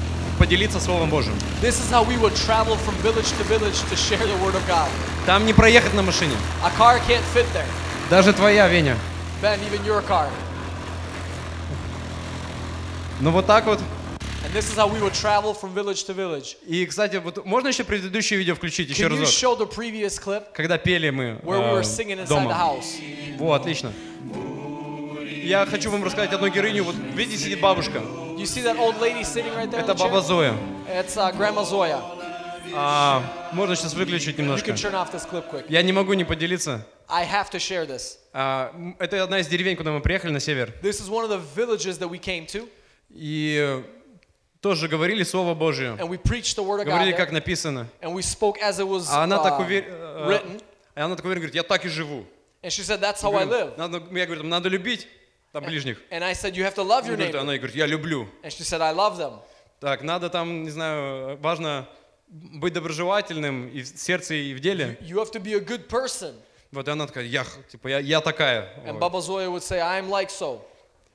[0.41, 1.33] поделиться Словом Божьим.
[1.61, 4.67] This is how we would travel from village to village to share the Word of
[4.67, 4.89] God.
[5.27, 6.33] Там не проехать на машине.
[6.63, 7.67] A car can't fit there.
[8.09, 8.97] Даже твоя, Веня.
[9.39, 10.27] Ben, even your car.
[13.19, 13.79] Ну вот так вот.
[14.43, 16.57] And this is how we would travel from village to village.
[16.65, 19.27] И, кстати, вот можно еще предыдущее видео включить еще Can you разок?
[19.27, 22.49] show the previous clip Когда пели мы where we were э, singing inside дома.
[22.49, 23.37] the house?
[23.37, 23.93] Вот, отлично.
[25.43, 26.83] Я хочу вам рассказать одну героиню.
[26.83, 27.99] Вот видите, сидит бабушка.
[28.37, 29.79] You see that old lady sitting right there?
[29.79, 29.99] in Это chair?
[30.09, 30.55] баба Зоя.
[30.87, 32.01] It's uh, Grandma Zoya.
[32.73, 34.71] А, можно сейчас выключить You немножко.
[34.71, 35.65] can turn off this clip quick.
[35.67, 36.85] Я не могу не поделиться.
[37.09, 38.17] I have to share this.
[38.33, 40.73] А, м, это одна из деревень, куда мы приехали на север.
[40.81, 42.67] This is one of the villages that we came to,
[43.09, 43.83] И э,
[44.61, 45.97] тоже говорили Слово Божье.
[45.99, 46.93] and we preached the Word of God.
[46.93, 47.87] Говорили, there, как написано.
[48.01, 49.83] and we spoke as it was А она так uh, увер...
[49.87, 50.61] э, written.
[50.95, 52.25] И она так уверена, говорит, я так и живу.
[52.63, 53.73] And she said, That's how I live.
[53.77, 55.07] Надо, я говорю, надо любить
[55.51, 55.97] там ближних.
[56.11, 57.39] And I said, You have to love your neighbor.
[57.39, 58.27] Она говорит, я люблю.
[58.43, 59.39] And she said, I love them.
[59.79, 61.87] Так, надо там, не знаю, важно
[62.27, 64.97] быть доброжелательным и в сердце, и в деле.
[65.01, 66.35] You have to be a good person.
[66.71, 68.69] Вот и она такая, я, типа, я, я такая.
[68.85, 68.99] And.
[68.99, 70.61] Baba Zoya would say, I'm like so.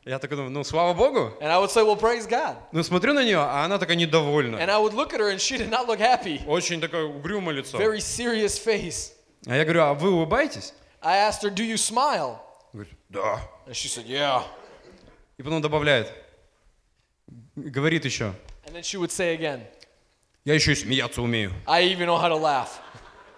[0.05, 1.33] Я такой думаю, ну, слава Богу.
[1.41, 2.57] And I would say, Well, praise God.
[2.73, 4.57] Ну, смотрю на нее, а она такая недовольна.
[4.57, 6.43] And I would look at her, and she did not look happy.
[6.47, 7.79] Очень такое угрюмое лицо.
[7.79, 9.13] Very serious face.
[9.47, 10.75] А я говорю, а вы улыбаетесь?
[11.03, 12.39] I asked her, Do you smile?
[13.09, 13.41] Да.
[13.67, 14.43] And she said, Yeah.
[15.39, 16.13] И потом добавляет.
[17.57, 18.35] Говорит еще,
[18.67, 19.63] And then she would say again,
[20.45, 21.53] я еще и смеяться умею.
[21.67, 22.81] I even know how to laugh.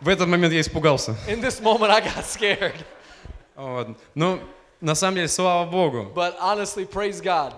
[0.01, 1.17] В этот момент я испугался.
[1.27, 2.75] In this moment, I got scared.
[3.57, 3.89] Вот.
[4.15, 4.41] Ну,
[4.81, 6.13] на самом деле, слава Богу.
[6.15, 7.55] But honestly, praise God.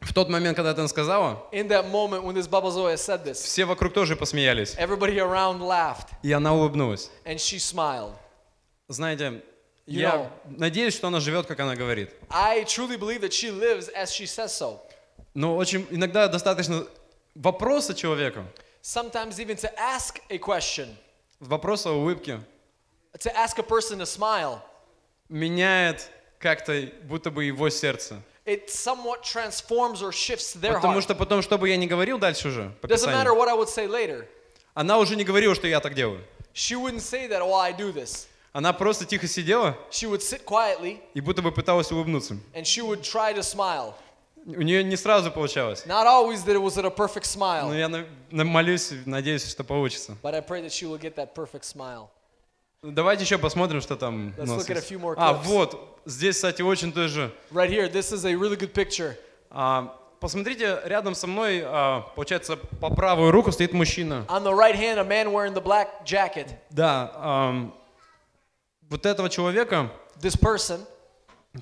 [0.00, 3.42] В тот момент, когда ты сказала, In that moment when this Baba Zoya said this,
[3.42, 4.74] все вокруг тоже посмеялись.
[4.78, 7.10] everybody around laughed И она улыбнулась.
[7.26, 8.12] and she smiled.
[8.88, 9.42] Знаете,
[9.90, 10.30] You я know.
[10.56, 12.14] надеюсь, что она живет, как она говорит.
[12.30, 14.78] I truly believe that she lives as she says so.
[15.34, 16.86] Но очень иногда достаточно
[17.34, 18.44] вопроса человека,
[18.82, 20.94] Sometimes even to ask a question,
[21.40, 22.40] вопроса улыбки,
[23.18, 24.60] to ask a person to smile,
[25.28, 26.08] меняет
[26.38, 28.22] как-то будто бы его сердце.
[28.46, 31.02] it somewhat transforms or shifts their Потому heart.
[31.02, 33.54] что потом, что бы я ни говорил дальше уже, по Doesn't matter Писанию, what I
[33.54, 34.26] would say later.
[34.74, 36.20] она уже не говорила, что я так делаю.
[36.54, 38.26] She wouldn't say that, oh, I do this.
[38.52, 42.34] Она просто тихо сидела She would sit quietly и будто бы пыталась улыбнуться.
[42.54, 43.94] and she would try to smile.
[44.46, 45.84] У нее не сразу получалось.
[45.86, 49.62] Not always that it was a perfect smile, Но я на- на- молюсь, надеюсь, что
[49.64, 50.16] получится.
[50.22, 52.08] but I pray that she will get that perfect smile.
[52.82, 54.90] Давайте еще посмотрим, что там у Let's нас look at a есть.
[54.90, 55.42] few more А, clips.
[55.44, 57.30] вот, здесь, кстати, очень тоже.
[57.52, 59.14] Right here, this is a really good picture.
[59.50, 64.24] А, посмотрите, рядом со мной, а, получается, по правую руку стоит мужчина.
[64.28, 66.48] On the right hand, a man wearing the black jacket.
[66.70, 67.74] Да, ам,
[68.90, 69.90] вот этого человека,
[70.20, 70.80] This person,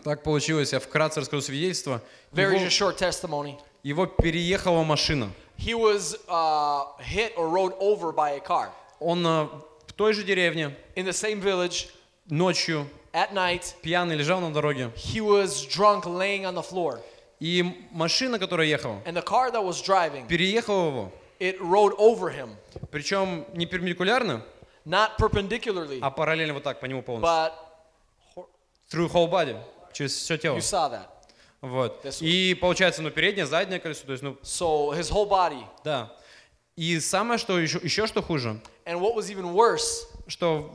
[0.03, 2.03] так получилось, я вкратце расскажу свидетельство,
[2.33, 3.57] very его, short testimony.
[3.85, 5.31] его переехала машина.
[5.57, 9.45] He was uh, hit or rode over by a car Он а,
[9.87, 11.89] в той же деревне in the same village
[12.29, 13.75] ночью at night.
[13.83, 14.91] пьяный лежал на дороге.
[14.97, 17.01] He was drunk, laying on the floor,
[17.41, 21.13] И машина, которая ехала, and the car that was driving, переехала его.
[21.39, 22.51] it rode over him,
[22.91, 24.43] Причем не перпендикулярно,
[24.89, 27.29] not perpendicularly, а параллельно вот так по нему полностью.
[27.31, 27.53] but
[28.91, 29.61] Through whole body,
[29.93, 30.57] через все тело.
[30.57, 31.07] you saw that.
[31.61, 32.05] Вот.
[32.21, 35.63] И получается, ну, переднее, заднее колесо, то есть, ну, So his whole body.
[35.85, 36.11] да.
[36.77, 40.71] И самое, что еще, еще что хуже, And what was even worse, что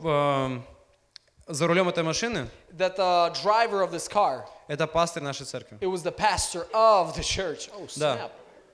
[1.48, 5.78] э, за рулем этой машины that the driver of this car, это пастырь нашей церкви.
[5.80, 7.70] it was the pastor of the church.
[7.74, 8.30] Oh Да, snap!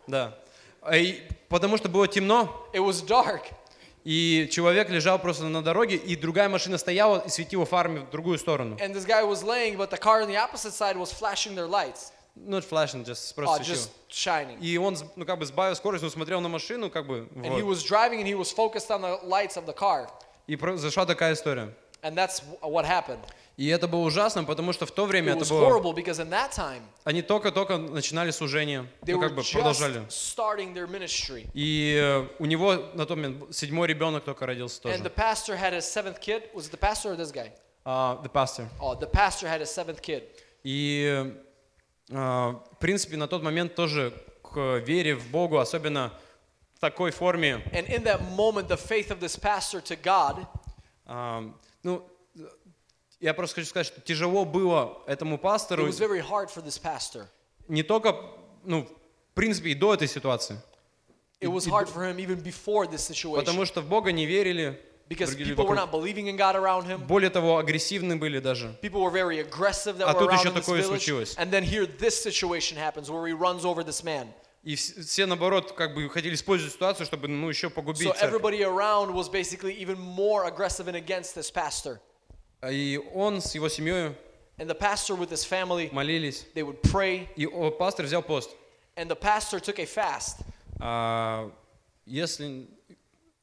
[0.08, 0.34] да.
[0.82, 3.52] А И потому что было темно, It was dark,
[4.05, 8.39] и человек лежал просто на дороге, и другая машина стояла и светила фарами в другую
[8.39, 8.77] сторону.
[8.81, 11.66] and this guy was laying, but the car on the opposite side was flashing their
[11.68, 13.77] lights, Ну, flashing, just uh, просто светила.
[13.77, 14.59] just shining.
[14.60, 17.62] И он, ну, как бы сбавил скорость, но смотрел на машину, как бы, And he
[17.62, 17.77] вот.
[17.77, 20.09] was driving and he was focused on the lights of the car.
[20.47, 21.74] И произошла такая история.
[22.02, 23.20] And that's wh- what happened.
[23.60, 25.68] И это было ужасно, потому что в то время это было...
[26.50, 30.02] time, Они только-только начинали служение, ну, как бы продолжали.
[31.52, 34.94] И э, у него на тот момент седьмой ребенок только родился тоже.
[36.68, 37.52] it the pastor or this guy?
[37.84, 38.66] The pastor.
[38.80, 40.22] Oh, the pastor had his seventh kid.
[40.64, 41.30] И,
[42.08, 46.14] э, в принципе, на тот момент тоже к вере в Богу, особенно
[46.76, 50.46] в такой форме, And in that moment, the faith of this pastor to God,
[51.04, 51.44] а,
[51.82, 52.06] ну,
[53.20, 56.78] я просто хочу сказать, что тяжело было этому it пастору was very hard for this
[56.78, 57.26] pastor.
[57.68, 58.16] не только,
[58.64, 60.59] ну, в принципе, и до этой ситуации.
[61.40, 64.78] It was hard for him even before this Потому situation что в Бога не верили,
[65.09, 67.06] because people were not believing in God around him.
[67.06, 68.76] более того, агрессивны были даже.
[68.82, 71.34] People were very aggressive that А were тут around еще такое случилось.
[71.36, 74.28] And then here this situation happens where he runs over this man.
[74.62, 78.62] И вс- все, наоборот, как бы хотели использовать ситуацию, чтобы, ну, еще погубить So everybody
[78.62, 81.98] around was basically even more aggressive and against this pastor.
[82.68, 84.12] И он с его семьей
[84.58, 86.44] And the pastor with his family, молились.
[86.54, 87.46] they would pray, И
[87.78, 88.50] пастор взял пост.
[88.96, 90.40] and the pastor took a fast.
[90.78, 91.50] А,
[92.04, 92.68] если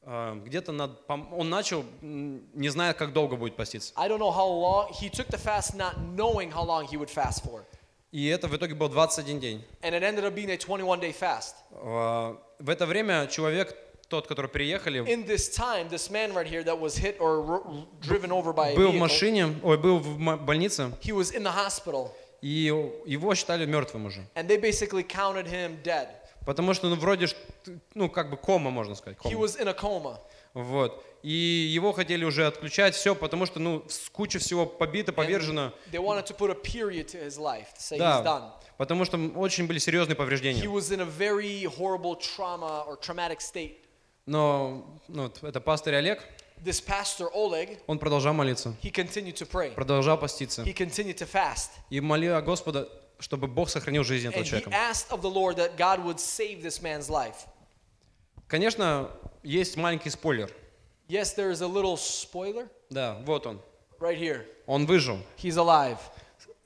[0.04, 3.92] а, где-то над, он начал, не зная, как долго будет поститься.
[3.96, 7.10] I don't know how long, he took the fast not knowing how long he would
[7.10, 7.64] fast for.
[8.12, 9.64] И это в итоге был 21 день.
[9.82, 11.56] And it ended up being a 21 day fast.
[11.72, 13.76] А, В это время человек,
[14.08, 17.62] тот, который приехали, In this time, this man right here that was hit or r-
[17.64, 21.42] r- driven over by a был в машине, ой, был в больнице, he was in
[21.42, 22.10] the hospital,
[22.40, 22.48] и
[23.06, 24.24] его считали мертвым уже.
[24.34, 26.08] and they basically counted him dead.
[26.46, 27.28] Потому что, ну, вроде,
[27.94, 29.18] ну, как бы кома, можно сказать.
[29.18, 29.44] He кома.
[29.44, 30.18] was in a coma.
[30.54, 31.04] Вот.
[31.22, 35.74] И его хотели уже отключать, все, потому что, ну, куча всего побито, повержено.
[35.92, 38.24] They wanted to put a period to his life, to say he's done.
[38.24, 40.64] Да, потому что очень были серьезные He повреждения.
[40.66, 43.76] was in a very horrible trauma or traumatic state.
[44.28, 46.22] Но ну, это пастырь Олег,
[46.62, 49.72] This pastor Oleg, он продолжал молиться, he continued to pray.
[49.74, 50.64] продолжал поститься.
[50.64, 51.70] He continued to fast.
[51.88, 52.88] И молил Господа,
[53.20, 54.70] чтобы Бог сохранил жизнь этого человека.
[58.48, 59.10] Конечно,
[59.42, 60.50] есть маленький спойлер.
[61.08, 63.60] Yes, there is a little spoiler Да, вот он.
[63.98, 64.44] right here.
[64.66, 65.18] Он выжил.
[65.38, 65.98] He's alive.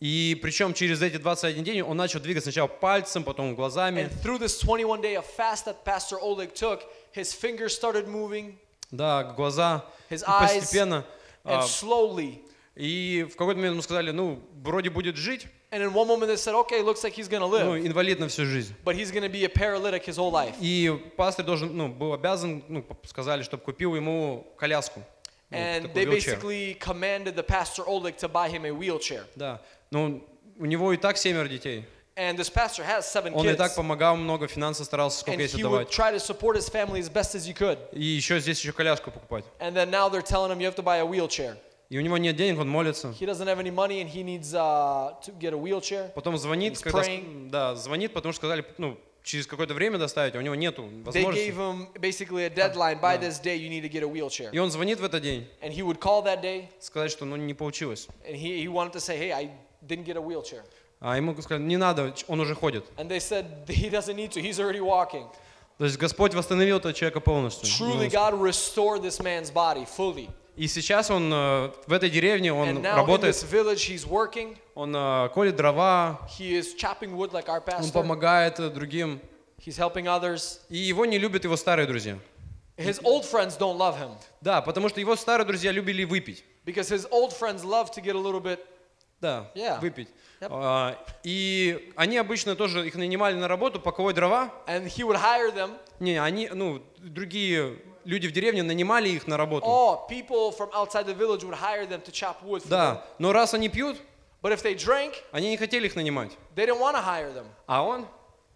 [0.03, 4.01] И причем через эти 21 день он начал двигать сначала пальцем, потом глазами.
[4.01, 6.83] And through this 21 day of fast that Pastor Oleg took,
[7.15, 8.59] his fingers started moving
[8.91, 9.85] Да, глаза.
[10.11, 11.05] His eyes постепенно.
[11.45, 12.41] and а, slowly.
[12.75, 16.37] И в какой-то момент ему сказали, ну, вроде будет жить, And in one moment they
[16.37, 18.75] said, okay, looks like he's going to ну, live, инвалид на всю жизнь.
[18.85, 20.55] but he's to be a paralytic his whole life.
[20.61, 25.03] И пастор должен, ну, был обязан, ну, сказали, чтобы купил ему коляску.
[25.51, 26.37] Ну, And такой they wheelchair.
[26.37, 29.25] basically commanded the Pastor Oleg to buy him a wheelchair.
[29.35, 29.63] Да.
[29.91, 30.27] Ну,
[30.59, 31.87] у него и так семеро детей.
[32.16, 33.58] And this pastor has seven Он и kids.
[33.58, 35.90] так помогал много, финансово старался, And сколько есть he would отдавать.
[35.92, 37.78] try to support his family as best as he could.
[37.92, 39.46] И еще здесь еще коляску покупать.
[39.60, 41.58] And then now they're telling him you have to buy a wheelchair.
[41.90, 43.10] И у него нет денег, он молится.
[43.20, 46.12] He doesn't have any money and he needs uh, to get a wheelchair.
[46.16, 47.50] Потом звонит, He's когда, praying.
[47.52, 50.90] да, звонит, потому что сказали, ну, через какое-то время доставить, а у него нету They
[50.90, 51.52] gave возможности.
[51.52, 53.00] him basically a deadline.
[53.00, 54.50] By this day, you need to get a wheelchair.
[54.52, 57.36] И он звонит в этот день, And he would call that day сказать, что ну
[57.36, 58.08] не получилось.
[58.28, 59.52] and he, he wanted to say, hey, I
[59.86, 60.64] didn't get a wheelchair.
[61.05, 62.85] А ему сказали, не надо, он уже ходит.
[62.97, 65.27] And they said, he doesn't need to, he's already walking.
[65.79, 67.69] То есть Господь восстановил этого человека полностью.
[67.69, 70.31] Truly, God restored this man's body fully.
[70.55, 74.57] И сейчас он э, в этой деревне, он работает, village, he's working.
[74.77, 79.21] он э, колет дрова, He is chopping wood like our он помогает э, другим.
[79.59, 80.61] He's helping others.
[80.69, 82.17] И его не любят его старые друзья.
[82.77, 84.11] His old friends don't love him
[84.41, 86.45] Да, потому что его старые друзья любили выпить.
[86.65, 88.61] because his old friends love to get a little bit.
[89.23, 89.81] Да, Yeah.
[89.81, 90.09] выпить.
[90.41, 90.49] Yep.
[90.51, 94.51] А, и они обычно тоже их нанимали на работу паковать дрова.
[94.67, 95.79] And he would hire them.
[96.01, 99.65] Не, они, ну, другие люди в деревне нанимали их на работу.
[99.65, 102.71] Oh, people from outside the village would hire them to chop wood for them.
[102.71, 103.97] Да, но раз они пьют,
[104.43, 106.33] But if they drank, они не хотели их нанимать.
[106.57, 107.47] they didn't want to hire them.
[107.69, 108.07] А он,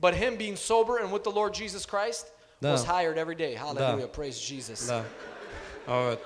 [0.01, 2.27] But him being sober and with the Lord Jesus Christ
[2.61, 2.73] Да.
[2.73, 3.55] was hired every day.
[3.55, 4.09] Hallelujah.
[4.09, 4.85] Praise Jesus.
[4.89, 5.05] да.
[5.87, 6.21] А вот.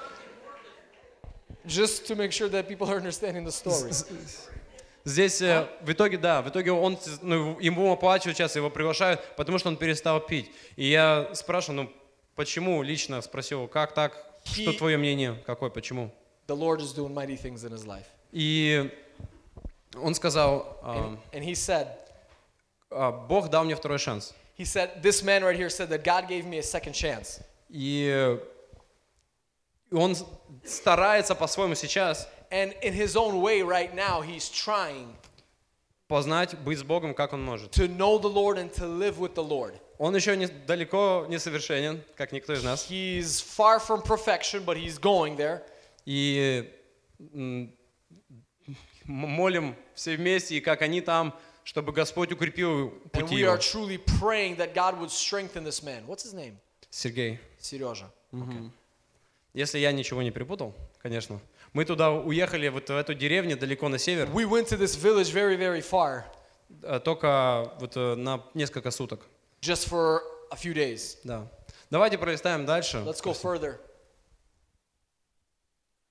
[1.66, 3.93] Just to make sure that people are understanding the story.
[5.05, 9.59] Здесь э, в итоге, да, в итоге он, ну, ему оплачивают сейчас, его приглашают, потому
[9.59, 10.51] что он перестал пить.
[10.77, 11.93] И я спрашиваю, ну,
[12.37, 14.12] почему лично спросил, как так,
[14.45, 16.11] что He- твое мнение, какое, почему?
[16.49, 18.05] The Lord is doing mighty things in his life.
[18.32, 18.91] И
[19.97, 21.89] он сказал, а, And, and he said,
[22.91, 24.35] а, Бог дал мне второй шанс.
[24.59, 27.41] he said, this man right here said that God gave me a second chance.
[27.70, 28.39] И
[29.93, 30.17] он
[30.65, 35.15] старается по-своему сейчас And in his own way right now, he's trying
[36.09, 37.71] познать, быть с Богом, как он может.
[37.73, 39.75] to know the Lord and to live with the Lord.
[39.99, 42.87] Он еще не, далеко не совершенен, как никто из нас.
[42.91, 45.62] He's far from perfection, but he's going there.
[46.07, 46.69] И
[47.33, 47.73] м,
[48.67, 48.77] м-
[49.07, 53.53] молим все вместе, и как они там, чтобы Господь укрепил And пути we его.
[53.53, 56.05] are truly praying that God would strengthen this man.
[56.07, 56.57] What's his name?
[56.91, 58.11] Сергей, Serежа.
[59.55, 61.40] Если я ничего не перепутал, конечно.
[61.72, 65.32] Мы туда уехали, вот в эту деревню далеко на север, We went to this village
[65.32, 66.24] very, very far,
[66.82, 69.27] э, только вот э, на несколько суток.
[69.60, 70.20] just for
[70.51, 71.18] a few days.
[71.24, 71.47] Да.
[71.90, 72.98] Давайте пролистаем дальше.
[72.98, 73.77] Let's go further.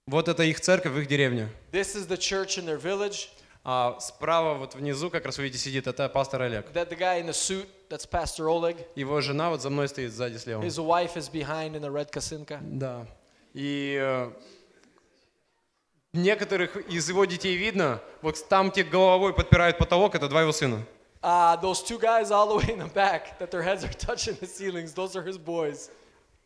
[0.05, 1.49] Вот это их церковь их деревне.
[1.71, 3.29] This is the church in their village.
[3.63, 6.71] А справа вот внизу, как раз вы видите, сидит, это пастор Олег.
[6.71, 8.77] That the guy in the suit, that's Pastor Oleg.
[8.95, 10.63] Его жена вот за мной стоит сзади слева.
[10.63, 12.59] His wife is behind in the red kasinka.
[12.61, 13.05] Да.
[13.53, 14.31] И э,
[16.13, 20.85] некоторых из его детей видно, вот там те головой подпирают потолок, это два его сына.
[21.21, 24.35] Uh, those two guys all the way in the back, that their heads are touching
[24.39, 25.89] the ceilings, those are his boys.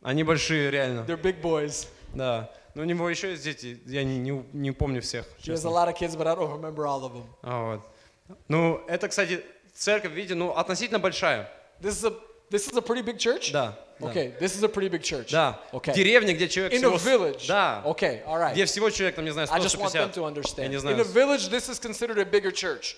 [0.02, 1.04] Они большие, реально.
[1.06, 1.86] They're big boys.
[2.12, 2.50] Да.
[2.74, 5.26] Но у него еще есть дети, я не, не, не помню всех.
[5.38, 7.24] He has a lot of kids, but I don't remember all of them.
[7.42, 8.36] А, вот.
[8.48, 11.48] Ну, это, кстати, церковь, видите, ну, относительно большая.
[11.80, 12.14] This is a
[12.49, 13.51] this is a pretty big church.
[13.51, 13.77] Да.
[13.99, 14.07] да.
[14.07, 15.31] Okay, this is a pretty big church.
[15.31, 15.59] Да.
[15.73, 15.93] Okay.
[15.93, 16.95] Деревня, где человек In всего...
[16.95, 17.47] a с- village.
[17.47, 17.81] Да.
[17.85, 18.23] Okay.
[18.25, 18.53] All right.
[18.53, 20.13] Где всего человек, там, не знаю, I just want them 150.
[20.15, 20.69] to Я understand.
[20.69, 21.01] не In знаю.
[21.01, 22.95] a village, this is considered a bigger church.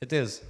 [0.00, 0.42] It is.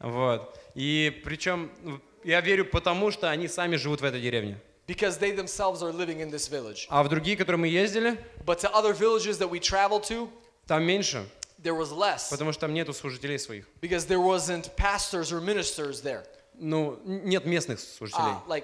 [0.00, 0.58] Вот.
[0.74, 4.58] И причем ну, я верю потому, что они сами живут в этой деревне.
[4.88, 6.86] Because they themselves are living in this village.
[6.88, 10.28] А в другие, которые мы ездили, But to other villages that we traveled to,
[10.66, 11.24] там меньше,
[11.62, 12.28] there was less.
[12.30, 13.66] потому что там нету служителей своих.
[13.80, 16.24] Because there wasn't pastors or ministers there.
[16.59, 18.23] Ну, нет местных служителей.
[18.23, 18.63] Ah, like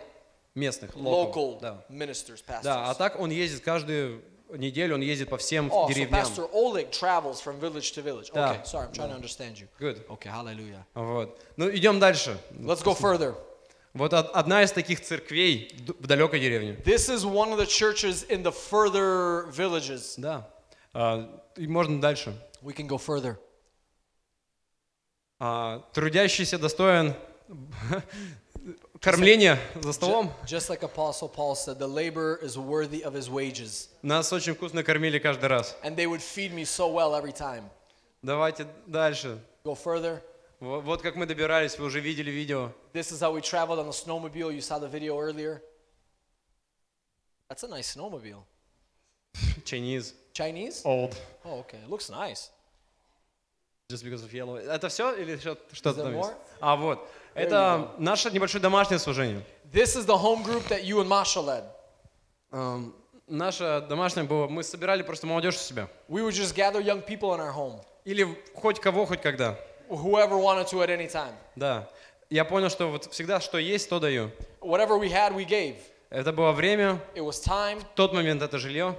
[0.55, 1.83] Местных, local Да.
[1.89, 2.61] ministers, pastors.
[2.63, 6.19] да, а так он ездит каждую неделю, он ездит по всем Oh, so деревням.
[6.21, 8.29] Pastor Oleg travels from village to village.
[8.33, 8.53] Да.
[8.53, 9.67] Okay, sorry, I'm trying to understand you.
[9.79, 10.05] Good.
[10.07, 10.85] Okay, hallelujah.
[10.93, 11.39] Вот.
[11.57, 12.37] Ну, идем дальше.
[12.51, 13.33] Let's go further.
[13.93, 16.73] Вот од- одна из таких церквей в далекой деревне.
[16.85, 20.13] This is one of the churches in the further villages.
[20.17, 20.47] Да.
[20.93, 22.35] А, и можно дальше.
[22.61, 23.37] We can go further.
[25.39, 27.15] А, трудящийся достоин
[29.01, 30.31] кормления за столом.
[30.45, 33.89] Just like Apostle Paul said, the laborer is worthy of his wages.
[34.01, 35.75] Нас очень вкусно кормили каждый раз.
[35.83, 37.69] And they would feed me so well every time.
[38.21, 39.39] Давайте дальше.
[39.65, 40.21] Go further.
[40.59, 42.71] Во- Вот как мы добирались, вы уже видели видео.
[42.93, 44.51] This is how we traveled on the snowmobile.
[44.53, 45.61] You saw the video earlier.
[47.49, 48.43] That's a nice snowmobile.
[49.65, 50.13] Chinese.
[50.31, 50.81] Chinese?
[50.85, 51.15] Old.
[51.43, 51.79] Oh, okay.
[51.89, 52.49] Looks nice.
[53.89, 54.55] Just because of yellow.
[54.55, 56.31] Это все или что- что-то там есть?
[56.61, 56.99] А, вот.
[57.35, 59.43] Это наше небольшое домашнее служение.
[59.71, 61.63] This is the home group that you and Masha led.
[62.51, 62.93] Эм,
[63.27, 65.87] Наше домашнее было, мы собирали просто молодежь у себя.
[66.09, 69.57] We would just gather young people in our home, Или хоть кого, хоть когда.
[69.89, 71.33] whoever wanted to at any time.
[71.55, 71.87] Да.
[72.29, 74.29] Я понял, что вот всегда, что есть, то даю.
[74.61, 75.77] Whatever we had, we gave.
[76.09, 77.79] Это было время, It was time.
[77.79, 78.95] в тот момент это жилье.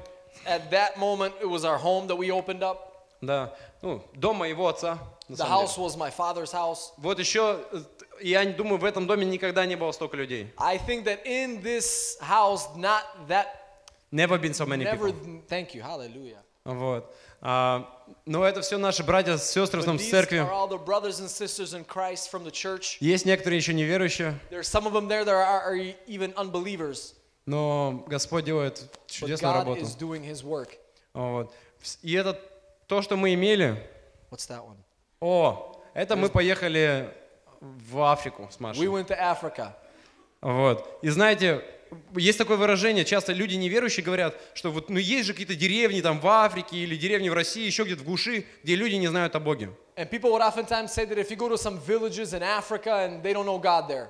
[0.46, 2.78] At that moment, it was our home that we opened up.
[3.20, 3.54] Да.
[3.82, 4.98] Ну, дом моего отца.
[5.28, 6.92] The house was my father's house.
[6.96, 7.82] Вот еще, э,
[8.20, 10.52] я думаю, в этом доме никогда не было столько людей.
[10.56, 13.46] I think that in this house, not that,
[14.10, 15.42] Never been so many never, people.
[15.48, 16.38] thank you, hallelujah.
[16.64, 17.12] Вот.
[17.42, 17.90] А,
[18.24, 20.38] но это все наши братья, сестры But там с these церкви.
[23.00, 27.14] Есть некоторые еще неверующие, There's some of them there that are, are even unbelievers,
[27.44, 29.80] но Господь делает чудесную God работу.
[29.82, 30.78] is doing His work.
[31.12, 31.52] Вот.
[32.02, 32.40] И это
[32.86, 33.76] то, что мы имели.
[35.20, 37.12] О, это мы поехали
[37.88, 38.86] в Африку с We Машей.
[38.86, 39.72] went to Africa.
[40.40, 40.98] Вот.
[41.02, 41.64] И знаете,
[42.16, 46.20] есть такое выражение, часто люди неверующие говорят, что вот, ну есть же какие-то деревни там
[46.20, 49.40] в Африке или деревни в России, еще где-то в глуши, где люди не знают о
[49.40, 49.70] Боге.
[49.96, 53.22] And people would oftentimes say that if you go to some villages in Africa and
[53.22, 54.08] they don't know God there,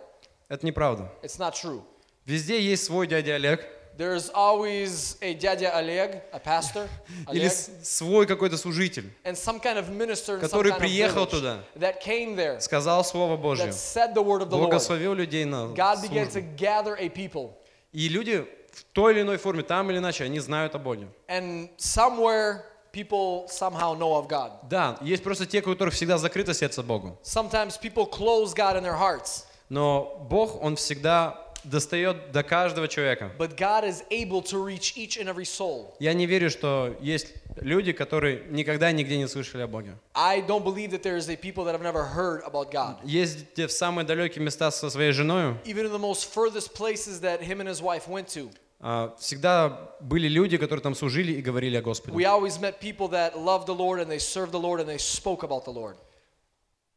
[0.48, 1.10] Это неправда.
[1.22, 1.82] it's not true.
[2.26, 3.66] Везде есть свой дядя Олег
[3.96, 6.88] There's always a Dядя Олег, a pastor,
[7.30, 10.76] или Олег, с- свой какой-то служитель, and some kind of minister in some который kind
[10.76, 11.58] of приехал village туда.
[11.76, 14.70] that came there, сказал Слово Божье, that said the word of the Lord.
[14.70, 17.52] благословил людей на God began to gather a people.
[17.92, 21.06] И люди в той или иной форме, там или иначе, они знают о Боге.
[21.28, 24.50] And somewhere people somehow know of God.
[24.68, 27.16] Да, есть просто те, у которых всегда закрыто сердце Богу.
[27.22, 33.32] Sometimes people close God in their hearts, Но Бог, Он всегда достает до каждого человека.
[33.38, 35.94] but God is able to reach each and every soul.
[35.98, 39.96] Я не верю, что есть люди, которые никогда нигде не слышали о Боге.
[40.14, 42.96] I don't believe that there is a people that have never heard about God.
[43.04, 47.40] Ездите в самые далекие места со своей женой, Even in the most furthest places that
[47.42, 48.50] him and his wife went to,
[48.80, 52.12] а, всегда были люди, которые там служили и говорили о Господе.
[52.14, 54.98] we always met people that loved the Lord and they served the Lord and they
[54.98, 55.96] spoke about the Lord.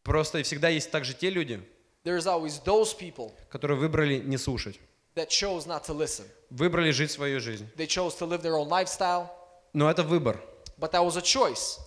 [0.03, 1.61] Просто и всегда есть также те люди,
[2.07, 4.79] There's always those people которые выбрали не слушать,
[5.15, 6.23] that chose not to listen.
[6.49, 7.67] выбрали жить свою жизнь.
[7.75, 9.27] They chose to live their own lifestyle,
[9.73, 10.39] Но это выбор.
[10.79, 11.79] but that was a choice.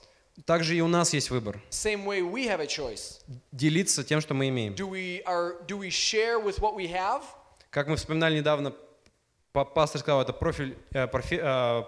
[0.47, 1.61] Также и у нас есть выбор.
[1.71, 3.21] Same way we have a choice.
[3.53, 4.75] Делиться тем, что мы имеем.
[4.75, 7.23] Do we are do we share with what we have?
[7.71, 8.75] Как мы вспоминали недавно,
[9.53, 11.85] па- пастор сказал, это профиль, э, профи- э,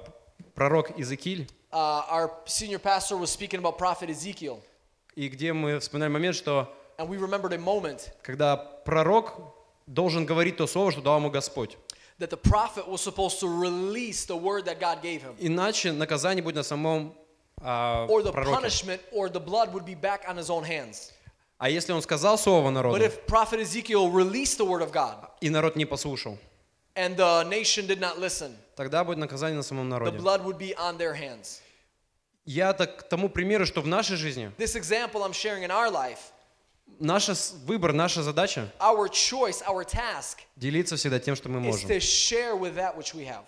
[0.55, 4.61] пророк Иезекииль, Uh, our senior pastor was speaking about prophet Ezekiel,
[5.17, 9.33] и где мы вспоминали момент, что and we remembered a moment когда пророк
[9.87, 11.77] должен говорить то слово, что дал ему Господь.
[12.19, 15.35] that the prophet was supposed to release the word that God gave him.
[15.39, 17.15] Иначе наказание будет на самом
[17.61, 18.55] а, Or the пророке.
[18.61, 21.13] punishment or the blood would be back on his own hands.
[21.59, 25.29] А если он сказал слово But народу, if prophet Ezekiel released the word of God
[25.41, 26.39] и народ не послушал,
[26.95, 30.19] and the nation did not listen, тогда будет наказание на самом the народе.
[30.19, 31.61] blood would be on their hands.
[32.45, 35.91] Я так к тому примеру, что в нашей жизни This example I'm sharing in our
[35.91, 36.33] life,
[37.01, 41.63] наш с- выбор, наша задача our choice, our task делиться всегда тем, что мы is
[41.63, 41.91] можем.
[41.91, 43.45] to share with that which we have.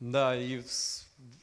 [0.00, 0.62] Да, и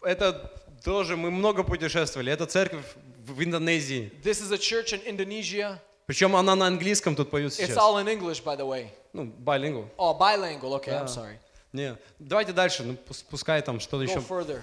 [0.04, 0.52] это
[0.84, 2.32] тоже, мы много путешествовали.
[2.32, 2.86] Это церковь
[3.26, 4.12] в Индонезии.
[4.24, 5.80] This is a church in Indonesia.
[6.06, 7.78] Причем она на английском тут поют It's сейчас.
[7.78, 8.90] all in English, by the way.
[9.14, 9.90] Ну, билингу.
[9.98, 10.74] Oh, bilingual.
[10.80, 11.08] Okay, I'm Да.
[11.08, 11.38] sorry.
[11.74, 14.20] Не, давайте дальше, ну пус- пускай там что-то Go еще.
[14.20, 14.62] further.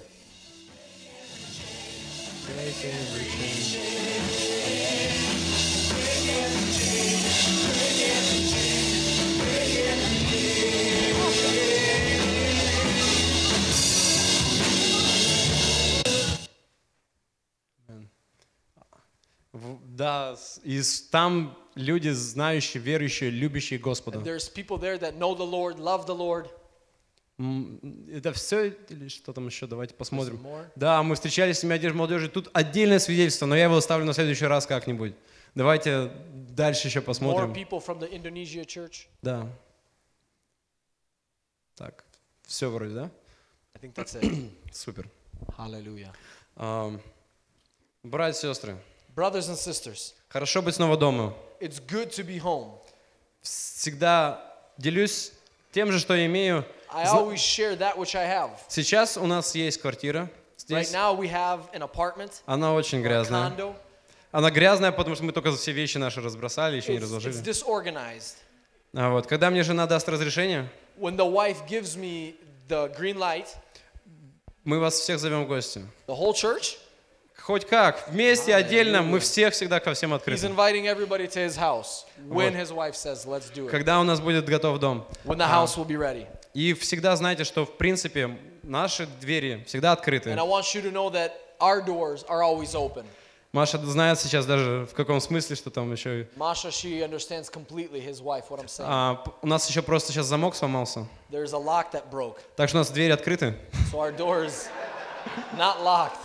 [2.47, 3.98] В-
[19.89, 20.81] Да, и
[21.11, 24.19] там люди, знающие, верующие, любящие Господа.
[24.21, 26.51] There's people there that know the Lord, love the Lord.
[28.13, 29.67] Это все или что там еще?
[29.69, 30.41] Давайте посмотрим.
[30.43, 30.67] more?
[30.75, 32.29] Да, мы встречались с семьей одежды молодежи.
[32.29, 35.15] Тут отдельное свидетельство, но я его оставлю на следующий раз как-нибудь.
[35.55, 37.53] Давайте дальше еще More посмотрим.
[37.53, 39.07] people from the Indonesia church.
[39.23, 39.49] Да.
[41.77, 42.05] Так,
[42.45, 43.11] все вроде, да?
[43.75, 44.51] I think that's it.
[44.73, 45.09] Супер.
[45.57, 46.13] Hallelujah.
[46.57, 47.01] Ам,
[48.03, 48.77] Братья и сестры,
[49.19, 51.35] Brothers and sisters, хорошо быть снова дома.
[51.61, 52.71] it's good to be home.
[53.43, 54.41] Всегда
[54.79, 55.33] делюсь
[55.73, 56.65] тем же, что я имею.
[56.89, 58.51] I always share that which I have.
[58.69, 60.31] Сейчас у нас есть квартира
[60.69, 60.93] Right здесь.
[60.93, 63.51] now we have an apartment, Она очень грязная.
[63.51, 63.75] condo.
[64.31, 67.43] Она грязная, потому что мы только все вещи наши разбросали, еще не It's, it's разложили.
[67.43, 68.37] disorganized.
[68.95, 72.37] А вот, когда мне жена даст разрешение, When the wife gives me
[72.69, 73.49] the green light,
[74.63, 75.85] мы вас всех зовем в гости.
[76.07, 76.77] the whole church,
[77.49, 80.47] Хоть как, вместе, отдельно, мы всех всегда ко всем he's открыты.
[80.49, 82.55] inviting everybody to his house when Вот.
[82.55, 83.71] his wife says, let's do it.
[83.71, 85.07] Когда у нас будет готов дом.
[85.25, 86.27] When the house will be ready.
[86.53, 90.29] И всегда знайте, что в принципе наши двери всегда открыты.
[90.29, 93.07] And I want you to know that our doors are always open.
[93.53, 96.29] Маша знает сейчас даже в каком смысле, что там еще...
[96.37, 98.87] Masha, she understands completely his wife, what I'm saying.
[98.87, 101.07] А, п- у нас еще просто сейчас замок сломался.
[101.31, 103.55] There's a lock that broke, Так что у нас двери открыты.
[103.91, 104.69] so our doors
[105.57, 106.19] not locked.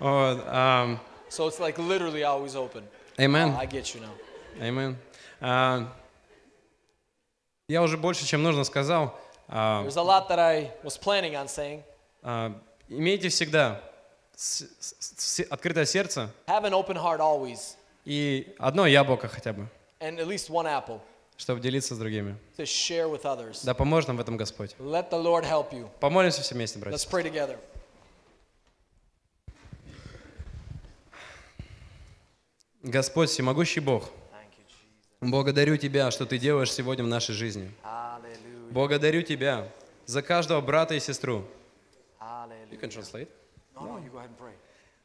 [0.00, 1.00] Вот, ам,
[1.30, 2.84] So it's like literally always open.
[3.20, 3.54] Amen.
[3.54, 4.12] Oh, I get you now.
[4.60, 4.96] Amen.
[5.40, 5.92] А,
[7.68, 9.14] я уже больше, чем нужно сказал.
[9.48, 11.82] А, There's a lot that I was planning on saying.
[12.22, 12.52] а,
[12.88, 13.82] Имейте всегда
[14.34, 17.76] с- с- с- открытое сердце Have an open heart always,
[18.06, 19.66] и одно яблоко хотя бы,
[20.00, 21.00] and at least one apple
[21.36, 22.36] чтобы делиться с другими.
[22.56, 23.60] to share with others.
[23.64, 24.74] Да поможет нам в этом Господь.
[24.78, 25.88] Let the Lord help you.
[26.00, 27.08] Помолимся все вместе, Let's братья.
[27.10, 27.58] pray together.
[32.88, 34.08] Господь, всемогущий Бог,
[35.20, 37.70] благодарю Тебя, что Ты делаешь сегодня в нашей жизни.
[38.70, 39.70] Благодарю Тебя
[40.06, 41.44] за каждого брата и сестру.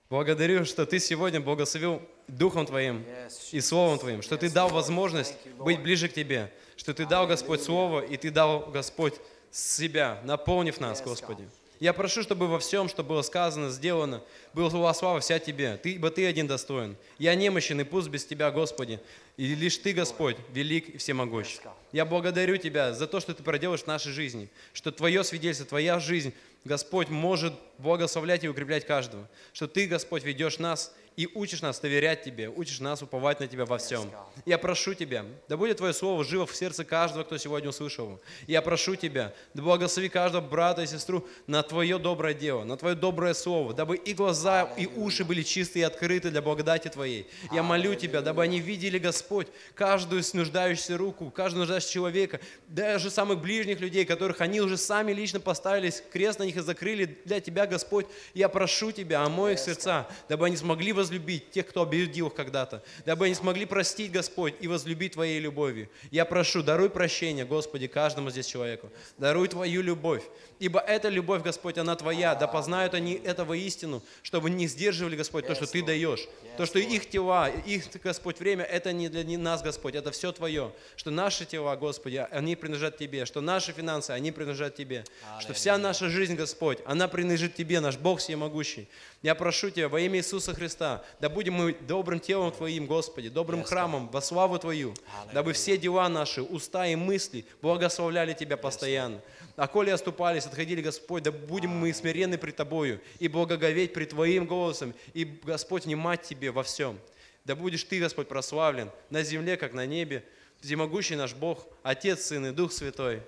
[0.09, 3.03] Благодарю, что Ты сегодня благословил Духом Твоим
[3.51, 7.61] и Словом Твоим, что Ты дал возможность быть ближе к Тебе, что Ты дал, Господь,
[7.61, 9.15] Слово, и Ты дал, Господь,
[9.51, 11.49] себя, наполнив нас, Господи.
[11.83, 14.23] Я прошу, чтобы во всем, что было сказано, сделано,
[14.53, 16.95] была слава вся Тебе, ты, ибо Ты один достоин.
[17.19, 19.01] Я немощен и пуст без Тебя, Господи,
[19.35, 21.57] и лишь Ты, Господь, велик и всемогущ.
[21.91, 25.99] Я благодарю Тебя за то, что Ты проделаешь в нашей жизни, что Твое свидетельство, Твоя
[25.99, 26.33] жизнь,
[26.63, 32.23] Господь, может благословлять и укреплять каждого, что Ты, Господь, ведешь нас и учишь нас доверять
[32.23, 34.09] Тебе, учишь нас уповать на Тебя во всем.
[34.45, 38.19] Я прошу Тебя, да будет Твое Слово живо в сердце каждого, кто сегодня услышал.
[38.47, 42.95] Я прошу Тебя, да благослови каждого брата и сестру на Твое доброе дело, на Твое
[42.95, 47.27] доброе Слово, дабы и глаза, и уши были чистые и открыты для благодати Твоей.
[47.51, 53.39] Я молю Тебя, дабы они видели, Господь, каждую нуждающуюся руку, каждого нуждающегося человека, даже самых
[53.39, 57.67] ближних людей, которых они уже сами лично поставились, крест на них и закрыли для Тебя,
[57.67, 58.07] Господь.
[58.33, 62.83] Я прошу Тебя, омой их сердца, дабы они смогли возлюбить тех, кто обидел их когда-то,
[63.05, 65.89] дабы они смогли простить, Господь, и возлюбить Твоей любовью.
[66.11, 68.89] Я прошу, даруй прощение, Господи, каждому здесь человеку.
[69.17, 70.23] Даруй Твою любовь,
[70.59, 75.45] ибо эта любовь, Господь, она Твоя, да познают они этого истину, чтобы не сдерживали, Господь,
[75.45, 76.27] то, что Ты даешь,
[76.57, 80.71] то, что их тела, их, Господь, время, это не для нас, Господь, это все Твое,
[80.95, 85.03] что наши тела, Господи, они принадлежат Тебе, что наши финансы, они принадлежат Тебе,
[85.39, 88.87] что вся наша жизнь, Господь, она принадлежит Тебе, наш Бог всемогущий.
[89.21, 93.63] Я прошу Тебя во имя Иисуса Христа, да будем мы добрым телом Твоим, Господи, добрым
[93.63, 94.93] храмом во славу Твою,
[95.33, 99.21] дабы все дела наши, уста и мысли благословляли Тебя постоянно.
[99.55, 104.47] А коли оступались, отходили, Господь, да будем мы смиренны пред Тобою и благоговеть пред Твоим
[104.47, 106.99] голосом, и, Господь, внимать Тебе во всем.
[107.45, 110.25] Да будешь Ты, Господь, прославлен на земле, как на небе,
[110.59, 113.21] всемогущий наш Бог, Отец, Сын и Дух Святой.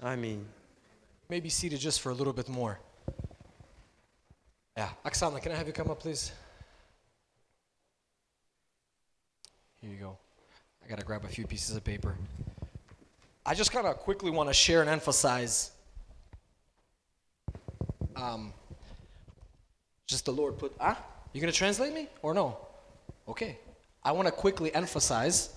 [0.00, 0.46] Аминь.
[1.28, 2.78] May be seated just for a little bit more.
[4.76, 4.90] Yeah.
[5.04, 6.32] Oksana, can I have you come up, please?
[9.80, 10.18] Here you go.
[10.84, 12.16] I got to grab a few pieces of paper.
[13.45, 15.71] I just kind of quickly want to share and emphasize.
[18.15, 18.53] Um,
[20.05, 20.73] just the Lord put.
[20.79, 21.03] Ah?
[21.33, 22.57] You going to translate me or no?
[23.27, 23.57] Okay.
[24.03, 25.49] I want to quickly emphasize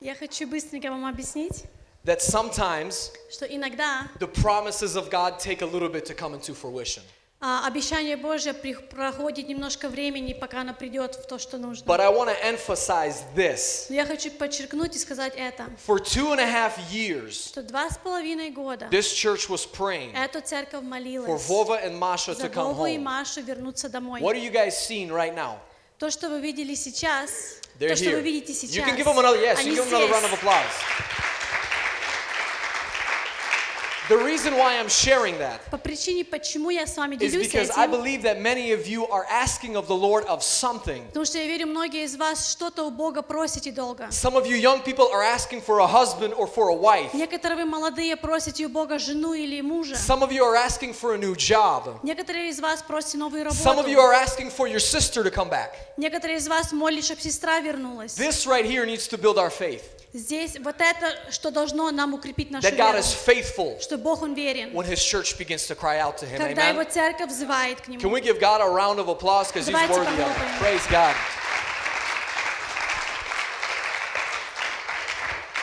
[0.00, 1.66] Я хочу быстренько вам объяснить,
[2.04, 6.54] that sometimes что иногда the promises of God take a little bit to come into
[6.54, 7.02] fruition.
[7.41, 11.85] А, обещание Божье проходит немножко времени, пока оно придет в то, что нужно.
[11.85, 13.85] But I want to emphasize this.
[13.89, 17.89] Но я хочу подчеркнуть и сказать это, For two and a half years, что два
[17.89, 22.49] с половиной года this church was praying эта церковь for молилась Vova and Masha to
[22.49, 22.97] come и.
[22.97, 24.21] Машу вернуться домой.
[24.21, 25.57] What are you guys seeing right now?
[25.99, 28.15] То, что вы видели сейчас, They're то, что here.
[28.15, 29.59] вы видите You сейчас, can give them another yes.
[29.59, 31.34] они You give them another round of applause.
[34.08, 37.70] The reason why I'm sharing that По причине, почему я с вами is делюсь because
[37.76, 41.06] I этим, believe that many of you are asking of the Lord of something.
[41.08, 44.08] потому что я верю, многие из вас что-то у Бога просите долго.
[44.10, 47.12] Some of you young people are asking for a husband or for a wife.
[47.14, 49.94] Некоторые вы молодые просите у Бога жену или мужа.
[49.94, 52.00] Some of you are asking for a new job.
[52.02, 54.00] Некоторые из вас просите новую Some of you работу.
[54.00, 55.70] are asking for your sister to come back.
[55.96, 58.16] Некоторые из вас молят, чтобы сестра вернулась.
[58.16, 59.84] This right here needs to build our faith.
[60.14, 62.98] Здесь вот это, что должно нам укрепить нашу That God веру.
[62.98, 64.72] is faithful Что Бог, Он верен.
[64.72, 66.38] when His church begins to cry out to Him.
[66.38, 66.90] Когда Его Amen.
[66.90, 68.10] церковь взывает к Can Нему.
[68.10, 70.34] we give God a round of applause because He's Давайте worthy of it?
[70.34, 70.58] похлопаем.
[70.58, 71.14] Praise God.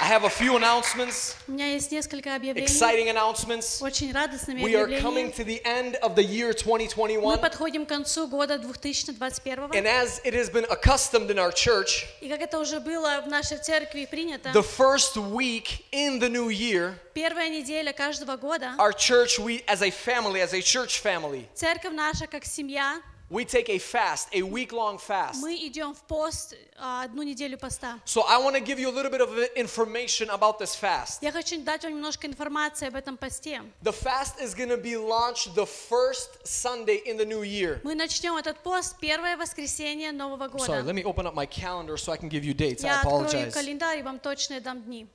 [0.01, 2.67] I have a few announcements, У меня есть несколько объявлений.
[2.67, 3.81] exciting announcements.
[3.81, 5.31] Очень радостными We are coming объявлениями.
[5.31, 7.39] to the end of the year Мы 2021.
[7.39, 9.71] подходим к концу года 2021.
[9.71, 13.27] And as it has been accustomed in our church, И как это уже было в
[13.27, 18.93] нашей церкви принято, the first week in the new year, первая неделя каждого года our
[18.93, 23.01] church, we as a family, as a church family, церковь наша как семья,
[23.31, 25.41] we take a fast, a week long fast.
[25.41, 27.99] мы идем в пост а, одну неделю поста.
[28.05, 31.21] So I want to give you a little bit of information about this fast.
[31.21, 33.61] Я хочу дать вам немножко информации об этом посте.
[33.81, 37.81] The fast is going to be launched the first Sunday in the new year.
[37.83, 40.83] Мы начнем этот пост первое воскресенье Нового Sorry, года.
[40.83, 42.85] let me open up my calendar so I can give you dates.
[42.85, 43.51] I Я открою apologize.
[43.51, 45.05] календарь и вам точно дам дни.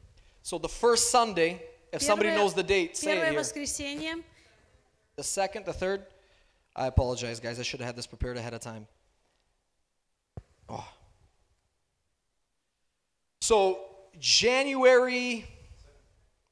[0.44, 3.38] So the first Sunday, if somebody Первое- knows the date, say it Первое here.
[3.38, 4.16] воскресенье,
[5.16, 6.02] The second, the third,
[6.76, 7.58] I apologize, guys.
[7.58, 8.86] I should have had this prepared ahead of time.
[10.68, 10.88] Oh.
[13.40, 13.80] So,
[14.18, 15.44] January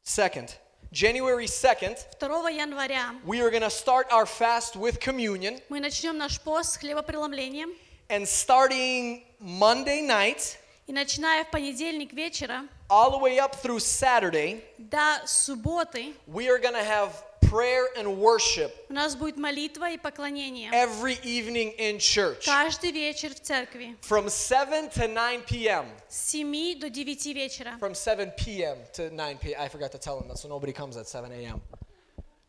[0.04, 0.56] 2nd.
[0.92, 5.60] January 2nd, 2 января we are going to start our fast with communion.
[5.68, 7.70] мы начнем наш пост с хлебопреломлением.
[8.08, 10.58] And starting Monday night,
[10.88, 16.58] И начиная в понедельник вечера all the way up through Saturday, до субботы we are
[16.58, 17.12] going to have
[17.44, 20.70] prayer and worship у нас будет молитва и поклонение.
[20.72, 25.86] every evening in church Каждый вечер в церкви from 7 to 9 p.m.
[26.08, 27.76] с 7 до 9 вечера.
[27.80, 28.78] From 7 p.m.
[28.92, 29.60] to 9 p.m.
[29.60, 31.60] I forgot to tell them that, so nobody comes at 7 a.m.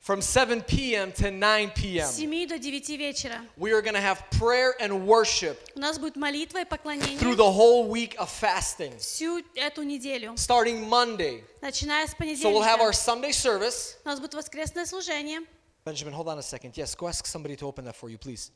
[0.05, 1.11] From 7 p.m.
[1.11, 2.07] to 9 С p.m.
[2.07, 3.45] 7 до 9 вечера.
[3.55, 7.35] We are going to have prayer and worship У нас будет молитва и through поклонение
[7.35, 10.33] the whole week of fasting, всю эту неделю.
[10.37, 11.43] starting Monday.
[11.61, 12.93] Начиная с So we'll have our понедельника.
[12.93, 13.97] Sunday service.
[14.03, 15.41] У нас будет воскресное служение.
[15.85, 16.75] Benjamin, hold on a second.
[16.75, 18.49] Yes, go ask somebody to open that for you, please.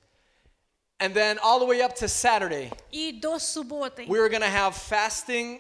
[1.00, 4.06] And then all the way up to Saturday, И до субботы.
[4.08, 5.60] we are going to have fasting,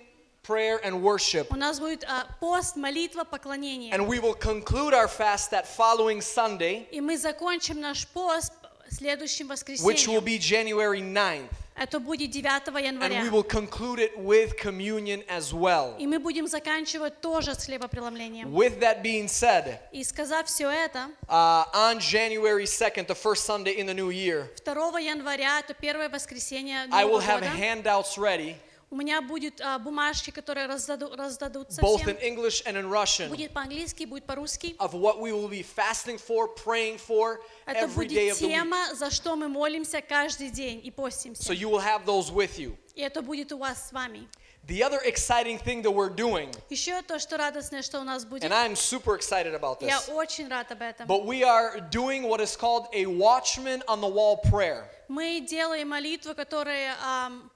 [0.50, 1.46] prayer, and worship.
[1.50, 3.92] У нас будет а, пост, молитва, поклонение.
[3.94, 8.52] And we will conclude our fast that following Sunday, И мы закончим наш пост
[8.90, 10.24] следующим which will воскресеньем.
[10.24, 11.48] be January 9th.
[11.76, 13.30] Это будет 9 And we января.
[13.30, 15.96] will conclude it with communion as well.
[15.98, 18.52] И мы будем заканчивать тоже с хлебопреломлением.
[18.52, 23.78] With that being said, И сказав все это, uh, on January 2nd, the first Sunday
[23.78, 28.18] in the new year, 2 января, это первое воскресенье I will Нового have года, handouts
[28.18, 28.56] ready,
[28.90, 32.08] у меня будут а, бумажки, которые раздаду- раздадутся both всем.
[32.10, 34.74] in English and in Russian, Будет по-английски, будет по-русски.
[34.80, 38.46] of what we will be fasting for, praying for Это every day будет of the
[38.46, 38.50] week.
[38.50, 41.42] тема, за что мы молимся каждый день и постимся.
[41.42, 42.76] So you will have those with you.
[42.96, 44.26] И это будет у вас с вами.
[44.66, 48.42] The other exciting thing that we're doing, Еще то, что радостное, что у нас будет.
[48.44, 51.06] and I'm super excited about Я this, очень рад об этом.
[51.06, 54.84] but we are doing what is called a watchman on the wall prayer.
[55.08, 57.50] Мы делаем молитву, которая ам,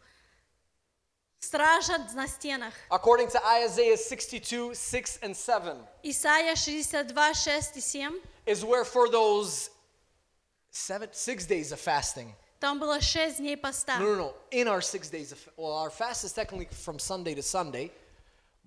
[1.44, 2.72] стражат на стенах.
[2.90, 8.20] According to Isaiah 62, 6 and 7, Исайя 62, 6 и 7.
[8.46, 9.70] is where for those
[10.70, 13.98] seven, six days of fasting, Там было 6 дней поста.
[13.98, 17.34] no, no, no, in our six days of, well, our fast is technically from Sunday
[17.34, 17.90] to Sunday,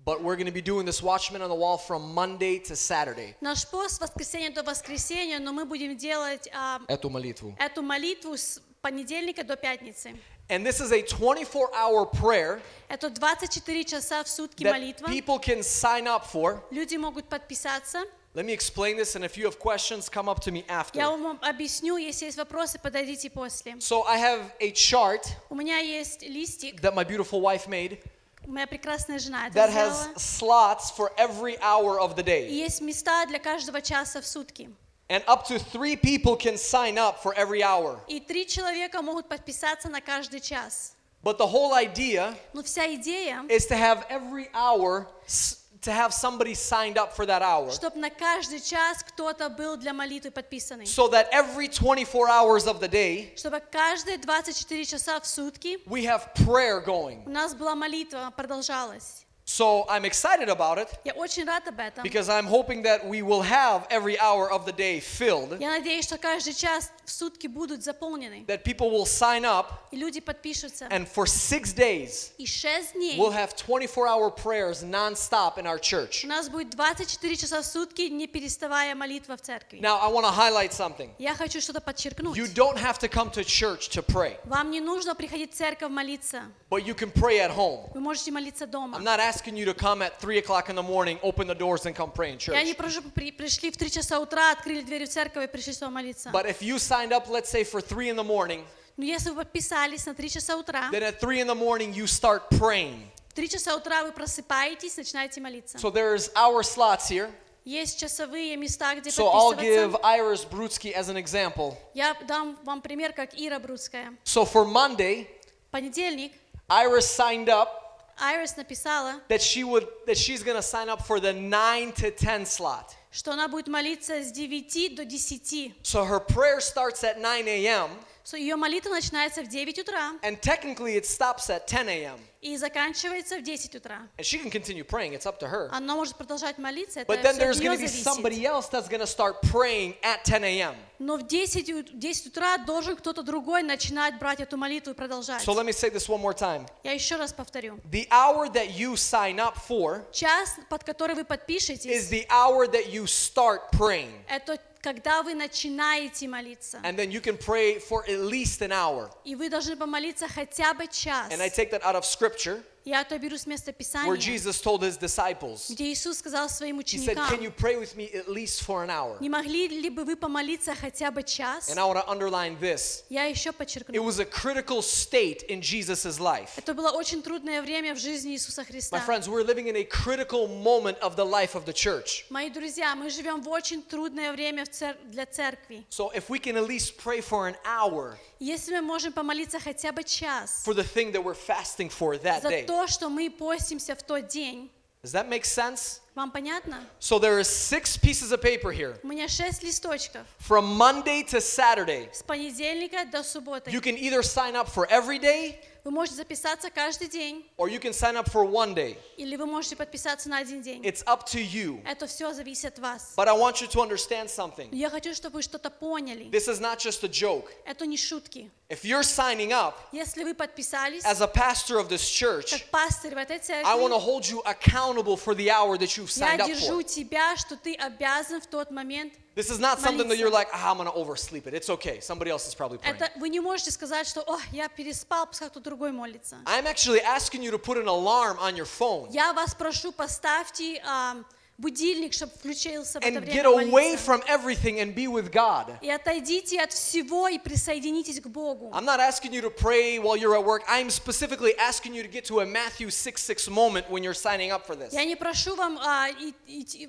[0.04, 3.34] but we're going to be doing this watchman on the wall from Monday to Saturday.
[3.40, 6.48] Наш пост с воскресенья до воскресенья, но мы будем делать
[6.86, 7.56] Эту молитву.
[7.58, 10.14] эту молитву с понедельника до пятницы.
[10.49, 15.07] And this is a 24 hour prayer Это 24 часа в сутки that молитва.
[15.07, 16.61] people can sign up for.
[16.71, 18.03] Люди могут подписаться.
[18.35, 20.97] Let me explain this, and if you have questions, come up to me after.
[20.99, 23.73] Я вам объясню, если есть вопросы, подойдите после.
[23.79, 27.99] So I have a chart У меня есть листик, that my beautiful wife made
[28.45, 30.09] моя прекрасная жена это that сделала.
[30.15, 32.49] has slots for every hour of the И day.
[32.49, 34.69] есть места для каждого часа в сутки.
[35.09, 37.99] And up to three people can sign up for every hour.
[38.07, 40.93] И три человека могут подписаться на каждый час.
[41.23, 46.13] But the whole idea Но вся идея, is to have every hour, s- to have
[46.13, 47.69] somebody signed up for that hour.
[47.71, 50.85] чтобы на каждый час кто-то был для молитвы подписанный.
[50.85, 56.03] So that every 24 hours of the day, Чтобы каждые 24 часа в сутки we
[56.05, 57.23] have prayer going.
[57.25, 59.25] у нас была молитва, продолжалась.
[59.47, 62.01] So I'm excited about it Я очень рад об этом.
[62.01, 66.05] because I'm hoping that we will have every hour of the day filled, Я надеюсь,
[66.05, 68.45] что каждый час в сутки будут заполнены.
[68.47, 70.85] that people will sign up, И люди подпишутся.
[70.89, 75.77] and for six days, И шесть дней we'll have 24 hour prayers nonstop in our
[75.77, 76.23] church.
[76.23, 79.79] у нас будет 24 часа в сутки, не переставая молитва в церкви.
[79.81, 81.09] Now, I want to highlight something.
[81.19, 82.37] Я хочу что-то подчеркнуть.
[82.37, 85.89] You don't have to come to church to pray, Вам не нужно приходить в церковь
[85.91, 86.43] молиться.
[86.71, 87.91] but you can pray at home.
[87.93, 88.97] Вы можете молиться дома.
[88.97, 91.85] I'm not asking you to come at 3 o'clock in the morning, open the doors,
[91.85, 92.77] and come pray in Я не church.
[92.77, 96.29] прошу, при- пришли в 3 часа утра, открыли двери в церковь и пришли сюда молиться.
[96.31, 98.63] But if you signed up, let's say, for 3 in the morning,
[98.97, 102.05] Но если вы подписались на 3 часа утра, then at 3 in the morning you
[102.05, 103.07] start praying.
[103.29, 105.77] в 3 часа утра вы просыпаетесь, начинаете молиться.
[105.77, 107.31] So there's hour slots here.
[107.65, 109.99] Есть часовые места, где So I'll give подписываться.
[110.03, 111.75] Iris Brutsky as an example.
[111.93, 114.13] Я дам вам пример, как Ира Брудская.
[114.25, 115.27] So for Monday,
[115.71, 116.33] Понедельник
[116.69, 117.76] Iris signed up
[118.17, 122.11] Айрис написала, that she would that she's going to sign up for the 9 to
[122.11, 122.95] 10 slot.
[123.11, 125.73] что она будет молиться с 9 до 10.
[125.83, 127.89] So her prayer starts at 9 a.m.
[128.30, 132.20] So, ее молитва начинается в 9 утра and technically it stops at 10 a.m.
[132.42, 134.06] и заканчивается в 10 утра.
[134.18, 135.70] And she can continue praying, it's up to her.
[135.72, 139.00] Она может продолжать молиться, это But then there's going to be somebody else that's going
[139.00, 140.74] to start praying at 10 a.m.
[140.98, 145.42] Но в 10, у- 10 утра должен кто-то другой начинать брать эту молитву и продолжать.
[145.42, 146.66] So let me say this one more time.
[146.84, 147.80] Я еще раз повторю.
[147.90, 152.66] The hour that you sign up for Час, под который вы is подпишетесь, the hour
[152.66, 154.12] that you start praying.
[154.28, 159.09] это когда вы начинаете молиться, and then you can pray for at least an hour.
[159.23, 161.31] и вы должны помолиться хотя бы час.
[161.31, 164.59] And I take that out of scripture Я это беру с места where Писания, Jesus
[164.61, 168.11] told his disciples, где Иисус сказал своим He said, ученикам, Can you pray with me
[168.13, 169.15] at least for an hour?
[169.21, 171.69] не могли ли бы вы помолиться хотя бы час?
[171.69, 174.03] And I want to underline this Я еще it подчеркну.
[174.03, 176.49] was a critical state in Jesus' life.
[176.57, 178.99] Это было очень трудное время в жизни Иисуса My Христа.
[179.05, 182.25] friends, we're living in a critical moment of the life of the church.
[182.29, 185.85] Мои друзья, мы живем в очень трудное время в цер- для церкви.
[185.89, 189.91] So if we can at least pray for an hour Если мы можем помолиться хотя
[189.91, 193.29] бы час for the thing that we're fasting for that за day, то, что мы
[193.29, 194.69] постимся в тот день,
[195.03, 195.99] does that make sense?
[196.15, 196.79] вам понятно?
[196.99, 198.97] So there are six pieces of paper here.
[199.03, 200.25] У меня шесть листочков.
[200.39, 203.69] From Monday to Saturday, С понедельника до субботы.
[203.69, 207.80] you can either sign up for every day Вы можете записаться каждый день, or you
[207.80, 208.98] can sign up for one day.
[209.16, 210.84] или вы можете подписаться на один день.
[210.84, 211.82] It's up to you.
[211.86, 213.14] Это все зависит от вас.
[213.16, 214.68] But I want you to understand something.
[214.70, 216.26] я хочу, чтобы вы что-то поняли.
[216.28, 217.46] This is not just a joke.
[217.64, 218.50] Это не шутки.
[218.68, 223.14] If you're signing up Если вы подписались, as a pastor of this church, как пастырь
[223.14, 226.36] в этой I want to церкви, hold you accountable for the hour that you've я
[226.36, 226.84] signed up держу for.
[226.84, 230.19] тебя, что ты обязан в тот момент This is not something that молиться.
[230.19, 231.55] you're like, ah, I'm going to oversleep it.
[231.55, 231.99] It's okay.
[232.01, 232.95] Somebody else is probably praying.
[232.97, 236.37] Это вы не можете сказать, что, о, я переспал, пускай кто другой молится.
[236.45, 240.79] I'm actually asking you to put an alarm on your phone Я вас прошу, поставьте
[240.85, 241.25] ам,
[241.58, 243.98] будильник, чтобы включился в это and время get away молиться.
[243.98, 245.76] from everything and be with God.
[245.82, 248.70] И отойдите от всего и присоединитесь к Богу.
[248.72, 250.62] I'm not asking you to pray while you're at work.
[250.68, 254.52] I'm specifically asking you to get to a Matthew 6 6 moment when you're signing
[254.52, 254.92] up for this.
[254.92, 256.08] Я не прошу вам а,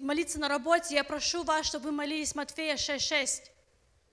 [0.01, 3.41] молиться на работе, я прошу вас, чтобы вы молились Матфея 6.6.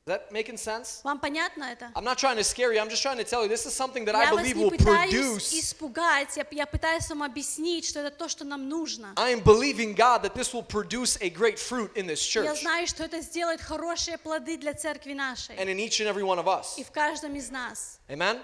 [0.07, 1.01] Is that making sense?
[1.03, 1.91] Вам понятно это?
[1.95, 2.80] I'm not trying to scare you.
[2.80, 4.63] I'm just trying to tell you this is something that I Я вас believe не
[4.63, 5.53] will пытаюсь produce.
[5.59, 9.13] испугать, я, я пытаюсь вам объяснить, что это то, что нам нужно.
[9.15, 12.61] I am believing God that this will produce a great fruit in this Я church
[12.61, 16.39] знаю, что это сделает хорошие плоды для церкви нашей and in each and every one
[16.39, 16.80] of us.
[16.80, 17.99] и в каждом из нас.
[18.09, 18.41] Amen?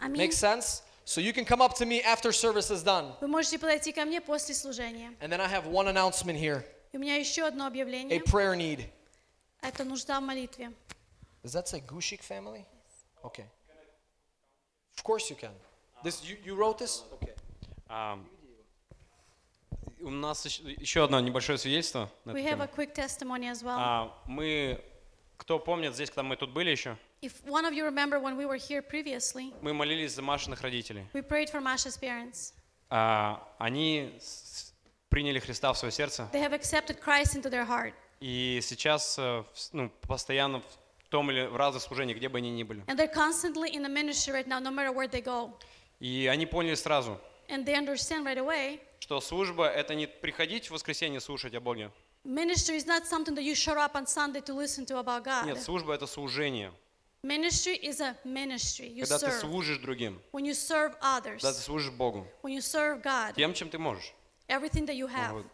[0.00, 0.16] Аминь.
[0.22, 0.80] Makes sense?
[1.04, 3.12] So you can come up to me after service is done.
[3.20, 5.12] Вы можете подойти ко мне после служения.
[5.20, 8.18] And then I have one announcement here И у меня еще одно a объявление.
[8.20, 8.86] prayer need.
[9.60, 10.72] Это нужда в молитве.
[11.43, 12.65] Does that say Gushik family?
[13.23, 13.45] Okay.
[14.97, 15.51] Of course you can.
[16.03, 17.03] This you, you wrote this?
[17.13, 17.33] Okay.
[17.87, 18.19] А,
[20.01, 22.09] у нас еще- еще одно небольшое свидетельство.
[22.25, 22.75] на We эту have a тему.
[22.75, 23.77] quick testimony as well.
[23.79, 24.81] А, мы,
[25.37, 28.45] кто помнит, здесь, когда мы тут были еще, If one of you remember when we
[28.45, 31.05] were here previously, мы молились за Машиных родителей.
[31.13, 32.53] we prayed for Masha's parents.
[32.89, 34.73] А, они с-
[35.09, 37.93] приняли Христа в свое сердце, They have accepted Christ into their heart.
[38.21, 40.65] и сейчас э, в- ну, постоянно в
[41.09, 42.83] том или в разных служениях, где бы они ни были.
[42.87, 45.53] And they're constantly in the ministry right now, no matter where they go.
[45.99, 47.19] И они поняли сразу,
[47.49, 51.91] And they understand right away что служба— это не приходить в воскресенье слушать о Боге.
[52.23, 55.45] ministry is not something that you show up on Sunday to listen to about God.
[55.45, 56.71] Нет, служба— это служение.
[57.23, 58.87] Ministry is a ministry.
[58.87, 59.39] You Когда ты serve.
[59.41, 63.53] служишь другим, When you serve others, когда ты служишь Богу, when you serve God, тем,
[63.53, 64.13] чем ты можешь.
[64.47, 65.33] everything that you have.
[65.33, 65.45] Вот.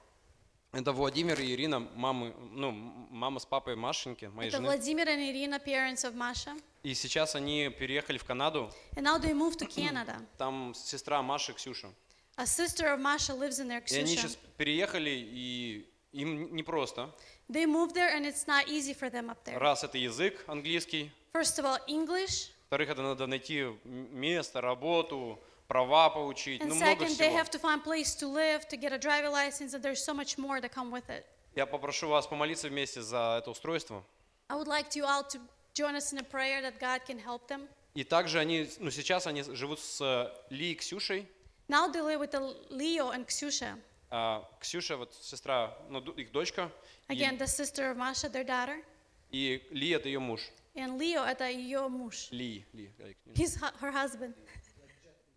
[0.74, 2.72] Это Владимир и Ирина, мамы, ну,
[3.16, 4.68] мама с папой Машеньки, моей Это жены.
[4.68, 6.60] Владимир and Irina, parents of Masha.
[6.84, 8.72] И сейчас они переехали в Канаду.
[8.96, 10.22] And now they moved to Canada.
[10.38, 11.90] Там сестра Маши, Ксюша.
[12.38, 17.10] A sister of Masha lives in there, И они сейчас переехали, и им непросто.
[17.50, 19.58] They moved there and it's not easy for them up there.
[19.58, 22.50] Раз это язык английский, First of all, English.
[22.70, 27.38] во-вторых, это надо найти место, работу, права получить, And ну много second, they всего.
[27.38, 30.38] have to find place to live, to get a driver license, and there's so much
[30.38, 31.26] more that come with it.
[31.56, 34.04] Я попрошу вас помолиться вместе за это устройство.
[34.50, 35.40] I would like you all to
[35.74, 37.68] join us in a prayer that God can help them.
[37.94, 41.28] И также они, ну сейчас они живут с э, Ли и Ксюшей.
[41.70, 42.34] Now they live with
[42.70, 43.80] Leo and Ksusha.
[44.10, 46.70] А Ксюша, вот сестра, ну, их дочка.
[47.08, 48.84] И, Again, the sister of Masha, their daughter.
[49.32, 50.42] и Ли это ее муж.
[50.76, 52.28] And Leo, это ее муж.
[52.32, 52.92] Ли, Ли.
[53.34, 54.36] He's her husband.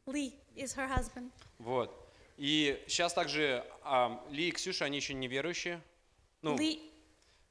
[0.06, 1.30] Lee is her husband.
[1.58, 1.94] Вот.
[2.36, 5.80] И сейчас также а, Ли и Ксюша, они еще не верующие.
[6.42, 6.78] Ну, Lee,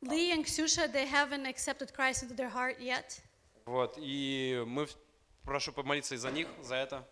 [0.02, 3.22] Lee and Ksusha, they haven't accepted Christ into their heart yet.
[3.66, 3.96] вот.
[3.98, 4.88] И мы
[5.44, 7.04] прошу помолиться и за них, за это.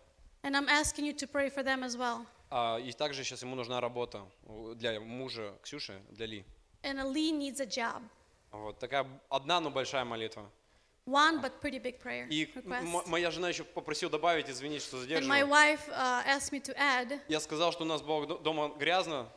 [0.42, 2.24] And I'm asking you to pray for them as well.
[2.50, 4.24] А, и также сейчас ему нужна работа
[4.76, 6.44] для мужа Ксюши, для Ли.
[6.82, 8.02] And Lee needs a job.
[8.52, 10.50] Вот такая одна, но большая молитва.
[11.06, 13.06] One, but pretty big prayer И request.
[13.08, 15.46] моя жена еще попросила добавить, извините, что And my задерживаю.
[15.48, 19.28] wife uh, asked me to add, Я сказал, что у нас дома грязно.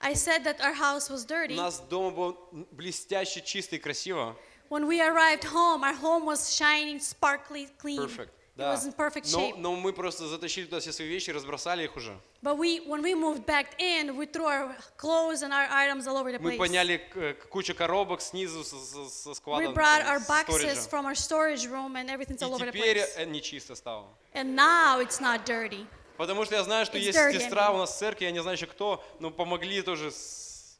[0.00, 1.56] I said that our house was У dirty.
[1.56, 2.36] нас дома было
[2.72, 4.36] блестяще, чисто и красиво.
[4.68, 7.98] When we arrived home, our home was shining, sparkly, clean.
[8.00, 8.30] Perfect.
[8.56, 8.72] Да.
[8.72, 9.56] was in perfect Но, shape.
[9.58, 12.16] но мы просто затащили туда все свои вещи, разбросали их уже.
[12.40, 16.16] But we, when we moved back in, we threw our clothes and our items all
[16.16, 16.58] over the Мы place.
[16.58, 20.28] подняли к- к- кучу коробок снизу со, со- со We складом brought там, our с
[20.28, 20.88] boxes сториджа.
[20.88, 23.16] from our storage room and everything's all over И the теперь place.
[23.16, 24.06] э, нечисто стало.
[24.34, 25.86] And now it's not dirty.
[26.19, 28.31] Потому что я знаю, что It's есть dirty, I сестра у нас в церкви, я
[28.31, 30.77] не знаю еще кто, но помогли тоже с-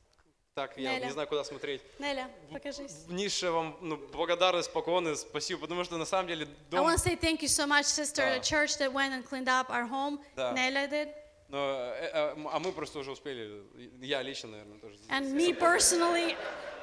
[0.53, 1.05] Так, я Неля.
[1.05, 1.81] не знаю, куда смотреть.
[1.97, 3.05] Неля, покажись.
[3.07, 6.85] Низшая вам ну, благодарность, поклоны, спасибо, потому что на самом деле I дом...
[6.85, 8.35] want to say thank you so much, sister, Да.
[8.35, 10.19] the church that went and cleaned up our home.
[10.35, 10.53] Да.
[10.53, 11.13] Nelia did.
[11.47, 13.63] Но, э, э, а мы просто уже успели,
[14.01, 14.97] я лично, наверное, тоже.
[15.07, 16.35] And me personally,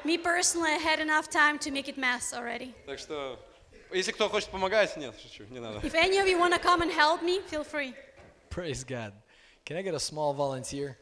[0.03, 2.73] me personally, I had enough time to make it mess already.
[2.87, 3.39] Так что,
[3.93, 5.81] если кто хочет помогать, нет, шучу, не надо.
[5.87, 7.95] If any of you want to come and help me, feel free.
[8.57, 9.13] Praise God.
[9.67, 10.97] Can I get a small volunteer?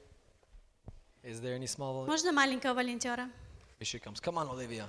[1.22, 2.12] Is there any small volunteer?
[2.12, 3.30] Можно маленького волонтера?
[3.78, 4.18] Here she comes.
[4.18, 4.88] Come on, Olivia.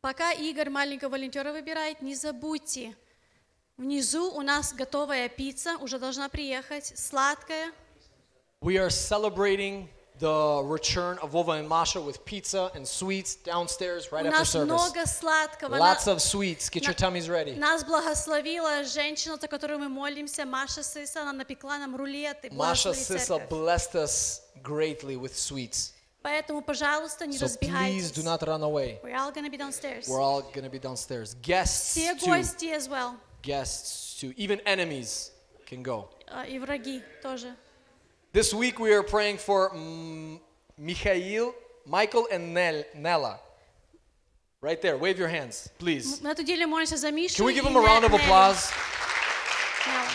[0.00, 2.96] Пока Игорь маленького волонтера выбирает, не забудьте,
[3.76, 7.72] внизу у нас готовая пицца, уже должна приехать, сладкая.
[8.62, 14.23] We are celebrating the return of Vova and Masha with pizza and sweets downstairs right
[14.25, 14.67] У after нас service.
[14.69, 15.75] много сладкого.
[15.77, 16.69] Lots На- of sweets.
[16.69, 17.55] Get your на- tummies ready.
[17.55, 22.49] Нас благословила женщина, за которую мы молимся, Маша Сыса, она напекла нам рулеты.
[22.51, 23.49] Masha благослови Sissa церковь.
[23.49, 25.93] blessed us greatly with sweets.
[26.23, 28.11] Поэтому, пожалуйста, не So please разбегайтесь.
[28.11, 28.99] do not run away.
[29.03, 30.07] We're all gonna be downstairs.
[30.07, 31.33] We're all going to be downstairs.
[31.41, 32.27] Guests Все too.
[32.27, 33.15] гости as well.
[33.41, 34.33] Guests too.
[34.37, 35.31] Even enemies
[35.65, 36.07] can go.
[36.29, 37.55] А, И враги тоже.
[38.31, 40.39] This week we are praying for mm,
[40.77, 41.53] Mikhail,
[41.85, 43.39] Michael, and Nel, Nella.
[44.61, 44.97] Right there.
[44.97, 46.21] Wave your hands, please.
[46.21, 48.11] На эту неделю молимся за Мишу Can we и give them a Нэ- round of
[48.11, 48.23] Нелли.
[48.23, 48.71] applause?
[49.85, 50.09] Нелла.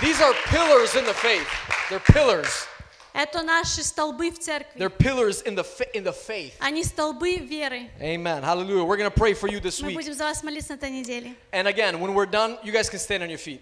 [0.00, 1.46] These are pillars in the faith.
[1.88, 2.66] They're pillars.
[3.14, 4.78] Это наши столбы в церкви.
[4.78, 6.54] They're pillars in the fa- in the faith.
[6.60, 7.90] Они столбы веры.
[8.00, 8.42] Amen.
[8.42, 8.82] Hallelujah.
[8.84, 9.96] We're going to pray for you this Мы week.
[9.96, 11.34] будем за вас молиться на этой неделе.
[11.52, 13.60] And again, when we're done, you guys can stand on your feet.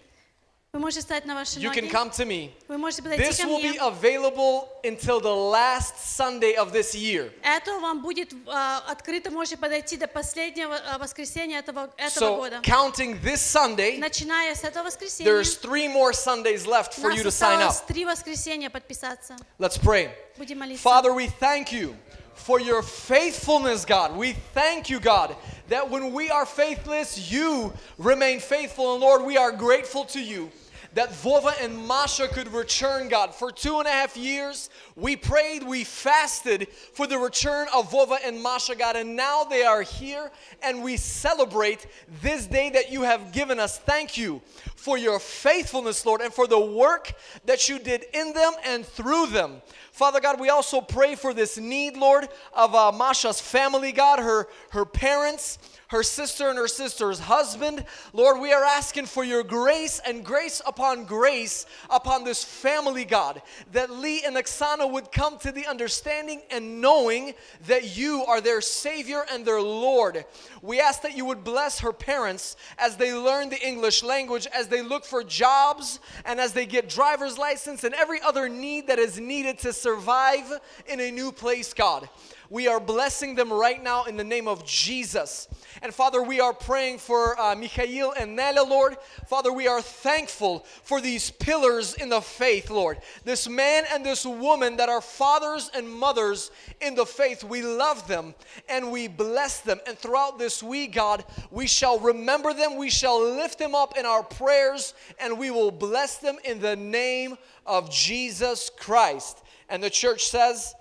[0.74, 1.90] Вы можете встать на ваши You can ноги.
[1.92, 2.52] come to me.
[2.68, 3.80] Вы можете подойти This ко will be мне.
[3.80, 7.32] available until the last Sunday of this year.
[7.42, 12.60] Это вам будет а, открыто, можете подойти до последнего а, воскресенья этого, этого So, года.
[12.62, 17.18] counting this Sunday, Начиная с этого воскресенья, there's three more Sundays left у for нас
[17.18, 17.86] you to sign осталось up.
[17.88, 19.36] три воскресенья подписаться.
[19.58, 20.10] Let's pray.
[20.38, 20.84] Будем молиться.
[20.84, 21.96] Father, we thank you
[22.36, 24.16] for your faithfulness, God.
[24.16, 25.34] We thank you, God,
[25.68, 28.92] that when we are faithless, you remain faithful.
[28.94, 30.50] And Lord, we are grateful to you
[30.95, 33.35] that Vova and Masha could return, God.
[33.35, 38.17] For two and a half years, we prayed, we fasted for the return of Vova
[38.23, 38.95] and Masha, God.
[38.95, 40.31] And now they are here
[40.63, 41.85] and we celebrate
[42.21, 43.77] this day that you have given us.
[43.77, 44.41] Thank you
[44.75, 47.13] for your faithfulness, Lord, and for the work
[47.45, 49.61] that you did in them and through them.
[49.91, 54.47] Father God, we also pray for this need, Lord, of uh, Masha's family, God, her,
[54.71, 55.57] her parents,
[55.87, 57.85] her sister and her sister's husband.
[58.11, 63.41] Lord, we are asking for your grace and grace upon grace upon this family, God,
[63.71, 67.33] that Lee and Oksana would come to the understanding and knowing
[67.67, 70.25] that you are their Savior and their Lord.
[70.65, 74.67] We ask that you would bless her parents as they learn the English language, as
[74.67, 78.97] they look for jobs, and as they get driver's license and every other need that
[78.97, 82.09] is needed to survive in a new place, God.
[82.49, 85.47] We are blessing them right now in the name of Jesus.
[85.81, 88.97] And Father, we are praying for uh, Mikhail and Nella, Lord.
[89.27, 92.99] Father, we are thankful for these pillars in the faith, Lord.
[93.23, 96.51] This man and this woman that are fathers and mothers
[96.81, 97.43] in the faith.
[97.43, 98.35] We love them
[98.69, 99.79] and we bless them.
[99.87, 104.05] And throughout this week, God, we shall remember them, we shall lift them up in
[104.05, 109.43] our prayers, and we will bless them in the name of Jesus Christ.
[109.69, 110.75] And the church says,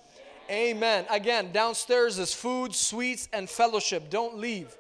[0.51, 1.07] Amen.
[1.11, 4.11] Again, downstairs is food, sweets, and fellowship.
[4.11, 4.77] Don't leave.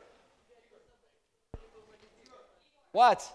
[2.92, 3.28] What?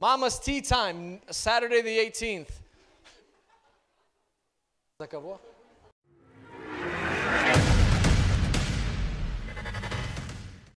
[0.00, 2.50] Mama's tea time, Saturday the 18th.